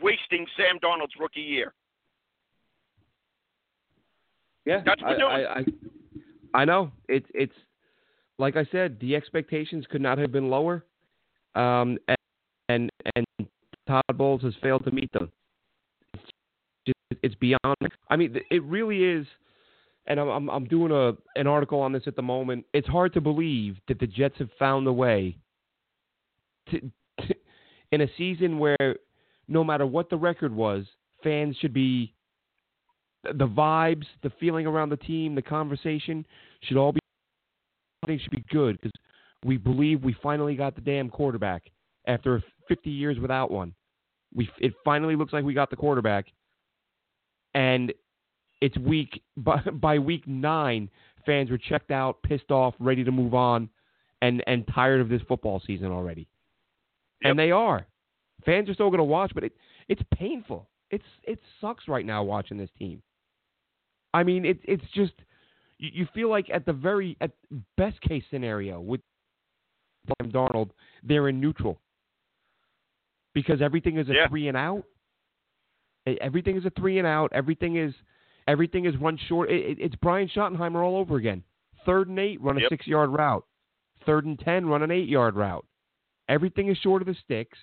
wasting 0.00 0.46
Sam 0.56 0.78
Darnold's 0.82 1.12
rookie 1.20 1.40
year. 1.40 1.74
Yeah, 4.64 4.80
That's 4.84 5.02
what 5.02 5.20
I, 5.20 5.42
I, 5.42 5.58
I, 5.58 5.64
I 6.54 6.64
know 6.64 6.90
it's 7.06 7.26
it's 7.34 7.52
like 8.38 8.56
I 8.56 8.66
said, 8.72 8.98
the 9.00 9.14
expectations 9.14 9.84
could 9.90 10.00
not 10.00 10.16
have 10.16 10.32
been 10.32 10.48
lower, 10.48 10.84
um, 11.54 11.98
and 12.08 12.18
and, 12.70 12.90
and 13.14 13.26
Todd 13.86 14.02
Bowles 14.14 14.42
has 14.42 14.54
failed 14.62 14.84
to 14.84 14.90
meet 14.90 15.12
them. 15.12 15.30
It's 17.22 17.34
beyond. 17.36 17.76
I 18.08 18.16
mean, 18.16 18.36
it 18.50 18.62
really 18.64 19.04
is. 19.04 19.26
And 20.06 20.20
I'm 20.20 20.50
I'm, 20.50 20.64
doing 20.66 20.92
a 20.92 21.12
an 21.38 21.46
article 21.46 21.80
on 21.80 21.92
this 21.92 22.02
at 22.06 22.14
the 22.14 22.22
moment. 22.22 22.66
It's 22.74 22.88
hard 22.88 23.14
to 23.14 23.22
believe 23.22 23.76
that 23.88 23.98
the 23.98 24.06
Jets 24.06 24.34
have 24.38 24.50
found 24.58 24.86
a 24.86 24.92
way 24.92 25.38
to, 26.70 26.80
to 26.80 27.34
in 27.90 28.02
a 28.02 28.08
season 28.18 28.58
where 28.58 28.96
no 29.48 29.64
matter 29.64 29.86
what 29.86 30.10
the 30.10 30.16
record 30.16 30.54
was, 30.54 30.84
fans 31.22 31.56
should 31.60 31.72
be 31.72 32.12
the 33.22 33.46
vibes, 33.46 34.04
the 34.22 34.30
feeling 34.38 34.66
around 34.66 34.90
the 34.90 34.96
team, 34.98 35.34
the 35.34 35.42
conversation 35.42 36.26
should 36.62 36.76
all 36.76 36.92
be 36.92 37.00
everything 38.02 38.22
should 38.22 38.30
be 38.30 38.44
good 38.50 38.76
because 38.76 38.92
we 39.44 39.56
believe 39.56 40.02
we 40.02 40.14
finally 40.22 40.54
got 40.54 40.74
the 40.74 40.80
damn 40.80 41.08
quarterback 41.08 41.62
after 42.06 42.42
50 42.68 42.90
years 42.90 43.18
without 43.18 43.50
one. 43.50 43.74
We 44.34 44.48
it 44.58 44.74
finally 44.84 45.16
looks 45.16 45.32
like 45.32 45.44
we 45.44 45.54
got 45.54 45.70
the 45.70 45.76
quarterback, 45.76 46.26
and 47.54 47.92
it's 48.60 48.76
week 48.78 49.22
by, 49.36 49.60
by 49.60 49.98
week 49.98 50.26
nine, 50.26 50.90
fans 51.26 51.50
were 51.50 51.58
checked 51.58 51.90
out, 51.90 52.22
pissed 52.22 52.50
off, 52.50 52.74
ready 52.78 53.04
to 53.04 53.10
move 53.12 53.34
on, 53.34 53.68
and 54.22 54.42
and 54.46 54.66
tired 54.74 55.00
of 55.00 55.08
this 55.08 55.22
football 55.28 55.60
season 55.66 55.90
already. 55.90 56.28
And 57.22 57.38
they 57.38 57.50
are. 57.50 57.86
Fans 58.44 58.68
are 58.68 58.74
still 58.74 58.90
going 58.90 58.98
to 58.98 59.04
watch, 59.04 59.32
but 59.34 59.44
it 59.44 59.52
it's 59.88 60.02
painful. 60.14 60.68
It's 60.90 61.04
it 61.22 61.38
sucks 61.60 61.88
right 61.88 62.04
now 62.04 62.22
watching 62.22 62.56
this 62.58 62.70
team. 62.78 63.02
I 64.12 64.22
mean, 64.22 64.44
it, 64.44 64.58
it's 64.64 64.84
just 64.94 65.12
you, 65.78 65.90
you 65.92 66.08
feel 66.14 66.28
like 66.28 66.48
at 66.52 66.66
the 66.66 66.72
very 66.72 67.16
at 67.20 67.30
best 67.76 68.00
case 68.02 68.22
scenario 68.30 68.80
with 68.80 69.00
Sam 70.06 70.30
Darnold, 70.30 70.70
they're 71.02 71.28
in 71.28 71.40
neutral 71.40 71.80
because 73.34 73.60
everything 73.62 73.98
is 73.98 74.08
a 74.08 74.14
Yeah. 74.14 74.28
three 74.28 74.48
and 74.48 74.56
out. 74.56 74.84
Everything 76.06 76.56
is 76.56 76.64
a 76.66 76.70
three 76.70 76.98
and 76.98 77.06
out. 77.06 77.32
Everything 77.32 77.76
is 77.76 77.94
everything 78.46 78.84
is 78.84 78.94
run 78.98 79.18
short. 79.28 79.50
It, 79.50 79.64
it, 79.70 79.78
it's 79.80 79.94
Brian 79.96 80.28
Schottenheimer 80.28 80.84
all 80.84 80.96
over 80.96 81.16
again. 81.16 81.42
Third 81.86 82.08
and 82.08 82.18
eight, 82.18 82.40
run 82.40 82.58
a 82.58 82.60
Yep. 82.60 82.68
six 82.70 82.86
yard 82.86 83.10
route. 83.10 83.44
Third 84.04 84.26
and 84.26 84.38
ten, 84.38 84.66
run 84.66 84.82
an 84.82 84.90
eight 84.90 85.08
yard 85.08 85.34
route. 85.34 85.64
Everything 86.28 86.68
is 86.68 86.76
short 86.78 87.00
of 87.02 87.06
the 87.06 87.14
sticks. 87.24 87.58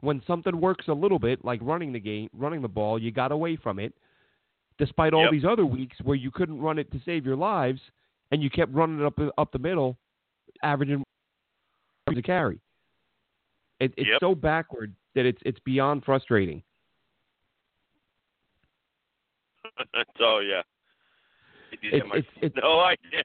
When 0.00 0.20
something 0.26 0.60
works 0.60 0.88
a 0.88 0.92
little 0.92 1.18
bit, 1.18 1.44
like 1.44 1.60
running 1.62 1.92
the 1.92 2.00
game, 2.00 2.28
running 2.32 2.60
the 2.60 2.68
ball, 2.68 2.98
you 2.98 3.12
got 3.12 3.30
away 3.32 3.56
from 3.56 3.78
it. 3.78 3.94
Despite 4.78 5.14
all 5.14 5.24
Yep. 5.24 5.30
these 5.32 5.44
other 5.44 5.64
weeks 5.66 5.96
where 6.02 6.16
you 6.16 6.30
couldn't 6.30 6.60
run 6.60 6.78
it 6.78 6.90
to 6.92 7.00
save 7.04 7.24
your 7.24 7.36
lives, 7.36 7.80
and 8.32 8.42
you 8.42 8.50
kept 8.50 8.72
running 8.74 8.98
it 9.00 9.04
up 9.06 9.18
up 9.38 9.52
the 9.52 9.58
middle, 9.58 9.96
averaging 10.62 11.02
a 12.08 12.22
carry. 12.22 12.58
It, 13.78 13.94
it's 13.96 14.08
Yep. 14.08 14.20
so 14.20 14.34
backward 14.34 14.94
that 15.14 15.26
it's 15.26 15.40
it's 15.44 15.60
beyond 15.60 16.04
frustrating. 16.04 16.62
so 19.64 20.04
oh, 20.20 20.40
yeah, 20.40 20.62
It's 21.82 22.06
it's 22.14 22.28
it's 22.42 22.56
no 22.56 22.80
idea. 22.80 23.22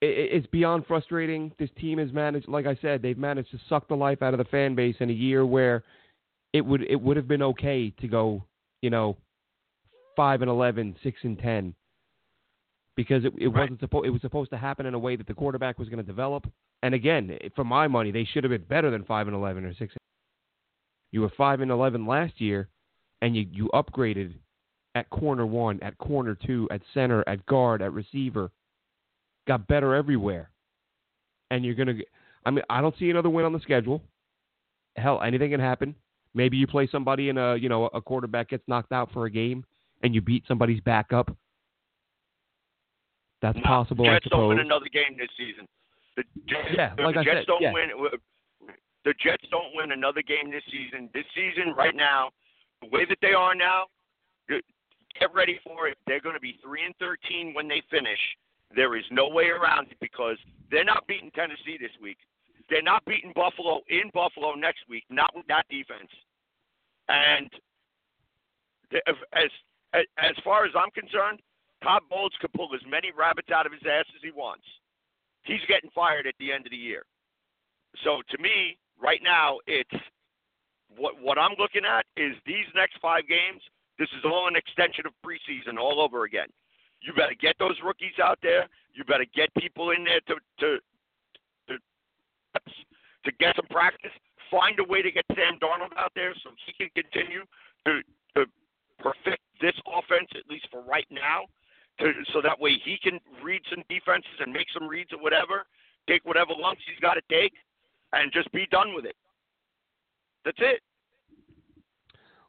it, 0.00 0.06
it's 0.32 0.46
beyond 0.48 0.86
frustrating. 0.86 1.52
This 1.58 1.70
team 1.78 1.98
has 1.98 2.12
managed, 2.12 2.48
like 2.48 2.66
I 2.66 2.76
said, 2.82 3.02
they've 3.02 3.18
managed 3.18 3.50
to 3.52 3.58
suck 3.68 3.88
the 3.88 3.94
life 3.94 4.22
out 4.22 4.34
of 4.34 4.38
the 4.38 4.44
fan 4.44 4.74
base 4.74 4.96
in 5.00 5.10
a 5.10 5.14
year 5.14 5.44
where 5.46 5.84
it 6.52 6.60
would 6.62 6.82
it 6.82 7.00
would 7.00 7.16
have 7.16 7.28
been 7.28 7.42
okay 7.42 7.90
to 8.00 8.08
go, 8.08 8.44
you 8.82 8.90
know, 8.90 9.16
five 10.16 10.42
and 10.42 10.50
11, 10.50 10.96
6 11.02 11.18
and 11.22 11.38
ten, 11.38 11.74
because 12.96 13.24
it, 13.24 13.32
it 13.38 13.48
Right. 13.48 13.62
wasn't 13.62 13.80
supposed 13.80 14.06
it 14.06 14.10
was 14.10 14.20
supposed 14.20 14.50
to 14.50 14.58
happen 14.58 14.86
in 14.86 14.94
a 14.94 14.98
way 14.98 15.16
that 15.16 15.26
the 15.26 15.34
quarterback 15.34 15.78
was 15.78 15.88
going 15.88 15.98
to 15.98 16.06
develop. 16.06 16.46
And 16.84 16.94
again, 16.94 17.38
for 17.54 17.64
my 17.64 17.86
money, 17.86 18.10
they 18.10 18.24
should 18.24 18.42
have 18.44 18.50
been 18.50 18.64
better 18.64 18.90
than 18.90 19.04
five 19.04 19.28
and 19.28 19.36
eleven 19.36 19.64
or 19.64 19.72
six. 19.74 19.94
You 21.12 21.20
were 21.20 21.30
five 21.36 21.60
and 21.60 21.70
eleven 21.70 22.06
last 22.06 22.40
year, 22.40 22.68
and 23.20 23.36
you 23.36 23.46
you 23.50 23.70
upgraded 23.74 24.34
at 24.94 25.08
corner 25.10 25.46
one, 25.46 25.78
at 25.82 25.96
corner 25.98 26.34
two, 26.34 26.68
at 26.70 26.80
center, 26.92 27.22
at 27.28 27.44
guard, 27.46 27.80
at 27.82 27.92
receiver 27.92 28.50
got 29.46 29.66
better 29.66 29.94
everywhere. 29.94 30.50
And 31.50 31.64
you're 31.64 31.74
gonna. 31.74 31.94
I 32.46 32.50
mean, 32.50 32.64
I 32.70 32.80
don't 32.80 32.96
see 32.98 33.10
another 33.10 33.30
win 33.30 33.44
on 33.44 33.52
the 33.52 33.60
schedule. 33.60 34.02
Hell, 34.96 35.20
anything 35.22 35.50
can 35.50 35.60
happen. 35.60 35.94
Maybe 36.34 36.56
you 36.56 36.66
play 36.66 36.88
somebody 36.90 37.28
in 37.28 37.36
a 37.38 37.56
you 37.56 37.68
know 37.68 37.86
a 37.86 38.00
quarterback 38.00 38.48
gets 38.48 38.64
knocked 38.66 38.92
out 38.92 39.12
for 39.12 39.26
a 39.26 39.30
game, 39.30 39.64
and 40.02 40.14
you 40.14 40.20
beat 40.22 40.44
somebody's 40.48 40.80
backup. 40.80 41.34
That's 43.42 43.56
No, 43.56 43.62
possible, 43.64 44.04
Jets 44.04 44.22
I 44.24 44.28
suppose. 44.28 44.38
don't 44.40 44.48
win 44.48 44.58
another 44.60 44.86
game 44.92 45.16
this 45.18 45.28
season. 45.36 45.66
The 46.16 46.22
Jets, 46.46 46.68
Yeah, 46.74 46.94
the 46.94 47.02
like 47.02 47.16
I 47.16 47.24
Jets 47.24 47.38
said, 47.40 47.46
don't 47.46 47.60
yeah. 47.62 47.72
win. 47.72 47.88
Uh, 48.00 48.16
The 49.04 49.14
Jets 49.22 49.44
don't 49.50 49.74
win 49.74 49.92
another 49.92 50.22
game 50.22 50.50
this 50.50 50.62
season. 50.70 51.10
This 51.12 51.24
season, 51.34 51.74
right 51.76 51.94
now, 51.94 52.30
the 52.80 52.88
way 52.88 53.04
that 53.08 53.18
they 53.20 53.32
are 53.32 53.54
now, 53.54 53.86
get 54.48 55.34
ready 55.34 55.58
for 55.64 55.88
it. 55.88 55.98
They're 56.06 56.20
going 56.20 56.36
to 56.36 56.40
be 56.40 56.58
three 56.62 56.84
and 56.84 56.94
thirteen 56.98 57.52
when 57.54 57.68
they 57.68 57.82
finish. 57.90 58.18
There 58.74 58.96
is 58.96 59.04
no 59.10 59.28
way 59.28 59.48
around 59.48 59.88
it 59.90 59.98
because 60.00 60.36
they're 60.70 60.84
not 60.84 61.06
beating 61.06 61.30
Tennessee 61.34 61.76
this 61.80 61.90
week. 62.00 62.18
They're 62.70 62.80
not 62.80 63.04
beating 63.04 63.32
Buffalo 63.34 63.80
in 63.88 64.10
Buffalo 64.14 64.54
next 64.54 64.88
week. 64.88 65.04
Not 65.10 65.30
with 65.34 65.46
that 65.48 65.66
defense. 65.68 66.08
And 67.08 67.50
as 69.06 69.50
as 70.18 70.36
far 70.44 70.64
as 70.64 70.72
I'm 70.76 70.90
concerned, 70.92 71.40
Todd 71.82 72.02
Bowles 72.08 72.32
could 72.40 72.52
pull 72.52 72.68
as 72.74 72.80
many 72.88 73.10
rabbits 73.10 73.50
out 73.50 73.66
of 73.66 73.72
his 73.72 73.82
ass 73.82 74.06
as 74.14 74.22
he 74.22 74.30
wants. 74.30 74.64
He's 75.42 75.60
getting 75.66 75.90
fired 75.94 76.26
at 76.26 76.34
the 76.38 76.52
end 76.52 76.66
of 76.66 76.70
the 76.70 76.76
year. 76.76 77.02
So 78.04 78.22
to 78.30 78.38
me, 78.40 78.78
right 79.02 79.20
now, 79.22 79.58
it's 79.66 79.90
what 80.96 81.20
what 81.20 81.38
I'm 81.38 81.52
looking 81.58 81.84
at 81.84 82.06
is 82.16 82.32
these 82.46 82.66
next 82.74 82.98
five 83.02 83.26
games. 83.28 83.60
This 83.98 84.08
is 84.16 84.24
all 84.24 84.48
an 84.48 84.56
extension 84.56 85.04
of 85.06 85.12
preseason 85.24 85.78
all 85.78 86.00
over 86.00 86.24
again. 86.24 86.48
You 87.02 87.12
better 87.12 87.34
get 87.38 87.56
those 87.58 87.76
rookies 87.84 88.16
out 88.22 88.38
there. 88.42 88.68
You 88.94 89.04
better 89.04 89.26
get 89.34 89.52
people 89.58 89.90
in 89.90 90.04
there 90.04 90.20
to 90.28 90.34
to 90.60 90.78
to, 91.68 91.78
to 93.24 93.32
get 93.38 93.56
some 93.56 93.66
practice. 93.70 94.12
Find 94.50 94.78
a 94.78 94.84
way 94.84 95.02
to 95.02 95.10
get 95.10 95.24
Sam 95.34 95.58
Darnold 95.60 95.96
out 95.96 96.12
there 96.14 96.34
so 96.44 96.50
he 96.66 96.72
can 96.72 96.90
continue 96.94 97.44
to 97.86 98.00
to 98.36 98.46
perfect 98.98 99.42
this 99.60 99.74
offense 99.86 100.28
at 100.36 100.48
least 100.48 100.68
for 100.70 100.82
right 100.82 101.06
now. 101.10 101.44
To, 102.00 102.12
so 102.32 102.40
that 102.40 102.58
way 102.58 102.78
he 102.84 102.98
can 103.02 103.20
read 103.42 103.62
some 103.68 103.82
defenses 103.88 104.40
and 104.40 104.52
make 104.52 104.66
some 104.72 104.88
reads 104.88 105.12
or 105.12 105.20
whatever. 105.20 105.64
Take 106.08 106.24
whatever 106.24 106.52
lumps 106.58 106.82
he's 106.88 106.98
got 107.00 107.14
to 107.14 107.22
take, 107.30 107.52
and 108.12 108.32
just 108.32 108.50
be 108.52 108.66
done 108.70 108.94
with 108.94 109.04
it. 109.04 109.16
That's 110.44 110.58
it. 110.60 110.80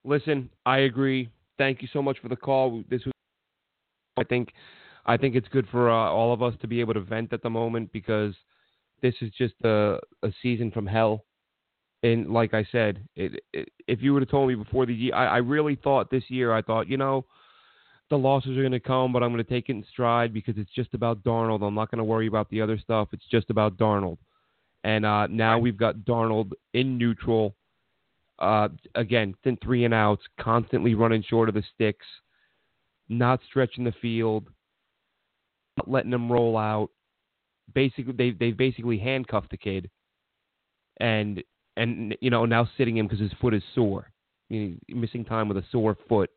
Listen, 0.03 0.49
I 0.65 0.79
agree. 0.79 1.29
Thank 1.57 1.81
you 1.81 1.87
so 1.93 2.01
much 2.01 2.17
for 2.21 2.29
the 2.29 2.35
call. 2.35 2.83
This 2.89 3.05
was, 3.05 3.13
I 4.17 4.23
think, 4.23 4.49
I 5.05 5.17
think 5.17 5.35
it's 5.35 5.47
good 5.49 5.67
for 5.69 5.89
uh, 5.89 6.09
all 6.09 6.33
of 6.33 6.41
us 6.41 6.53
to 6.61 6.67
be 6.67 6.79
able 6.79 6.93
to 6.95 7.01
vent 7.01 7.31
at 7.31 7.41
the 7.41 7.49
moment 7.49 7.91
because 7.93 8.33
this 9.01 9.13
is 9.21 9.31
just 9.37 9.53
a, 9.63 9.99
a 10.23 10.31
season 10.41 10.71
from 10.71 10.87
hell. 10.87 11.25
And 12.01 12.31
like 12.31 12.53
I 12.53 12.65
said, 12.69 13.07
it, 13.15 13.41
it, 13.53 13.69
if 13.87 14.01
you 14.01 14.13
would 14.13 14.23
have 14.23 14.29
told 14.29 14.49
me 14.49 14.55
before 14.55 14.85
the 14.85 14.93
year, 14.93 15.15
I, 15.15 15.25
I 15.25 15.37
really 15.37 15.75
thought 15.81 16.09
this 16.09 16.23
year, 16.27 16.53
I 16.53 16.61
thought, 16.61 16.89
you 16.89 16.97
know, 16.97 17.25
the 18.09 18.17
losses 18.17 18.57
are 18.57 18.61
going 18.61 18.73
to 18.73 18.79
come, 18.79 19.13
but 19.13 19.23
I'm 19.23 19.31
going 19.31 19.43
to 19.43 19.49
take 19.49 19.69
it 19.69 19.73
in 19.73 19.85
stride 19.89 20.33
because 20.33 20.55
it's 20.57 20.73
just 20.75 20.93
about 20.93 21.23
Darnold. 21.23 21.65
I'm 21.65 21.75
not 21.75 21.89
going 21.89 21.99
to 21.99 22.03
worry 22.03 22.27
about 22.27 22.49
the 22.49 22.61
other 22.61 22.77
stuff. 22.77 23.07
It's 23.13 23.27
just 23.31 23.49
about 23.49 23.77
Darnold. 23.77 24.17
And 24.83 25.05
uh, 25.05 25.27
now 25.27 25.59
we've 25.59 25.77
got 25.77 25.97
Darnold 25.97 26.51
in 26.73 26.97
neutral. 26.97 27.55
Uh, 28.39 28.69
again, 28.95 29.33
thin 29.43 29.57
three 29.63 29.85
and 29.85 29.93
outs, 29.93 30.23
constantly 30.39 30.95
running 30.95 31.23
short 31.23 31.47
of 31.47 31.55
the 31.55 31.63
sticks, 31.73 32.05
not 33.07 33.39
stretching 33.47 33.83
the 33.83 33.93
field, 34.01 34.47
not 35.77 35.89
letting 35.89 36.11
them 36.11 36.31
roll 36.31 36.57
out. 36.57 36.89
Basically, 37.73 38.13
they 38.13 38.31
they 38.31 38.51
basically 38.51 38.97
handcuffed 38.97 39.51
the 39.51 39.57
kid, 39.57 39.89
and 40.99 41.41
and 41.77 42.15
you 42.19 42.29
know 42.29 42.45
now 42.45 42.67
sitting 42.77 42.97
him 42.97 43.07
because 43.07 43.21
his 43.21 43.31
foot 43.39 43.53
is 43.53 43.63
sore, 43.73 44.11
I 44.49 44.53
mean, 44.53 44.79
missing 44.89 45.23
time 45.23 45.47
with 45.47 45.57
a 45.57 45.63
sore 45.71 45.97
foot. 46.09 46.29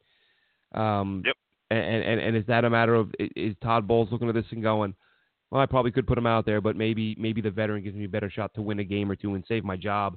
Um, 0.75 1.23
Yep. 1.27 1.37
And, 1.69 2.05
and 2.05 2.21
and 2.21 2.37
is 2.37 2.47
that 2.47 2.65
a 2.65 2.71
matter 2.71 2.95
of 2.95 3.11
is 3.19 3.57
Todd 3.61 3.89
Bowles 3.89 4.13
looking 4.13 4.29
at 4.29 4.35
this 4.37 4.45
and 4.53 4.63
going, 4.63 4.95
well, 5.51 5.61
I 5.61 5.67
probably 5.67 5.91
could 5.93 6.07
put 6.07 6.19
him 6.19 6.27
out 6.27 6.45
there, 6.47 6.61
but 6.61 6.77
maybe 6.77 7.15
maybe 7.19 7.41
the 7.41 7.51
veteran 7.51 7.83
gives 7.83 7.97
me 7.97 8.05
a 8.05 8.09
better 8.09 8.31
shot 8.31 8.53
to 8.55 8.63
win 8.63 8.79
a 8.81 8.85
game 8.85 9.11
or 9.11 9.17
two 9.17 9.35
and 9.35 9.45
save 9.47 9.65
my 9.65 9.77
job. 9.77 10.17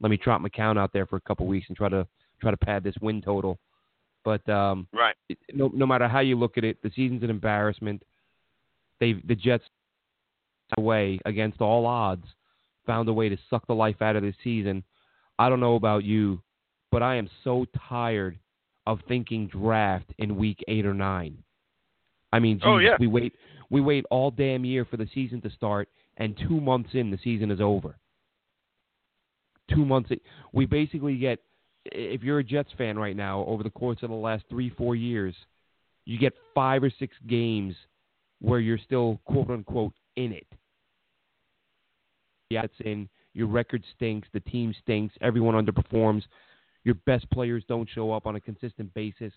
Let 0.00 0.10
me 0.10 0.16
trot 0.16 0.40
McCown 0.40 0.78
out 0.78 0.92
there 0.92 1.06
for 1.06 1.16
a 1.16 1.20
couple 1.20 1.46
weeks 1.46 1.66
and 1.68 1.76
try 1.76 1.88
to 1.88 2.06
try 2.40 2.50
to 2.50 2.56
pad 2.56 2.84
this 2.84 2.94
win 3.00 3.20
total. 3.20 3.58
But 4.24 4.48
um, 4.48 4.86
Right. 4.92 5.16
it- 5.28 5.38
no 5.52 5.68
no 5.74 5.86
matter 5.86 6.06
how 6.08 6.20
you 6.20 6.36
look 6.36 6.58
at 6.58 6.64
it, 6.64 6.80
the 6.82 6.90
season's 6.90 7.22
an 7.22 7.30
embarrassment. 7.30 8.02
They 9.00 9.14
the 9.14 9.34
Jets 9.34 9.64
away 10.76 11.18
against 11.24 11.60
all 11.60 11.86
odds 11.86 12.26
found 12.86 13.08
a 13.08 13.12
way 13.12 13.28
to 13.28 13.36
suck 13.50 13.66
the 13.66 13.74
life 13.74 14.00
out 14.02 14.16
of 14.16 14.22
this 14.22 14.34
season. 14.44 14.82
I 15.38 15.48
don't 15.48 15.60
know 15.60 15.76
about 15.76 16.04
you, 16.04 16.42
but 16.90 17.02
I 17.02 17.16
am 17.16 17.28
so 17.44 17.66
tired 17.88 18.38
of 18.86 19.00
thinking 19.08 19.46
draft 19.46 20.12
in 20.18 20.36
week 20.36 20.62
eight 20.68 20.86
or 20.86 20.94
nine. 20.94 21.42
I 22.32 22.38
mean, 22.38 22.60
Oh, 22.64 22.78
yeah. 22.78 22.96
we 23.00 23.06
wait 23.06 23.34
we 23.70 23.80
wait 23.80 24.04
all 24.10 24.30
damn 24.30 24.64
year 24.64 24.84
for 24.84 24.96
the 24.96 25.08
season 25.14 25.40
to 25.42 25.50
start, 25.50 25.88
and 26.16 26.36
two 26.48 26.60
months 26.60 26.90
in, 26.94 27.10
the 27.10 27.18
season 27.22 27.50
is 27.50 27.60
over. 27.60 27.96
Two 29.70 29.84
months, 29.84 30.10
in, 30.10 30.20
we 30.52 30.66
basically 30.66 31.16
get. 31.16 31.40
If 31.90 32.22
you're 32.22 32.38
a 32.38 32.44
Jets 32.44 32.70
fan 32.76 32.98
right 32.98 33.16
now, 33.16 33.44
over 33.46 33.62
the 33.62 33.70
course 33.70 33.98
of 34.02 34.10
the 34.10 34.16
last 34.16 34.44
three 34.50 34.70
four 34.70 34.94
years, 34.94 35.34
you 36.04 36.18
get 36.18 36.34
five 36.54 36.82
or 36.82 36.90
six 36.98 37.14
games 37.26 37.74
where 38.40 38.60
you're 38.60 38.78
still 38.78 39.20
quote 39.24 39.50
unquote 39.50 39.92
in 40.16 40.32
it. 40.32 40.46
Yeah, 42.50 42.62
it's 42.62 42.74
in. 42.80 43.08
Your 43.34 43.46
record 43.46 43.84
stinks. 43.94 44.28
The 44.32 44.40
team 44.40 44.74
stinks. 44.82 45.14
Everyone 45.20 45.54
underperforms. 45.54 46.22
Your 46.84 46.94
best 47.06 47.30
players 47.30 47.62
don't 47.68 47.88
show 47.94 48.12
up 48.12 48.26
on 48.26 48.36
a 48.36 48.40
consistent 48.40 48.92
basis. 48.94 49.32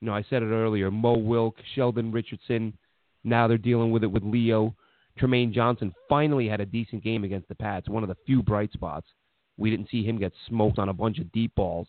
You 0.00 0.06
know, 0.06 0.14
I 0.14 0.24
said 0.28 0.42
it 0.42 0.46
earlier. 0.46 0.90
Mo 0.90 1.16
Wilk, 1.16 1.56
Sheldon 1.74 2.12
Richardson. 2.12 2.76
Now 3.24 3.48
they're 3.48 3.58
dealing 3.58 3.90
with 3.90 4.04
it 4.04 4.10
with 4.10 4.22
Leo. 4.22 4.74
Trumaine 5.18 5.52
Johnson 5.52 5.94
finally 6.08 6.48
had 6.48 6.60
a 6.60 6.66
decent 6.66 7.02
game 7.02 7.24
against 7.24 7.48
the 7.48 7.54
Pats. 7.54 7.88
One 7.88 8.02
of 8.02 8.08
the 8.08 8.16
few 8.26 8.42
bright 8.42 8.72
spots. 8.72 9.06
We 9.56 9.70
didn't 9.70 9.88
see 9.90 10.04
him 10.04 10.18
get 10.18 10.32
smoked 10.48 10.78
on 10.78 10.90
a 10.90 10.94
bunch 10.94 11.18
of 11.18 11.32
deep 11.32 11.54
balls. 11.54 11.88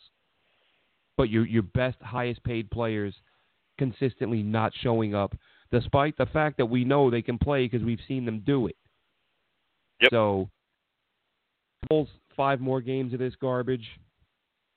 But 1.17 1.29
your 1.29 1.45
your 1.45 1.63
best, 1.63 1.97
highest 2.01 2.43
paid 2.43 2.69
players 2.71 3.13
consistently 3.77 4.41
not 4.43 4.71
showing 4.81 5.13
up, 5.13 5.35
despite 5.71 6.17
the 6.17 6.25
fact 6.27 6.57
that 6.57 6.65
we 6.65 6.85
know 6.85 7.09
they 7.09 7.21
can 7.21 7.37
play 7.37 7.65
because 7.65 7.85
we've 7.85 7.99
seen 8.07 8.25
them 8.25 8.43
do 8.45 8.67
it. 8.67 8.75
Yep. 10.01 10.11
So, 10.11 10.49
five 12.35 12.61
more 12.61 12.81
games 12.81 13.13
of 13.13 13.19
this 13.19 13.33
garbage, 13.41 13.85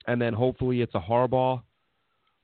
and 0.07 0.21
then 0.21 0.33
hopefully 0.33 0.81
it's 0.81 0.95
a 0.95 0.99
Harbaugh, 0.99 1.61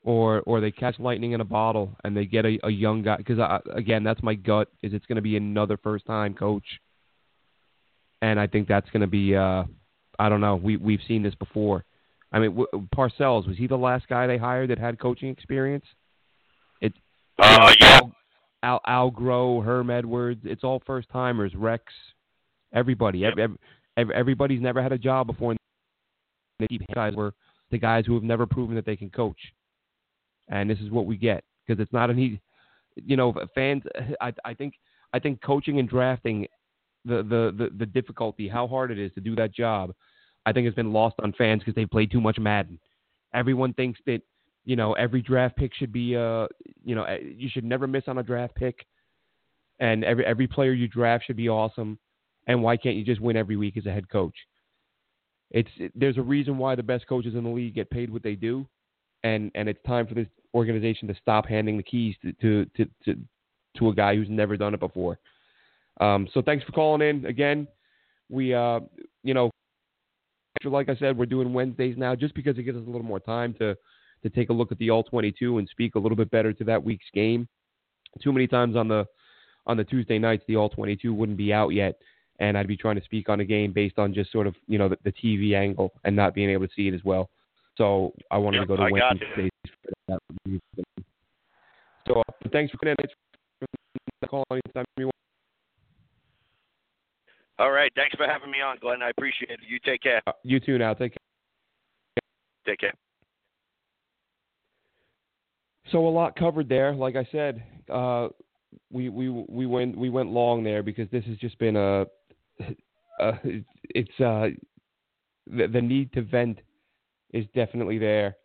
or 0.08 0.42
or 0.46 0.62
they 0.62 0.72
catch 0.72 0.98
lightning 1.00 1.34
in 1.34 1.42
a 1.42 1.46
bottle 1.46 1.92
and 2.06 2.16
they 2.16 2.24
get 2.24 2.46
a, 2.46 2.58
a 2.64 2.70
young 2.70 3.04
guy. 3.04 3.18
Because 3.18 3.40
again, 3.76 4.06
that's 4.06 4.24
my 4.24 4.36
gut 4.36 4.70
is 4.82 4.94
it's 4.94 5.06
going 5.06 5.18
to 5.18 5.22
be 5.22 5.36
another 5.36 5.78
first 5.84 6.06
time 6.06 6.34
coach, 6.34 6.64
and 8.22 8.40
I 8.40 8.48
think 8.48 8.70
that's 8.70 8.90
going 8.92 9.02
to 9.02 9.08
be. 9.08 9.36
Uh, 9.36 9.66
I 10.18 10.30
don't 10.30 10.40
know. 10.40 10.56
We 10.56 10.78
we've 10.78 11.02
seen 11.10 11.24
this 11.24 11.36
before. 11.36 11.84
I 12.32 12.40
mean, 12.40 12.52
w- 12.52 12.88
Parcells 12.96 13.48
was 13.48 13.58
he 13.58 13.68
the 13.68 13.76
last 13.76 14.08
guy 14.08 14.28
they 14.28 14.38
hired 14.38 14.70
that 14.70 14.80
had 14.80 14.98
coaching 14.98 15.30
experience? 15.30 15.86
It 16.80 16.94
Uh, 17.38 17.74
yeah. 17.78 18.00
Al, 18.64 18.80
Al 18.88 19.12
Groh, 19.12 19.64
Herm 19.64 19.90
Edwards. 19.90 20.42
It's 20.46 20.64
all 20.64 20.82
first 20.86 21.10
timers. 21.10 21.54
Rex, 21.54 21.84
everybody. 22.74 23.20
Yep. 23.20 23.38
Ev 23.38 23.58
ev 23.98 24.10
everybody's 24.12 24.62
never 24.62 24.82
had 24.82 24.94
a 24.94 24.98
job 24.98 25.28
before. 25.28 25.52
And 25.52 25.60
the 26.60 26.68
deep 26.68 26.86
guys 26.96 27.14
were 27.14 27.34
the 27.72 27.78
guys 27.78 28.06
who 28.06 28.14
have 28.14 28.24
never 28.24 28.46
proven 28.46 28.76
that 28.76 28.86
they 28.86 28.96
can 28.96 29.10
coach, 29.10 29.38
and 30.50 30.70
this 30.70 30.80
is 30.80 30.90
what 30.90 31.06
we 31.06 31.18
get 31.18 31.44
because 31.66 31.82
it's 31.82 31.94
not 31.94 32.10
an 32.10 32.20
easy. 32.20 32.42
You 32.96 33.16
know, 33.16 33.34
fans. 33.54 33.84
I 34.22 34.34
I 34.46 34.54
think 34.54 34.76
I 35.14 35.20
think 35.20 35.42
coaching 35.42 35.80
and 35.80 35.88
drafting, 35.88 36.48
the 37.06 37.18
the 37.18 37.54
the, 37.58 37.70
the 37.78 37.86
difficulty, 37.86 38.48
how 38.48 38.68
hard 38.68 38.92
it 38.92 39.00
is 39.00 39.12
to 39.14 39.22
do 39.22 39.36
that 39.36 39.54
job, 39.54 39.94
I 40.46 40.54
think 40.54 40.66
has 40.66 40.76
been 40.76 40.94
lost 40.94 41.16
on 41.22 41.34
fans 41.34 41.60
because 41.60 41.76
they 41.76 41.86
play 41.86 42.06
too 42.06 42.22
much 42.22 42.40
Madden. 42.40 42.80
Everyone 43.34 43.74
thinks 43.74 44.00
that 44.06 44.22
you 44.66 44.76
know 44.76 44.94
every 44.94 45.22
draft 45.22 45.56
pick 45.58 45.74
should 45.74 45.92
be 45.92 46.16
uh 46.16 46.48
you 46.84 46.96
know 46.96 47.04
eh, 47.04 47.20
you 47.36 47.50
should 47.50 47.64
never 47.64 47.88
miss 47.88 48.04
on 48.08 48.18
a 48.18 48.24
draft 48.24 48.56
pick, 48.56 48.86
and 49.80 50.04
every 50.04 50.26
every 50.26 50.48
player 50.48 50.74
you 50.74 50.88
draft 50.88 51.26
should 51.26 51.38
be 51.38 51.50
awesome. 51.50 52.00
And 52.48 52.64
why 52.64 52.78
can't 52.78 52.96
you 52.96 53.04
just 53.04 53.20
win 53.20 53.36
every 53.36 53.58
week 53.58 53.76
as 53.76 53.86
a 53.86 53.92
head 53.92 54.10
coach? 54.10 54.36
It's 55.52 55.70
there's 55.96 56.18
a 56.18 56.22
reason 56.22 56.58
why 56.58 56.76
the 56.76 56.84
best 56.84 57.08
coaches 57.08 57.36
in 57.36 57.44
the 57.44 57.50
league 57.50 57.76
get 57.76 57.90
paid 57.90 58.10
what 58.10 58.24
they 58.24 58.36
do, 58.36 58.66
and 59.28 59.52
and 59.56 59.70
it's 59.70 59.80
time 59.86 60.08
for 60.08 60.14
this 60.14 60.28
organization 60.54 61.08
to 61.08 61.16
stop 61.22 61.46
handing 61.46 61.78
the 61.78 61.84
keys 61.84 62.16
to 62.22 62.32
to 62.34 62.66
to 62.78 62.86
to, 63.06 63.20
to 63.78 63.90
a 63.90 63.96
guy 63.96 64.16
who's 64.16 64.30
never 64.30 64.58
done 64.58 64.74
it 64.74 64.80
before. 64.80 65.20
Um, 66.00 66.28
so 66.34 66.42
thanks 66.42 66.64
for 66.66 66.72
calling 66.72 67.08
in 67.08 67.26
again. 67.26 67.68
We 68.30 68.54
uh 68.54 68.80
you 69.24 69.34
know 69.34 69.52
like 70.64 70.90
I 70.90 70.96
said, 70.96 71.18
we're 71.18 71.28
doing 71.28 71.54
Wednesdays 71.54 71.98
now 71.98 72.16
just 72.16 72.34
because 72.34 72.58
it 72.58 72.64
gives 72.64 72.78
us 72.78 72.84
a 72.88 72.90
little 72.90 73.06
more 73.06 73.20
time 73.20 73.54
to 73.56 73.76
to 74.24 74.30
take 74.30 74.50
a 74.50 74.54
look 74.54 74.72
at 74.72 74.80
the 74.80 74.90
all 74.90 75.04
22 75.04 75.60
and 75.60 75.70
speak 75.70 75.94
a 75.94 76.00
little 76.00 76.16
bit 76.16 76.32
better 76.32 76.52
to 76.52 76.64
that 76.64 76.84
week's 76.84 77.06
game. 77.14 77.48
Too 78.22 78.34
many 78.34 78.48
times 78.48 78.76
on 78.76 78.88
the 78.88 79.06
on 79.68 79.78
the 79.78 79.84
Tuesday 79.84 80.18
nights, 80.18 80.44
the 80.48 80.56
all 80.56 80.70
22 80.70 81.14
wouldn't 81.14 81.38
be 81.38 81.54
out 81.54 81.70
yet, 81.70 81.96
and 82.40 82.58
I'd 82.58 82.68
be 82.68 82.78
trying 82.78 82.96
to 82.96 83.04
speak 83.04 83.30
on 83.30 83.42
a 83.42 83.46
game 83.46 83.74
based 83.74 84.00
on 84.00 84.14
just 84.14 84.32
sort 84.32 84.48
of 84.48 84.56
you 84.68 84.78
know 84.78 84.90
the, 84.90 84.98
the 85.04 85.12
TV 85.12 85.56
angle 85.56 85.92
and 86.04 86.16
not 86.16 86.34
being 86.34 86.50
able 86.50 86.68
to 86.68 86.74
see 86.76 86.88
it 86.88 86.94
as 86.94 87.04
well. 87.04 87.30
So 87.78 88.14
I 88.32 88.38
wanted 88.38 88.58
Yep, 88.58 88.64
to 88.64 88.68
go 88.68 88.76
to 88.78 88.84
I 88.84 88.90
got 88.90 89.18
Wednesdays. 89.20 89.50
for 89.84 89.92
that. 90.08 90.60
So 92.08 92.20
uh, 92.22 92.50
thanks 92.52 92.72
for 92.72 92.88
in. 92.88 92.96
call 94.28 94.44
anytime 94.52 94.86
you 94.98 95.06
want. 95.06 95.14
All 97.60 97.72
right. 97.72 97.92
Thanks 97.96 98.16
for 98.16 98.26
having 98.28 98.52
me 98.52 98.62
on, 98.62 98.78
Glenn. 98.82 99.02
I 99.02 99.10
appreciate 99.10 99.52
it. 99.52 99.60
You 99.68 99.80
take 99.86 100.02
care. 100.02 100.22
Uh, 100.28 100.32
you 100.44 100.60
too. 100.60 100.78
Now 100.78 100.94
take 100.94 101.14
care. 101.14 102.24
Take 102.66 102.80
care. 102.80 102.94
So 105.92 106.08
a 106.08 106.10
lot 106.10 106.36
covered 106.36 106.68
there. 106.68 106.94
Like 106.94 107.16
I 107.16 107.28
said, 107.32 107.64
uh, 107.92 108.30
we 108.92 109.10
we 109.10 109.30
we 109.30 109.66
went 109.66 109.98
we 109.98 110.10
went 110.10 110.30
long 110.30 110.64
there 110.64 110.84
because 110.84 111.10
this 111.12 111.24
has 111.26 111.38
just 111.38 111.58
been 111.60 111.76
a, 111.76 112.06
a 113.20 113.34
it's 113.84 114.20
uh 114.20 114.50
the, 115.48 115.68
the 115.68 115.82
need 115.82 116.12
to 116.14 116.22
vent 116.22 116.60
is 117.34 117.46
definitely 117.54 117.98
there. 117.98 118.36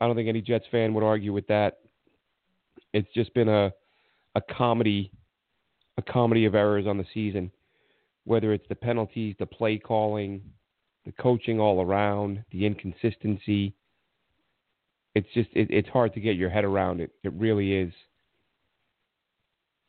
I 0.00 0.06
don't 0.06 0.16
think 0.16 0.28
any 0.28 0.40
Jets 0.42 0.66
fan 0.70 0.94
would 0.94 1.04
argue 1.04 1.32
with 1.32 1.46
that. 1.48 1.78
It's 2.92 3.12
just 3.14 3.32
been 3.34 3.48
a 3.48 3.72
a 4.34 4.40
comedy 4.40 5.12
a 5.96 6.02
comedy 6.02 6.44
of 6.44 6.54
errors 6.54 6.86
on 6.86 6.98
the 6.98 7.06
season, 7.14 7.50
whether 8.24 8.52
it's 8.52 8.66
the 8.68 8.74
penalties, 8.74 9.36
the 9.38 9.46
play 9.46 9.78
calling, 9.78 10.42
the 11.04 11.12
coaching 11.12 11.60
all 11.60 11.80
around, 11.80 12.42
the 12.50 12.66
inconsistency. 12.66 13.74
It's 15.14 15.28
just 15.34 15.50
it, 15.52 15.68
it's 15.70 15.88
hard 15.88 16.12
to 16.14 16.20
get 16.20 16.36
your 16.36 16.50
head 16.50 16.64
around 16.64 17.00
it. 17.00 17.10
It 17.22 17.32
really 17.34 17.74
is. 17.74 17.92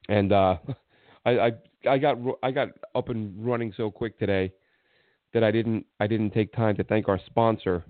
And 0.07 0.31
uh, 0.31 0.57
I, 1.25 1.31
I 1.31 1.51
I 1.89 1.97
got 1.97 2.17
I 2.43 2.51
got 2.51 2.69
up 2.93 3.09
and 3.09 3.33
running 3.45 3.73
so 3.75 3.89
quick 3.89 4.19
today 4.19 4.51
that 5.33 5.43
I 5.43 5.51
didn't 5.51 5.85
I 5.99 6.07
didn't 6.07 6.31
take 6.31 6.53
time 6.53 6.75
to 6.77 6.83
thank 6.83 7.07
our 7.07 7.19
sponsor. 7.25 7.83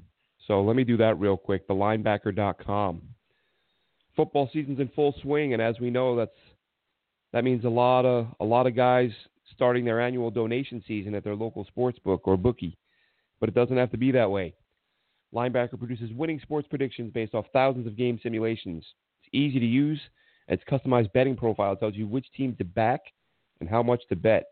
So 0.48 0.62
let 0.62 0.76
me 0.76 0.84
do 0.84 0.98
that 0.98 1.20
real 1.20 1.38
quick. 1.38 1.68
TheLinebacker.com. 1.68 3.02
Football 4.16 4.50
season's 4.54 4.80
in 4.80 4.90
full 4.90 5.14
swing, 5.22 5.54
and 5.54 5.62
as 5.62 5.80
we 5.80 5.90
know, 5.90 6.16
that's 6.16 6.32
that 7.34 7.44
means 7.44 7.66
a 7.66 7.70
lot 7.70 8.06
of 8.06 8.28
a 8.40 8.46
lot 8.46 8.68
of 8.68 8.76
guys 8.76 9.12
starting 9.54 9.86
their 9.86 10.00
annual 10.00 10.32
donation 10.32 10.84
season 10.88 11.16
at 11.16 11.24
their 11.24 11.36
local 11.36 11.66
sports 11.66 12.00
book 12.00 12.22
or 12.26 12.38
bookie. 12.38 12.78
But 13.40 13.50
it 13.50 13.56
doesn't 13.56 13.78
have 13.78 13.92
to 13.92 13.98
be 13.98 14.12
that 14.12 14.32
way. 14.32 14.54
Linebacker 15.34 15.78
produces 15.78 16.12
winning 16.14 16.40
sports 16.40 16.68
predictions 16.70 17.12
based 17.12 17.34
off 17.34 17.46
thousands 17.52 17.88
of 17.88 17.98
game 17.98 18.20
simulations. 18.24 18.86
It's 19.24 19.34
easy 19.34 19.60
to 19.60 19.66
use. 19.66 20.00
Its 20.48 20.64
customized 20.72 21.12
betting 21.12 21.36
profile 21.36 21.76
tells 21.76 21.96
you 21.96 22.08
which 22.08 22.32
team 22.38 22.56
to 22.58 22.64
back 22.64 23.02
and 23.60 23.68
how 23.68 23.84
much 23.84 24.02
to 24.10 24.16
bet. 24.16 24.46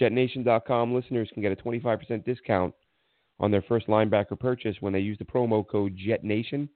JetNation.com 0.00 0.94
listeners 0.94 1.30
can 1.32 1.42
get 1.42 1.52
a 1.52 1.56
25% 1.56 2.24
discount 2.24 2.74
on 3.38 3.50
their 3.50 3.62
first 3.62 3.86
linebacker 3.86 4.38
purchase 4.38 4.76
when 4.80 4.92
they 4.92 5.00
use 5.00 5.18
the 5.18 5.24
promo 5.24 5.66
code 5.66 5.96
JETNATION, 5.96 6.68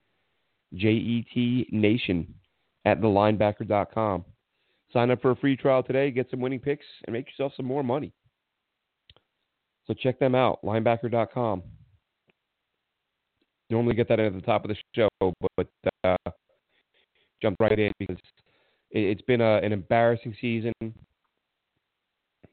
J 0.74 0.88
E 0.88 1.26
T 1.32 1.66
Nation, 1.70 2.34
at 2.84 3.00
thelinebacker.com. 3.00 4.24
Sign 4.92 5.10
up 5.10 5.22
for 5.22 5.30
a 5.30 5.36
free 5.36 5.56
trial 5.56 5.82
today, 5.82 6.10
get 6.10 6.28
some 6.30 6.40
winning 6.40 6.58
picks, 6.58 6.86
and 7.06 7.14
make 7.14 7.26
yourself 7.26 7.52
some 7.56 7.66
more 7.66 7.84
money. 7.84 8.12
So 9.86 9.94
check 9.94 10.18
them 10.18 10.34
out, 10.34 10.60
linebacker.com. 10.64 11.62
Normally 13.70 13.94
get 13.94 14.08
that 14.08 14.18
at 14.18 14.34
the 14.34 14.40
top 14.40 14.64
of 14.64 14.68
the 14.70 14.76
show, 14.94 15.08
but 15.56 15.68
uh, 16.04 16.16
jumped 17.40 17.60
right 17.60 17.78
in 17.78 17.92
because 17.98 18.16
it, 18.90 19.16
has 19.16 19.24
been 19.26 19.40
a, 19.40 19.58
an 19.58 19.72
embarrassing 19.72 20.34
season. 20.40 20.72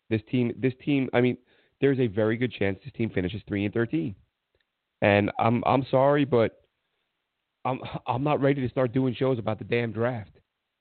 This 0.09 0.21
team, 0.29 0.53
this 0.57 0.73
team, 0.85 1.09
I 1.13 1.21
mean, 1.21 1.37
there's 1.81 1.99
a 1.99 2.07
very 2.07 2.37
good 2.37 2.51
chance 2.51 2.79
this 2.83 2.93
team 2.93 3.09
finishes 3.09 3.41
three 3.47 3.65
and 3.65 3.73
thirteen. 3.73 4.15
And 5.01 5.31
I'm 5.39 5.63
I'm 5.65 5.85
sorry, 5.91 6.25
but 6.25 6.61
I'm 7.65 7.79
I'm 8.07 8.23
not 8.23 8.41
ready 8.41 8.61
to 8.61 8.69
start 8.69 8.93
doing 8.93 9.13
shows 9.13 9.39
about 9.39 9.59
the 9.59 9.65
damn 9.65 9.91
draft. 9.91 10.31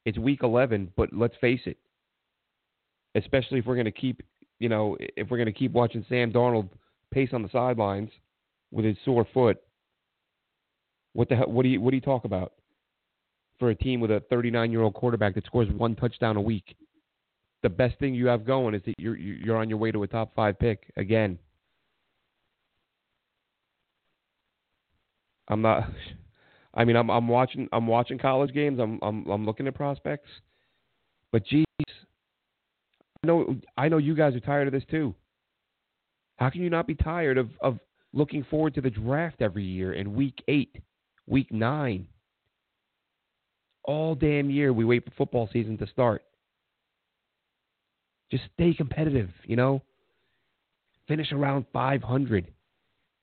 It's 0.07 0.19
week 0.19 0.45
11, 0.45 0.93
but 0.97 1.13
let's 1.13 1.35
face 1.41 1.63
it. 1.67 1.79
Especially 3.17 3.59
if 3.59 3.67
we're 3.67 3.75
going 3.75 3.87
to 3.87 3.91
keep, 3.91 4.23
you 4.61 4.69
know, 4.69 4.97
if 5.01 5.29
we're 5.29 5.45
to 5.45 5.53
keep 5.53 5.73
watching 5.73 6.07
Sam 6.09 6.33
Darnold 6.33 6.69
pace 7.13 7.31
on 7.33 7.43
the 7.43 7.49
sidelines 7.51 8.11
with 8.71 8.85
his 8.85 8.97
sore 9.05 9.27
foot. 9.35 9.59
What 11.13 11.29
the 11.29 11.37
hell? 11.37 11.49
What 11.49 11.63
do 11.63 11.69
you 11.69 11.81
what 11.81 11.91
do 11.91 11.97
you 11.97 12.03
talk 12.03 12.25
about? 12.25 12.53
For 13.59 13.71
a 13.71 13.75
team 13.75 14.01
with 14.01 14.11
a 14.11 14.23
39 14.31 14.71
year 14.71 14.83
old 14.83 14.95
quarterback 14.95 15.35
that 15.35 15.47
scores 15.47 15.69
one 15.71 15.97
touchdown 15.97 16.37
a 16.37 16.41
week, 16.41 16.77
the 17.63 17.69
best 17.69 17.99
thing 17.99 18.15
you 18.15 18.27
have 18.27 18.45
going 18.45 18.75
is 18.75 18.83
that 18.85 18.95
you're 18.99 19.17
you're 19.17 19.57
on 19.57 19.69
your 19.69 19.79
way 19.79 19.91
to 19.91 20.03
a 20.03 20.07
top 20.07 20.35
five 20.35 20.59
pick 20.59 20.93
again. 20.97 21.39
I'm 25.49 25.63
not. 25.63 25.91
I 26.75 26.85
mean, 26.85 26.97
I'm 26.97 27.11
I'm 27.11 27.29
watching 27.29 27.69
I'm 27.73 27.87
watching 27.87 28.19
college 28.19 28.53
games. 28.53 28.79
I'm 28.79 28.99
I'm 29.03 29.27
I'm 29.27 29.47
looking 29.47 29.67
at 29.67 29.75
prospects, 29.75 30.29
but 31.33 31.45
geez, 31.47 31.65
I 31.81 33.27
know 33.27 33.57
I 33.79 33.89
know 33.89 33.97
you 33.97 34.15
guys 34.15 34.35
are 34.35 34.41
tired 34.41 34.67
of 34.67 34.75
this 34.75 34.85
too. 34.91 35.15
How 36.37 36.51
can 36.51 36.61
you 36.61 36.69
not 36.69 36.87
be 36.87 36.95
tired 36.95 37.39
of 37.39 37.49
of 37.63 37.79
looking 38.13 38.45
forward 38.45 38.75
to 38.75 38.83
the 38.83 38.91
draft 38.91 39.41
every 39.41 39.65
year 39.65 39.95
in 39.95 40.15
week 40.15 40.43
eight, 40.49 40.77
week 41.27 41.51
nine? 41.51 42.09
All 43.85 44.15
damn 44.15 44.51
year 44.51 44.73
we 44.75 44.85
wait 44.85 45.05
for 45.05 45.13
football 45.13 45.49
season 45.51 45.79
to 45.79 45.87
start. 45.87 46.26
Just 48.31 48.45
stay 48.55 48.75
competitive, 48.75 49.31
you 49.45 49.57
know. 49.57 49.83
Finish 51.09 51.33
around 51.33 51.67
500. 51.73 52.53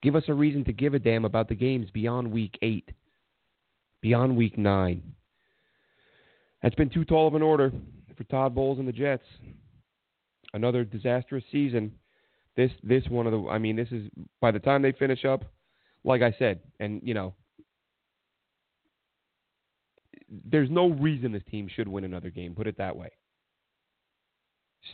Give 0.01 0.15
us 0.15 0.23
a 0.27 0.33
reason 0.33 0.63
to 0.65 0.73
give 0.73 0.93
a 0.93 0.99
damn 0.99 1.25
about 1.25 1.49
the 1.49 1.55
games 1.55 1.89
beyond 1.91 2.31
week 2.31 2.57
eight 2.61 2.89
beyond 4.03 4.35
week 4.37 4.57
nine. 4.57 5.01
That's 6.61 6.75
been 6.75 6.89
too 6.89 7.05
tall 7.05 7.27
of 7.27 7.33
an 7.33 7.41
order 7.41 7.71
for 8.15 8.23
Todd 8.25 8.53
Bowles 8.53 8.77
and 8.77 8.87
the 8.87 8.91
Jets. 8.91 9.23
Another 10.53 10.83
disastrous 10.83 11.43
season. 11.51 11.93
This 12.55 12.69
this 12.83 13.03
one 13.09 13.25
of 13.25 13.31
the 13.31 13.49
I 13.49 13.57
mean 13.57 13.75
this 13.75 13.87
is 13.91 14.07
by 14.39 14.51
the 14.51 14.59
time 14.59 14.83
they 14.83 14.91
finish 14.91 15.25
up, 15.25 15.43
like 16.03 16.21
I 16.21 16.35
said, 16.37 16.59
and 16.79 17.01
you 17.03 17.15
know, 17.15 17.33
there's 20.29 20.69
no 20.69 20.89
reason 20.89 21.31
this 21.31 21.41
team 21.49 21.67
should 21.73 21.87
win 21.87 22.03
another 22.03 22.29
game. 22.29 22.53
Put 22.53 22.67
it 22.67 22.77
that 22.77 22.95
way. 22.95 23.09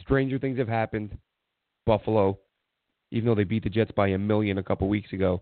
Stranger 0.01 0.39
things 0.39 0.57
have 0.59 0.67
happened. 0.67 1.17
Buffalo, 1.85 2.39
even 3.11 3.27
though 3.27 3.35
they 3.35 3.43
beat 3.43 3.63
the 3.63 3.69
Jets 3.69 3.91
by 3.95 4.09
a 4.09 4.17
million 4.17 4.57
a 4.57 4.63
couple 4.63 4.87
weeks 4.87 5.11
ago, 5.13 5.41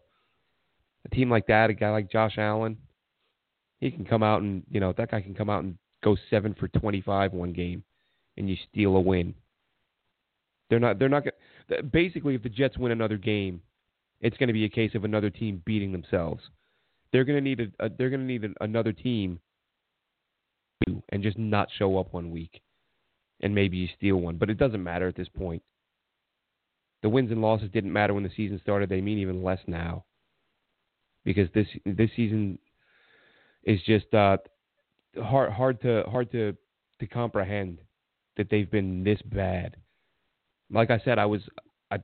a 1.06 1.16
team 1.16 1.30
like 1.30 1.48
that, 1.48 1.70
a 1.70 1.74
guy 1.74 1.90
like 1.90 2.12
Josh 2.12 2.38
Allen, 2.38 2.78
he 3.80 3.92
can 3.92 4.06
come 4.06 4.24
out 4.24 4.42
and 4.42 4.64
you 4.72 4.80
know 4.80 4.94
that 4.98 5.12
guy 5.12 5.22
can 5.22 5.36
come 5.36 5.50
out 5.50 5.64
and 5.64 5.78
go 6.04 6.16
seven 6.30 6.56
for 6.58 6.68
twenty 6.70 7.02
five 7.02 7.34
one 7.34 7.54
game, 7.54 7.84
and 8.38 8.50
you 8.50 8.56
steal 8.72 8.96
a 8.96 9.02
win. 9.02 9.34
They're 10.70 10.80
not. 10.80 11.00
They're 11.00 11.10
not. 11.10 11.24
Going 11.24 11.90
basically, 11.92 12.36
if 12.36 12.44
the 12.44 12.50
Jets 12.50 12.78
win 12.78 12.92
another 12.92 13.18
game, 13.18 13.62
it's 14.22 14.38
going 14.38 14.48
to 14.48 14.54
be 14.54 14.66
a 14.66 14.70
case 14.70 14.96
of 14.96 15.04
another 15.04 15.30
team 15.30 15.62
beating 15.66 15.92
themselves. 15.92 16.44
They're 17.12 17.24
going 17.24 17.38
to 17.38 17.42
need 17.42 17.60
a. 17.60 17.86
a 17.86 17.90
they're 17.90 18.10
going 18.10 18.22
to 18.22 18.26
need 18.26 18.44
a, 18.44 18.64
another 18.64 18.94
team, 18.94 19.40
and 21.10 21.24
just 21.24 21.38
not 21.38 21.70
show 21.78 21.98
up 21.98 22.14
one 22.14 22.32
week, 22.32 22.62
and 23.42 23.54
maybe 23.54 23.78
you 23.78 23.88
steal 23.96 24.18
one. 24.18 24.38
But 24.38 24.50
it 24.50 24.58
doesn't 24.58 24.84
matter 24.84 25.08
at 25.08 25.16
this 25.16 25.30
point. 25.30 25.64
The 27.04 27.10
wins 27.10 27.32
and 27.32 27.42
losses 27.42 27.70
didn't 27.72 27.94
matter 27.94 28.14
when 28.14 28.24
the 28.24 28.32
season 28.36 28.60
started. 28.60 28.90
They 28.90 29.02
mean 29.02 29.20
even 29.20 29.44
less 29.44 29.60
now, 29.68 30.06
because 31.24 31.48
this 31.54 31.68
this 31.86 32.10
season 32.16 32.58
is 33.64 33.80
just 33.86 34.12
uh, 34.14 34.38
hard 35.16 35.52
hard 35.52 35.82
to 35.82 36.04
hard 36.08 36.32
to 36.32 36.56
to 37.00 37.08
comprehend 37.08 37.80
that 38.36 38.50
they've 38.50 38.70
been 38.70 39.04
this 39.04 39.22
bad. 39.22 39.76
Like 40.72 40.90
I 40.90 41.00
said, 41.06 41.20
I 41.20 41.28
was 41.28 41.42
I 41.92 41.98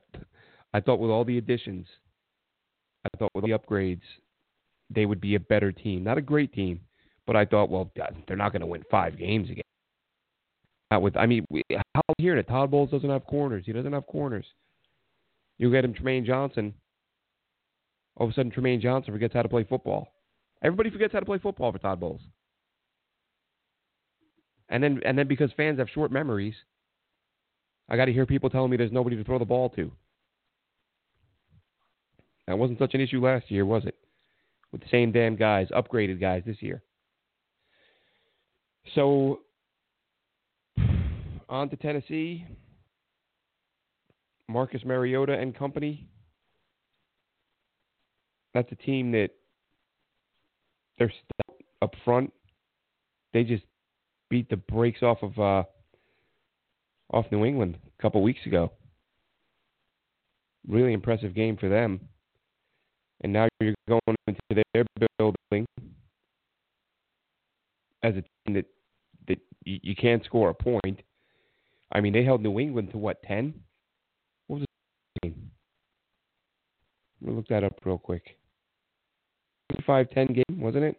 I 0.72 0.80
thought 0.80 1.00
with 1.00 1.10
all 1.10 1.24
the 1.24 1.38
additions, 1.38 1.86
I 3.04 3.08
thought 3.18 3.32
with 3.34 3.44
the 3.44 3.50
upgrades, 3.50 4.02
they 4.90 5.06
would 5.06 5.20
be 5.20 5.34
a 5.34 5.40
better 5.40 5.72
team. 5.72 6.04
Not 6.04 6.18
a 6.18 6.22
great 6.22 6.52
team, 6.52 6.80
but 7.26 7.36
I 7.36 7.44
thought, 7.44 7.70
well, 7.70 7.90
they're 8.26 8.36
not 8.36 8.52
going 8.52 8.60
to 8.60 8.66
win 8.66 8.84
five 8.90 9.18
games 9.18 9.50
again. 9.50 9.64
With, 11.00 11.16
I 11.16 11.26
mean, 11.26 11.44
we, 11.50 11.62
how 11.70 12.02
here 12.18 12.36
that 12.36 12.48
Todd 12.48 12.70
Bowles 12.70 12.90
doesn't 12.90 13.08
have 13.08 13.26
corners. 13.26 13.64
He 13.66 13.72
doesn't 13.72 13.92
have 13.92 14.06
corners. 14.06 14.46
You 15.58 15.70
get 15.70 15.84
him 15.84 15.94
Trumaine 15.94 16.26
Johnson. 16.26 16.74
All 18.16 18.26
of 18.26 18.32
a 18.32 18.34
sudden, 18.34 18.52
Trumaine 18.52 18.80
Johnson 18.80 19.12
forgets 19.12 19.34
how 19.34 19.42
to 19.42 19.48
play 19.48 19.64
football. 19.64 20.08
Everybody 20.62 20.90
forgets 20.90 21.12
how 21.12 21.20
to 21.20 21.26
play 21.26 21.38
football 21.38 21.72
for 21.72 21.78
Todd 21.78 22.00
Bowles. 22.00 22.20
And 24.68 24.82
then 24.82 25.00
and 25.04 25.16
then 25.16 25.28
because 25.28 25.50
fans 25.56 25.78
have 25.78 25.88
short 25.90 26.10
memories, 26.10 26.54
I 27.88 27.96
got 27.96 28.06
to 28.06 28.12
hear 28.12 28.26
people 28.26 28.50
telling 28.50 28.70
me 28.70 28.76
there's 28.76 28.92
nobody 28.92 29.16
to 29.16 29.24
throw 29.24 29.38
the 29.38 29.44
ball 29.44 29.68
to. 29.70 29.90
That 32.46 32.58
wasn't 32.58 32.78
such 32.78 32.94
an 32.94 33.00
issue 33.00 33.24
last 33.24 33.50
year, 33.50 33.64
was 33.66 33.84
it? 33.84 33.96
With 34.72 34.80
the 34.82 34.88
same 34.90 35.12
damn 35.12 35.36
guys, 35.36 35.68
upgraded 35.68 36.20
guys 36.20 36.42
this 36.46 36.60
year. 36.60 36.82
So 38.94 39.40
on 41.54 41.70
to 41.70 41.76
Tennessee. 41.76 42.44
Marcus 44.48 44.82
Mariota 44.84 45.32
and 45.32 45.56
company. 45.56 46.06
That's 48.52 48.70
a 48.72 48.76
team 48.76 49.12
that 49.12 49.30
they're 50.98 51.12
up 51.80 51.94
front. 52.04 52.32
They 53.32 53.44
just 53.44 53.64
beat 54.30 54.48
the 54.50 54.56
brakes 54.56 55.02
off 55.02 55.22
of 55.22 55.38
uh, 55.38 55.62
off 57.12 57.26
New 57.30 57.44
England 57.44 57.78
a 57.98 58.02
couple 58.02 58.22
weeks 58.22 58.44
ago. 58.46 58.72
Really 60.68 60.92
impressive 60.92 61.34
game 61.34 61.56
for 61.56 61.68
them. 61.68 62.00
And 63.22 63.32
now 63.32 63.48
you're 63.60 63.74
going 63.88 64.16
into 64.26 64.62
their 64.72 64.84
building 65.18 65.66
as 68.02 68.14
a 68.14 68.22
team 68.22 68.54
that 68.54 68.66
that 69.28 69.38
you, 69.64 69.78
you 69.82 69.96
can't 69.96 70.24
score 70.24 70.50
a 70.50 70.54
point. 70.54 71.00
I 71.94 72.00
mean, 72.00 72.12
they 72.12 72.24
held 72.24 72.42
New 72.42 72.58
England 72.58 72.90
to 72.90 72.98
what 72.98 73.22
ten? 73.22 73.54
What 74.48 74.60
was 74.60 74.66
the 75.22 75.28
game? 75.28 75.50
Let 77.20 77.30
me 77.30 77.36
look 77.36 77.48
that 77.48 77.64
up 77.64 77.78
real 77.84 77.98
quick. 77.98 78.36
Five 79.86 80.10
ten 80.10 80.26
game, 80.26 80.60
wasn't 80.60 80.84
it? 80.84 80.96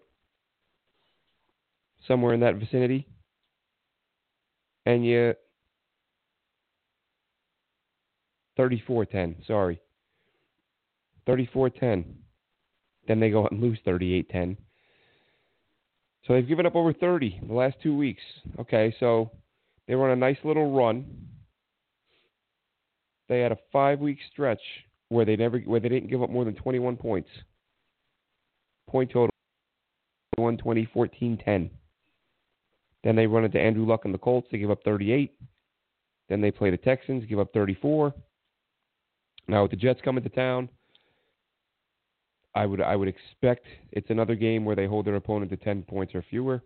Somewhere 2.08 2.34
in 2.34 2.40
that 2.40 2.56
vicinity. 2.56 3.08
And 4.86 5.06
you 5.06 5.34
34-10, 8.58 9.48
sorry. 9.48 9.82
34-10. 11.28 12.06
Then 13.08 13.20
they 13.20 13.30
go 13.30 13.44
out 13.44 13.52
and 13.52 13.62
lose 13.62 13.80
38-10. 13.86 14.58
So 16.26 16.34
they've 16.34 16.48
given 16.48 16.66
up 16.66 16.76
over 16.76 16.94
30 16.94 17.42
the 17.48 17.54
last 17.54 17.76
two 17.84 17.96
weeks. 17.96 18.22
Okay, 18.60 18.96
so 19.00 19.32
they 19.88 19.96
were 19.96 20.06
on 20.06 20.12
a 20.12 20.16
nice 20.16 20.38
little 20.44 20.76
run. 20.76 21.06
They 23.28 23.40
had 23.40 23.52
a 23.52 23.58
five-week 23.72 24.20
stretch 24.32 24.62
where 25.10 25.26
they 25.26 25.36
never 25.36 25.60
where 25.60 25.80
they 25.80 25.90
didn't 25.90 26.10
give 26.10 26.24
up 26.24 26.30
more 26.30 26.46
than 26.46 26.56
21 26.56 26.98
points. 26.98 27.30
Point 28.90 29.12
total 29.12 29.32
1 30.38 30.58
20 30.58 30.90
14 30.94 31.38
10. 31.44 31.70
Then 33.04 33.16
they 33.16 33.28
run 33.28 33.46
into 33.46 33.60
Andrew 33.60 33.86
Luck 33.86 34.06
and 34.06 34.14
the 34.14 34.20
Colts. 34.20 34.48
They 34.52 34.58
give 34.58 34.72
up 34.72 34.84
38. 34.84 35.32
Then 36.28 36.42
they 36.42 36.52
play 36.52 36.72
the 36.72 36.78
Texans, 36.78 37.24
give 37.26 37.40
up 37.40 37.54
34. 37.54 38.14
Now 39.48 39.62
with 39.62 39.72
the 39.72 39.78
Jets 39.78 40.02
coming 40.04 40.24
to 40.24 40.30
town, 40.30 40.70
I 42.56 42.66
would 42.66 42.82
I 42.82 42.96
would 42.96 43.08
expect 43.08 43.66
it's 43.92 44.10
another 44.10 44.36
game 44.36 44.66
where 44.66 44.76
they 44.76 44.88
hold 44.88 45.06
their 45.06 45.16
opponent 45.16 45.52
to 45.52 45.58
10 45.58 45.84
points 45.84 46.16
or 46.16 46.24
fewer. 46.30 46.64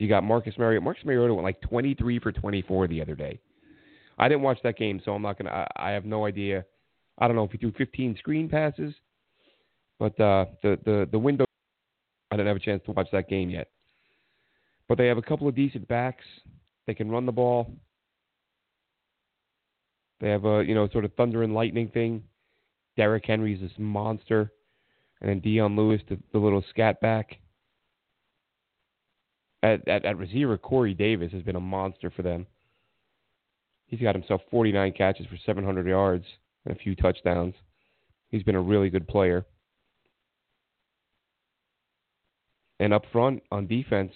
You 0.00 0.08
got 0.08 0.24
Marcus 0.24 0.56
Mariota. 0.56 0.82
Marcus 0.82 1.04
Mariota 1.04 1.34
went 1.34 1.44
like 1.44 1.60
23 1.60 2.18
for 2.20 2.32
24 2.32 2.88
the 2.88 3.02
other 3.02 3.14
day. 3.14 3.38
I 4.18 4.28
didn't 4.28 4.40
watch 4.40 4.58
that 4.64 4.78
game, 4.78 5.00
so 5.04 5.12
I'm 5.12 5.20
not 5.20 5.36
gonna. 5.36 5.50
I, 5.50 5.66
I 5.76 5.90
have 5.90 6.06
no 6.06 6.24
idea. 6.24 6.64
I 7.18 7.26
don't 7.26 7.36
know 7.36 7.44
if 7.44 7.52
he 7.52 7.58
threw 7.58 7.72
15 7.72 8.16
screen 8.16 8.48
passes, 8.48 8.94
but 9.98 10.18
uh, 10.18 10.46
the 10.62 10.78
the 10.86 11.08
the 11.12 11.18
window. 11.18 11.44
I 12.30 12.36
didn't 12.36 12.48
have 12.48 12.56
a 12.56 12.60
chance 12.60 12.82
to 12.86 12.92
watch 12.92 13.08
that 13.12 13.28
game 13.28 13.50
yet. 13.50 13.68
But 14.88 14.96
they 14.96 15.06
have 15.06 15.18
a 15.18 15.22
couple 15.22 15.46
of 15.46 15.54
decent 15.54 15.86
backs. 15.86 16.24
They 16.86 16.94
can 16.94 17.10
run 17.10 17.26
the 17.26 17.32
ball. 17.32 17.70
They 20.20 20.30
have 20.30 20.46
a 20.46 20.64
you 20.66 20.74
know 20.74 20.88
sort 20.88 21.04
of 21.04 21.12
thunder 21.14 21.42
and 21.42 21.52
lightning 21.52 21.88
thing. 21.88 22.22
Derrick 22.96 23.26
Henry's 23.26 23.60
this 23.60 23.70
monster, 23.76 24.50
and 25.20 25.28
then 25.28 25.40
Dion 25.40 25.76
Lewis, 25.76 26.00
the, 26.08 26.18
the 26.32 26.38
little 26.38 26.64
scat 26.70 27.02
back. 27.02 27.36
At, 29.62 29.86
at 29.86 30.04
at 30.04 30.16
receiver, 30.16 30.56
Corey 30.56 30.94
Davis 30.94 31.32
has 31.32 31.42
been 31.42 31.56
a 31.56 31.60
monster 31.60 32.10
for 32.10 32.22
them. 32.22 32.46
He's 33.86 34.00
got 34.00 34.14
himself 34.14 34.40
49 34.50 34.92
catches 34.92 35.26
for 35.26 35.36
700 35.44 35.86
yards 35.86 36.24
and 36.64 36.74
a 36.74 36.78
few 36.78 36.94
touchdowns. 36.94 37.54
He's 38.28 38.44
been 38.44 38.54
a 38.54 38.60
really 38.60 38.88
good 38.88 39.08
player. 39.08 39.44
And 42.78 42.94
up 42.94 43.04
front 43.12 43.42
on 43.50 43.66
defense, 43.66 44.12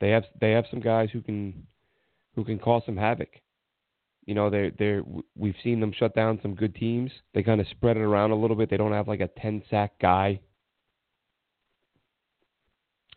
they 0.00 0.10
have 0.10 0.24
they 0.40 0.50
have 0.50 0.66
some 0.70 0.80
guys 0.80 1.08
who 1.12 1.22
can 1.22 1.66
who 2.34 2.44
can 2.44 2.58
cause 2.58 2.82
some 2.84 2.96
havoc. 2.96 3.30
You 4.26 4.34
know, 4.34 4.50
they're 4.50 4.72
they're 4.78 5.02
we've 5.36 5.54
seen 5.62 5.80
them 5.80 5.92
shut 5.92 6.14
down 6.14 6.40
some 6.42 6.54
good 6.54 6.74
teams. 6.74 7.10
They 7.32 7.42
kind 7.42 7.60
of 7.60 7.68
spread 7.68 7.96
it 7.96 8.00
around 8.00 8.32
a 8.32 8.36
little 8.36 8.56
bit. 8.56 8.70
They 8.70 8.76
don't 8.76 8.92
have 8.92 9.08
like 9.08 9.20
a 9.20 9.30
10 9.40 9.62
sack 9.70 9.92
guy. 10.00 10.40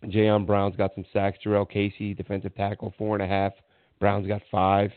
Jayon 0.05 0.45
Brown's 0.45 0.75
got 0.75 0.93
some 0.95 1.05
sacks. 1.13 1.37
Jurrell 1.43 1.69
Casey, 1.69 2.13
defensive 2.13 2.55
tackle, 2.55 2.93
four 2.97 3.15
and 3.15 3.23
a 3.23 3.27
half. 3.27 3.53
Brown's 3.99 4.27
got 4.27 4.41
five. 4.51 4.91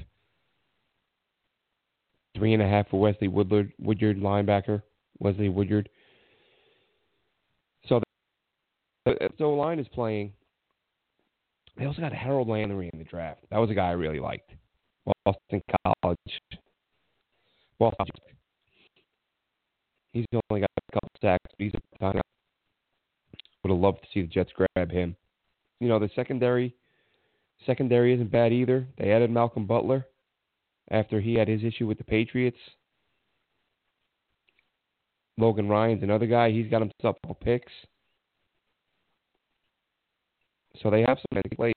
Three 2.36 2.52
and 2.52 2.62
a 2.62 2.68
half 2.68 2.88
for 2.88 3.00
Wesley 3.00 3.28
Woodard, 3.28 3.72
Woodyard, 3.78 4.18
linebacker. 4.18 4.82
Wesley 5.18 5.48
Woodyard. 5.48 5.88
So 7.88 8.00
the 9.04 9.30
so 9.38 9.50
line 9.54 9.78
is 9.78 9.88
playing. 9.88 10.32
They 11.78 11.84
also 11.84 12.00
got 12.00 12.12
Harold 12.12 12.48
Landry 12.48 12.90
in 12.92 12.98
the 12.98 13.04
draft. 13.04 13.40
That 13.50 13.58
was 13.58 13.70
a 13.70 13.74
guy 13.74 13.88
I 13.88 13.92
really 13.92 14.20
liked. 14.20 14.50
Boston 15.24 15.62
College. 15.84 16.18
Boston. 17.78 18.06
He's 20.12 20.24
only 20.50 20.60
got 20.62 20.70
a 20.76 20.92
couple 20.92 21.10
sacks. 21.20 21.50
But 21.58 21.64
he's 21.64 21.72
a 21.74 22.12
would 23.66 23.74
have 23.74 23.82
loved 23.82 24.02
to 24.02 24.08
see 24.14 24.22
the 24.22 24.28
Jets 24.28 24.52
grab 24.54 24.90
him. 24.90 25.16
You 25.80 25.88
know 25.88 25.98
the 25.98 26.10
secondary. 26.14 26.74
Secondary 27.64 28.14
isn't 28.14 28.30
bad 28.30 28.52
either. 28.52 28.86
They 28.98 29.10
added 29.10 29.30
Malcolm 29.30 29.66
Butler 29.66 30.06
after 30.90 31.20
he 31.20 31.34
had 31.34 31.48
his 31.48 31.64
issue 31.64 31.86
with 31.86 31.98
the 31.98 32.04
Patriots. 32.04 32.58
Logan 35.38 35.68
Ryan's 35.68 36.02
another 36.02 36.26
guy. 36.26 36.50
He's 36.50 36.70
got 36.70 36.80
himself 36.80 37.16
a 37.28 37.34
picks. 37.34 37.72
So 40.82 40.90
they 40.90 41.00
have 41.00 41.18
some 41.18 41.42
plays. 41.56 41.74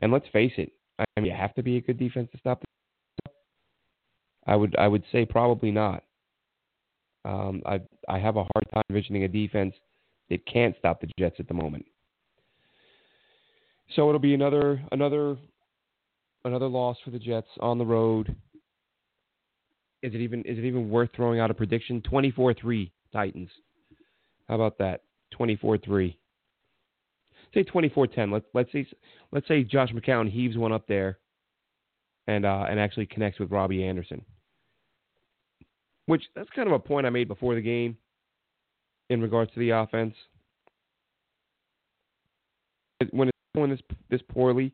And 0.00 0.12
let's 0.12 0.26
face 0.32 0.52
it, 0.58 0.72
I 0.98 1.04
mean, 1.16 1.30
you 1.30 1.36
have 1.36 1.54
to 1.54 1.62
be 1.62 1.76
a 1.76 1.80
good 1.80 1.98
defense 1.98 2.28
to 2.32 2.38
stop 2.38 2.60
the. 2.60 3.30
I 4.46 4.56
would 4.56 4.76
I 4.76 4.86
would 4.86 5.04
say 5.12 5.24
probably 5.24 5.70
not. 5.70 6.04
Um, 7.24 7.62
I 7.64 7.80
I 8.08 8.18
have 8.18 8.36
a 8.36 8.44
hard 8.44 8.66
time 8.72 8.82
envisioning 8.90 9.24
a 9.24 9.28
defense 9.28 9.74
that 10.30 10.46
can't 10.46 10.74
stop 10.78 11.00
the 11.00 11.08
Jets 11.18 11.36
at 11.38 11.48
the 11.48 11.54
moment. 11.54 11.84
So 13.94 14.08
it'll 14.08 14.20
be 14.20 14.34
another 14.34 14.80
another 14.92 15.36
another 16.44 16.68
loss 16.68 16.96
for 17.04 17.10
the 17.10 17.18
Jets 17.18 17.48
on 17.60 17.76
the 17.76 17.84
road. 17.84 18.34
Is 20.02 20.14
it 20.14 20.20
even 20.20 20.40
is 20.40 20.56
it 20.56 20.64
even 20.64 20.88
worth 20.88 21.10
throwing 21.14 21.40
out 21.40 21.50
a 21.50 21.54
prediction? 21.54 22.00
24-3 22.10 22.90
Titans. 23.12 23.50
How 24.48 24.54
about 24.54 24.78
that? 24.78 25.02
24-3. 25.38 26.16
Say 27.52 27.64
24-10. 27.64 28.32
Let's 28.32 28.46
let's 28.54 28.72
say 28.72 28.86
let's 29.32 29.48
say 29.48 29.64
Josh 29.64 29.90
McCown 29.92 30.30
heaves 30.30 30.56
one 30.56 30.72
up 30.72 30.86
there 30.86 31.18
and 32.28 32.46
uh, 32.46 32.66
and 32.68 32.78
actually 32.78 33.06
connects 33.06 33.40
with 33.40 33.50
Robbie 33.50 33.84
Anderson. 33.84 34.24
Which 36.06 36.22
that's 36.36 36.50
kind 36.54 36.68
of 36.68 36.74
a 36.74 36.78
point 36.78 37.06
I 37.06 37.10
made 37.10 37.28
before 37.28 37.56
the 37.56 37.60
game 37.60 37.96
in 39.10 39.20
regards 39.20 39.52
to 39.52 39.58
the 39.58 39.70
offense. 39.70 40.14
When 43.10 43.28
it's 43.28 43.36
going 43.54 43.70
this 43.70 43.80
this 44.08 44.22
poorly, 44.28 44.72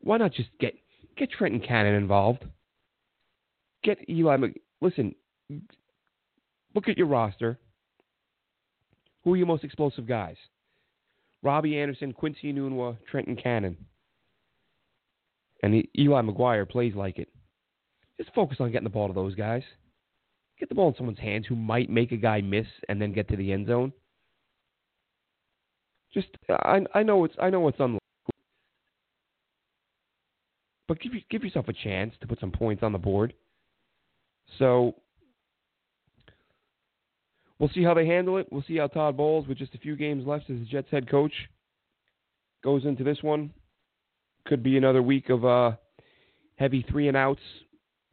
why 0.00 0.16
not 0.16 0.32
just 0.32 0.48
get 0.58 0.74
get 1.16 1.30
Trenton 1.30 1.60
Cannon 1.60 1.94
involved? 1.94 2.44
Get 3.84 3.98
Eli. 4.08 4.36
Listen, 4.80 5.14
look 6.74 6.88
at 6.88 6.98
your 6.98 7.06
roster. 7.06 7.58
Who 9.24 9.34
are 9.34 9.36
your 9.36 9.46
most 9.46 9.64
explosive 9.64 10.06
guys? 10.06 10.36
Robbie 11.42 11.78
Anderson, 11.78 12.12
Quincy 12.12 12.52
Enunwa, 12.52 12.96
Trenton 13.10 13.36
Cannon. 13.36 13.76
And 15.62 15.74
Eli 15.98 16.22
McGuire 16.22 16.68
plays 16.68 16.94
like 16.94 17.18
it. 17.18 17.28
Just 18.18 18.32
focus 18.34 18.58
on 18.60 18.70
getting 18.70 18.84
the 18.84 18.90
ball 18.90 19.08
to 19.08 19.14
those 19.14 19.34
guys. 19.34 19.62
Get 20.58 20.68
the 20.68 20.74
ball 20.74 20.88
in 20.88 20.94
someone's 20.96 21.18
hands 21.18 21.46
who 21.46 21.54
might 21.56 21.90
make 21.90 22.12
a 22.12 22.16
guy 22.16 22.40
miss 22.40 22.66
and 22.88 23.00
then 23.00 23.12
get 23.12 23.28
to 23.28 23.36
the 23.36 23.52
end 23.52 23.66
zone. 23.66 23.92
Just 26.14 26.28
I 26.48 26.80
I 26.94 27.02
know 27.02 27.24
it's 27.24 27.34
I 27.40 27.50
know 27.50 27.68
it's 27.68 27.78
unlikely, 27.78 28.00
but 30.88 30.98
give 31.00 31.12
give 31.30 31.44
yourself 31.44 31.68
a 31.68 31.74
chance 31.74 32.14
to 32.20 32.26
put 32.26 32.40
some 32.40 32.50
points 32.50 32.82
on 32.82 32.92
the 32.92 32.98
board. 32.98 33.34
So 34.58 34.94
we'll 37.58 37.70
see 37.70 37.82
how 37.82 37.92
they 37.92 38.06
handle 38.06 38.38
it. 38.38 38.46
We'll 38.50 38.64
see 38.66 38.78
how 38.78 38.86
Todd 38.86 39.16
Bowles, 39.16 39.46
with 39.46 39.58
just 39.58 39.74
a 39.74 39.78
few 39.78 39.94
games 39.94 40.26
left 40.26 40.48
as 40.48 40.58
the 40.58 40.64
Jets 40.64 40.88
head 40.90 41.10
coach, 41.10 41.32
goes 42.64 42.86
into 42.86 43.04
this 43.04 43.22
one. 43.22 43.52
Could 44.46 44.62
be 44.62 44.78
another 44.78 45.02
week 45.02 45.28
of 45.28 45.44
uh, 45.44 45.72
heavy 46.54 46.86
three 46.88 47.08
and 47.08 47.16
outs, 47.16 47.42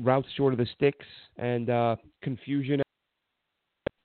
routes 0.03 0.27
short 0.35 0.53
of 0.53 0.59
the 0.59 0.67
sticks, 0.75 1.05
and 1.37 1.69
uh, 1.69 1.95
confusion 2.21 2.81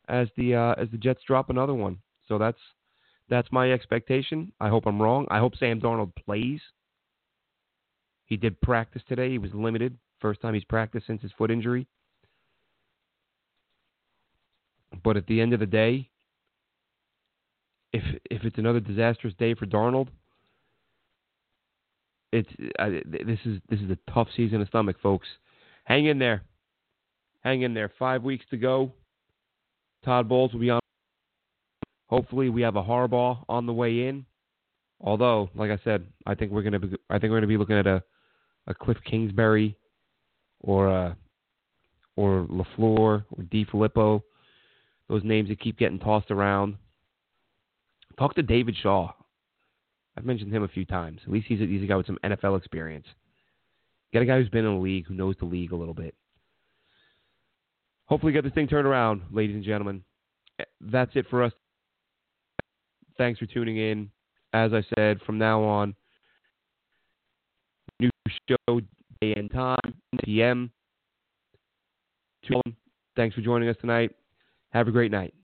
as 0.08 0.28
the 0.36 0.54
uh, 0.54 0.74
as 0.78 0.88
the 0.90 0.98
Jets 0.98 1.20
drop 1.26 1.50
another 1.50 1.74
one. 1.74 1.98
So 2.26 2.38
that's 2.38 2.58
that's 3.28 3.48
my 3.52 3.72
expectation. 3.72 4.52
I 4.60 4.68
hope 4.68 4.86
I'm 4.86 5.00
wrong. 5.00 5.26
I 5.30 5.38
hope 5.38 5.56
Sam 5.56 5.80
Darnold 5.80 6.12
plays. 6.24 6.60
He 8.26 8.36
did 8.36 8.60
practice 8.60 9.02
today. 9.08 9.30
He 9.30 9.38
was 9.38 9.52
limited. 9.54 9.96
First 10.20 10.40
time 10.40 10.54
he's 10.54 10.64
practiced 10.64 11.06
since 11.06 11.22
his 11.22 11.32
foot 11.36 11.50
injury. 11.50 11.86
But 15.04 15.16
at 15.16 15.26
the 15.26 15.40
end 15.40 15.52
of 15.52 15.60
the 15.60 15.66
day, 15.66 16.08
if 17.92 18.02
if 18.30 18.44
it's 18.44 18.58
another 18.58 18.80
disastrous 18.80 19.34
day 19.38 19.54
for 19.54 19.66
Darnold, 19.66 20.08
it's 22.32 22.48
uh, 22.78 22.88
this 23.04 23.38
is 23.44 23.60
this 23.68 23.80
is 23.80 23.90
a 23.90 23.98
tough 24.12 24.28
season 24.36 24.60
of 24.60 24.68
stomach, 24.68 24.96
folks. 25.02 25.28
Hang 25.88 26.04
in 26.04 26.18
there, 26.18 26.42
hang 27.40 27.62
in 27.62 27.72
there. 27.72 27.90
Five 27.98 28.22
weeks 28.22 28.44
to 28.50 28.58
go. 28.58 28.92
Todd 30.04 30.28
Bowles 30.28 30.52
will 30.52 30.60
be 30.60 30.68
on. 30.68 30.80
Hopefully, 32.08 32.50
we 32.50 32.60
have 32.60 32.76
a 32.76 32.82
Harbaugh 32.82 33.42
on 33.48 33.64
the 33.64 33.72
way 33.72 34.06
in. 34.06 34.26
Although, 35.00 35.48
like 35.54 35.70
I 35.70 35.78
said, 35.84 36.04
I 36.26 36.34
think 36.34 36.52
we're 36.52 36.62
gonna 36.62 36.78
be 36.78 36.94
I 37.08 37.18
think 37.18 37.30
we're 37.30 37.38
gonna 37.38 37.46
be 37.46 37.56
looking 37.56 37.78
at 37.78 37.86
a 37.86 38.02
a 38.66 38.74
Kliff 38.74 39.02
Kingsbury 39.02 39.78
or 40.60 40.88
a 40.88 41.16
or 42.16 42.46
LaFleur 42.50 43.24
or 43.30 43.44
DeFilippo. 43.44 44.20
Those 45.08 45.24
names 45.24 45.48
that 45.48 45.58
keep 45.58 45.78
getting 45.78 45.98
tossed 45.98 46.30
around. 46.30 46.76
Talk 48.18 48.34
to 48.34 48.42
David 48.42 48.76
Shaw. 48.82 49.10
I've 50.18 50.26
mentioned 50.26 50.52
him 50.52 50.64
a 50.64 50.68
few 50.68 50.84
times. 50.84 51.20
At 51.24 51.32
least 51.32 51.46
he's 51.46 51.62
a, 51.62 51.64
he's 51.64 51.82
a 51.82 51.86
guy 51.86 51.96
with 51.96 52.06
some 52.06 52.18
NFL 52.22 52.58
experience. 52.58 53.06
Get 54.12 54.22
a 54.22 54.24
guy 54.24 54.38
who's 54.38 54.48
been 54.48 54.64
in 54.64 54.74
the 54.74 54.80
league, 54.80 55.06
who 55.06 55.14
knows 55.14 55.36
the 55.38 55.44
league 55.44 55.72
a 55.72 55.76
little 55.76 55.94
bit. 55.94 56.14
Hopefully, 58.06 58.32
get 58.32 58.44
this 58.44 58.54
thing 58.54 58.66
turned 58.66 58.86
around, 58.86 59.22
ladies 59.30 59.54
and 59.54 59.64
gentlemen. 59.64 60.02
That's 60.80 61.10
it 61.14 61.26
for 61.28 61.42
us. 61.42 61.52
Thanks 63.18 63.38
for 63.38 63.46
tuning 63.46 63.76
in. 63.76 64.10
As 64.54 64.72
I 64.72 64.82
said, 64.94 65.20
from 65.26 65.36
now 65.36 65.62
on, 65.62 65.94
new 68.00 68.08
show 68.48 68.80
day 69.20 69.34
and 69.36 69.50
time, 69.50 69.94
PM. 70.24 70.70
Thanks 73.14 73.34
for 73.34 73.42
joining 73.42 73.68
us 73.68 73.76
tonight. 73.80 74.12
Have 74.70 74.88
a 74.88 74.92
great 74.92 75.10
night. 75.10 75.34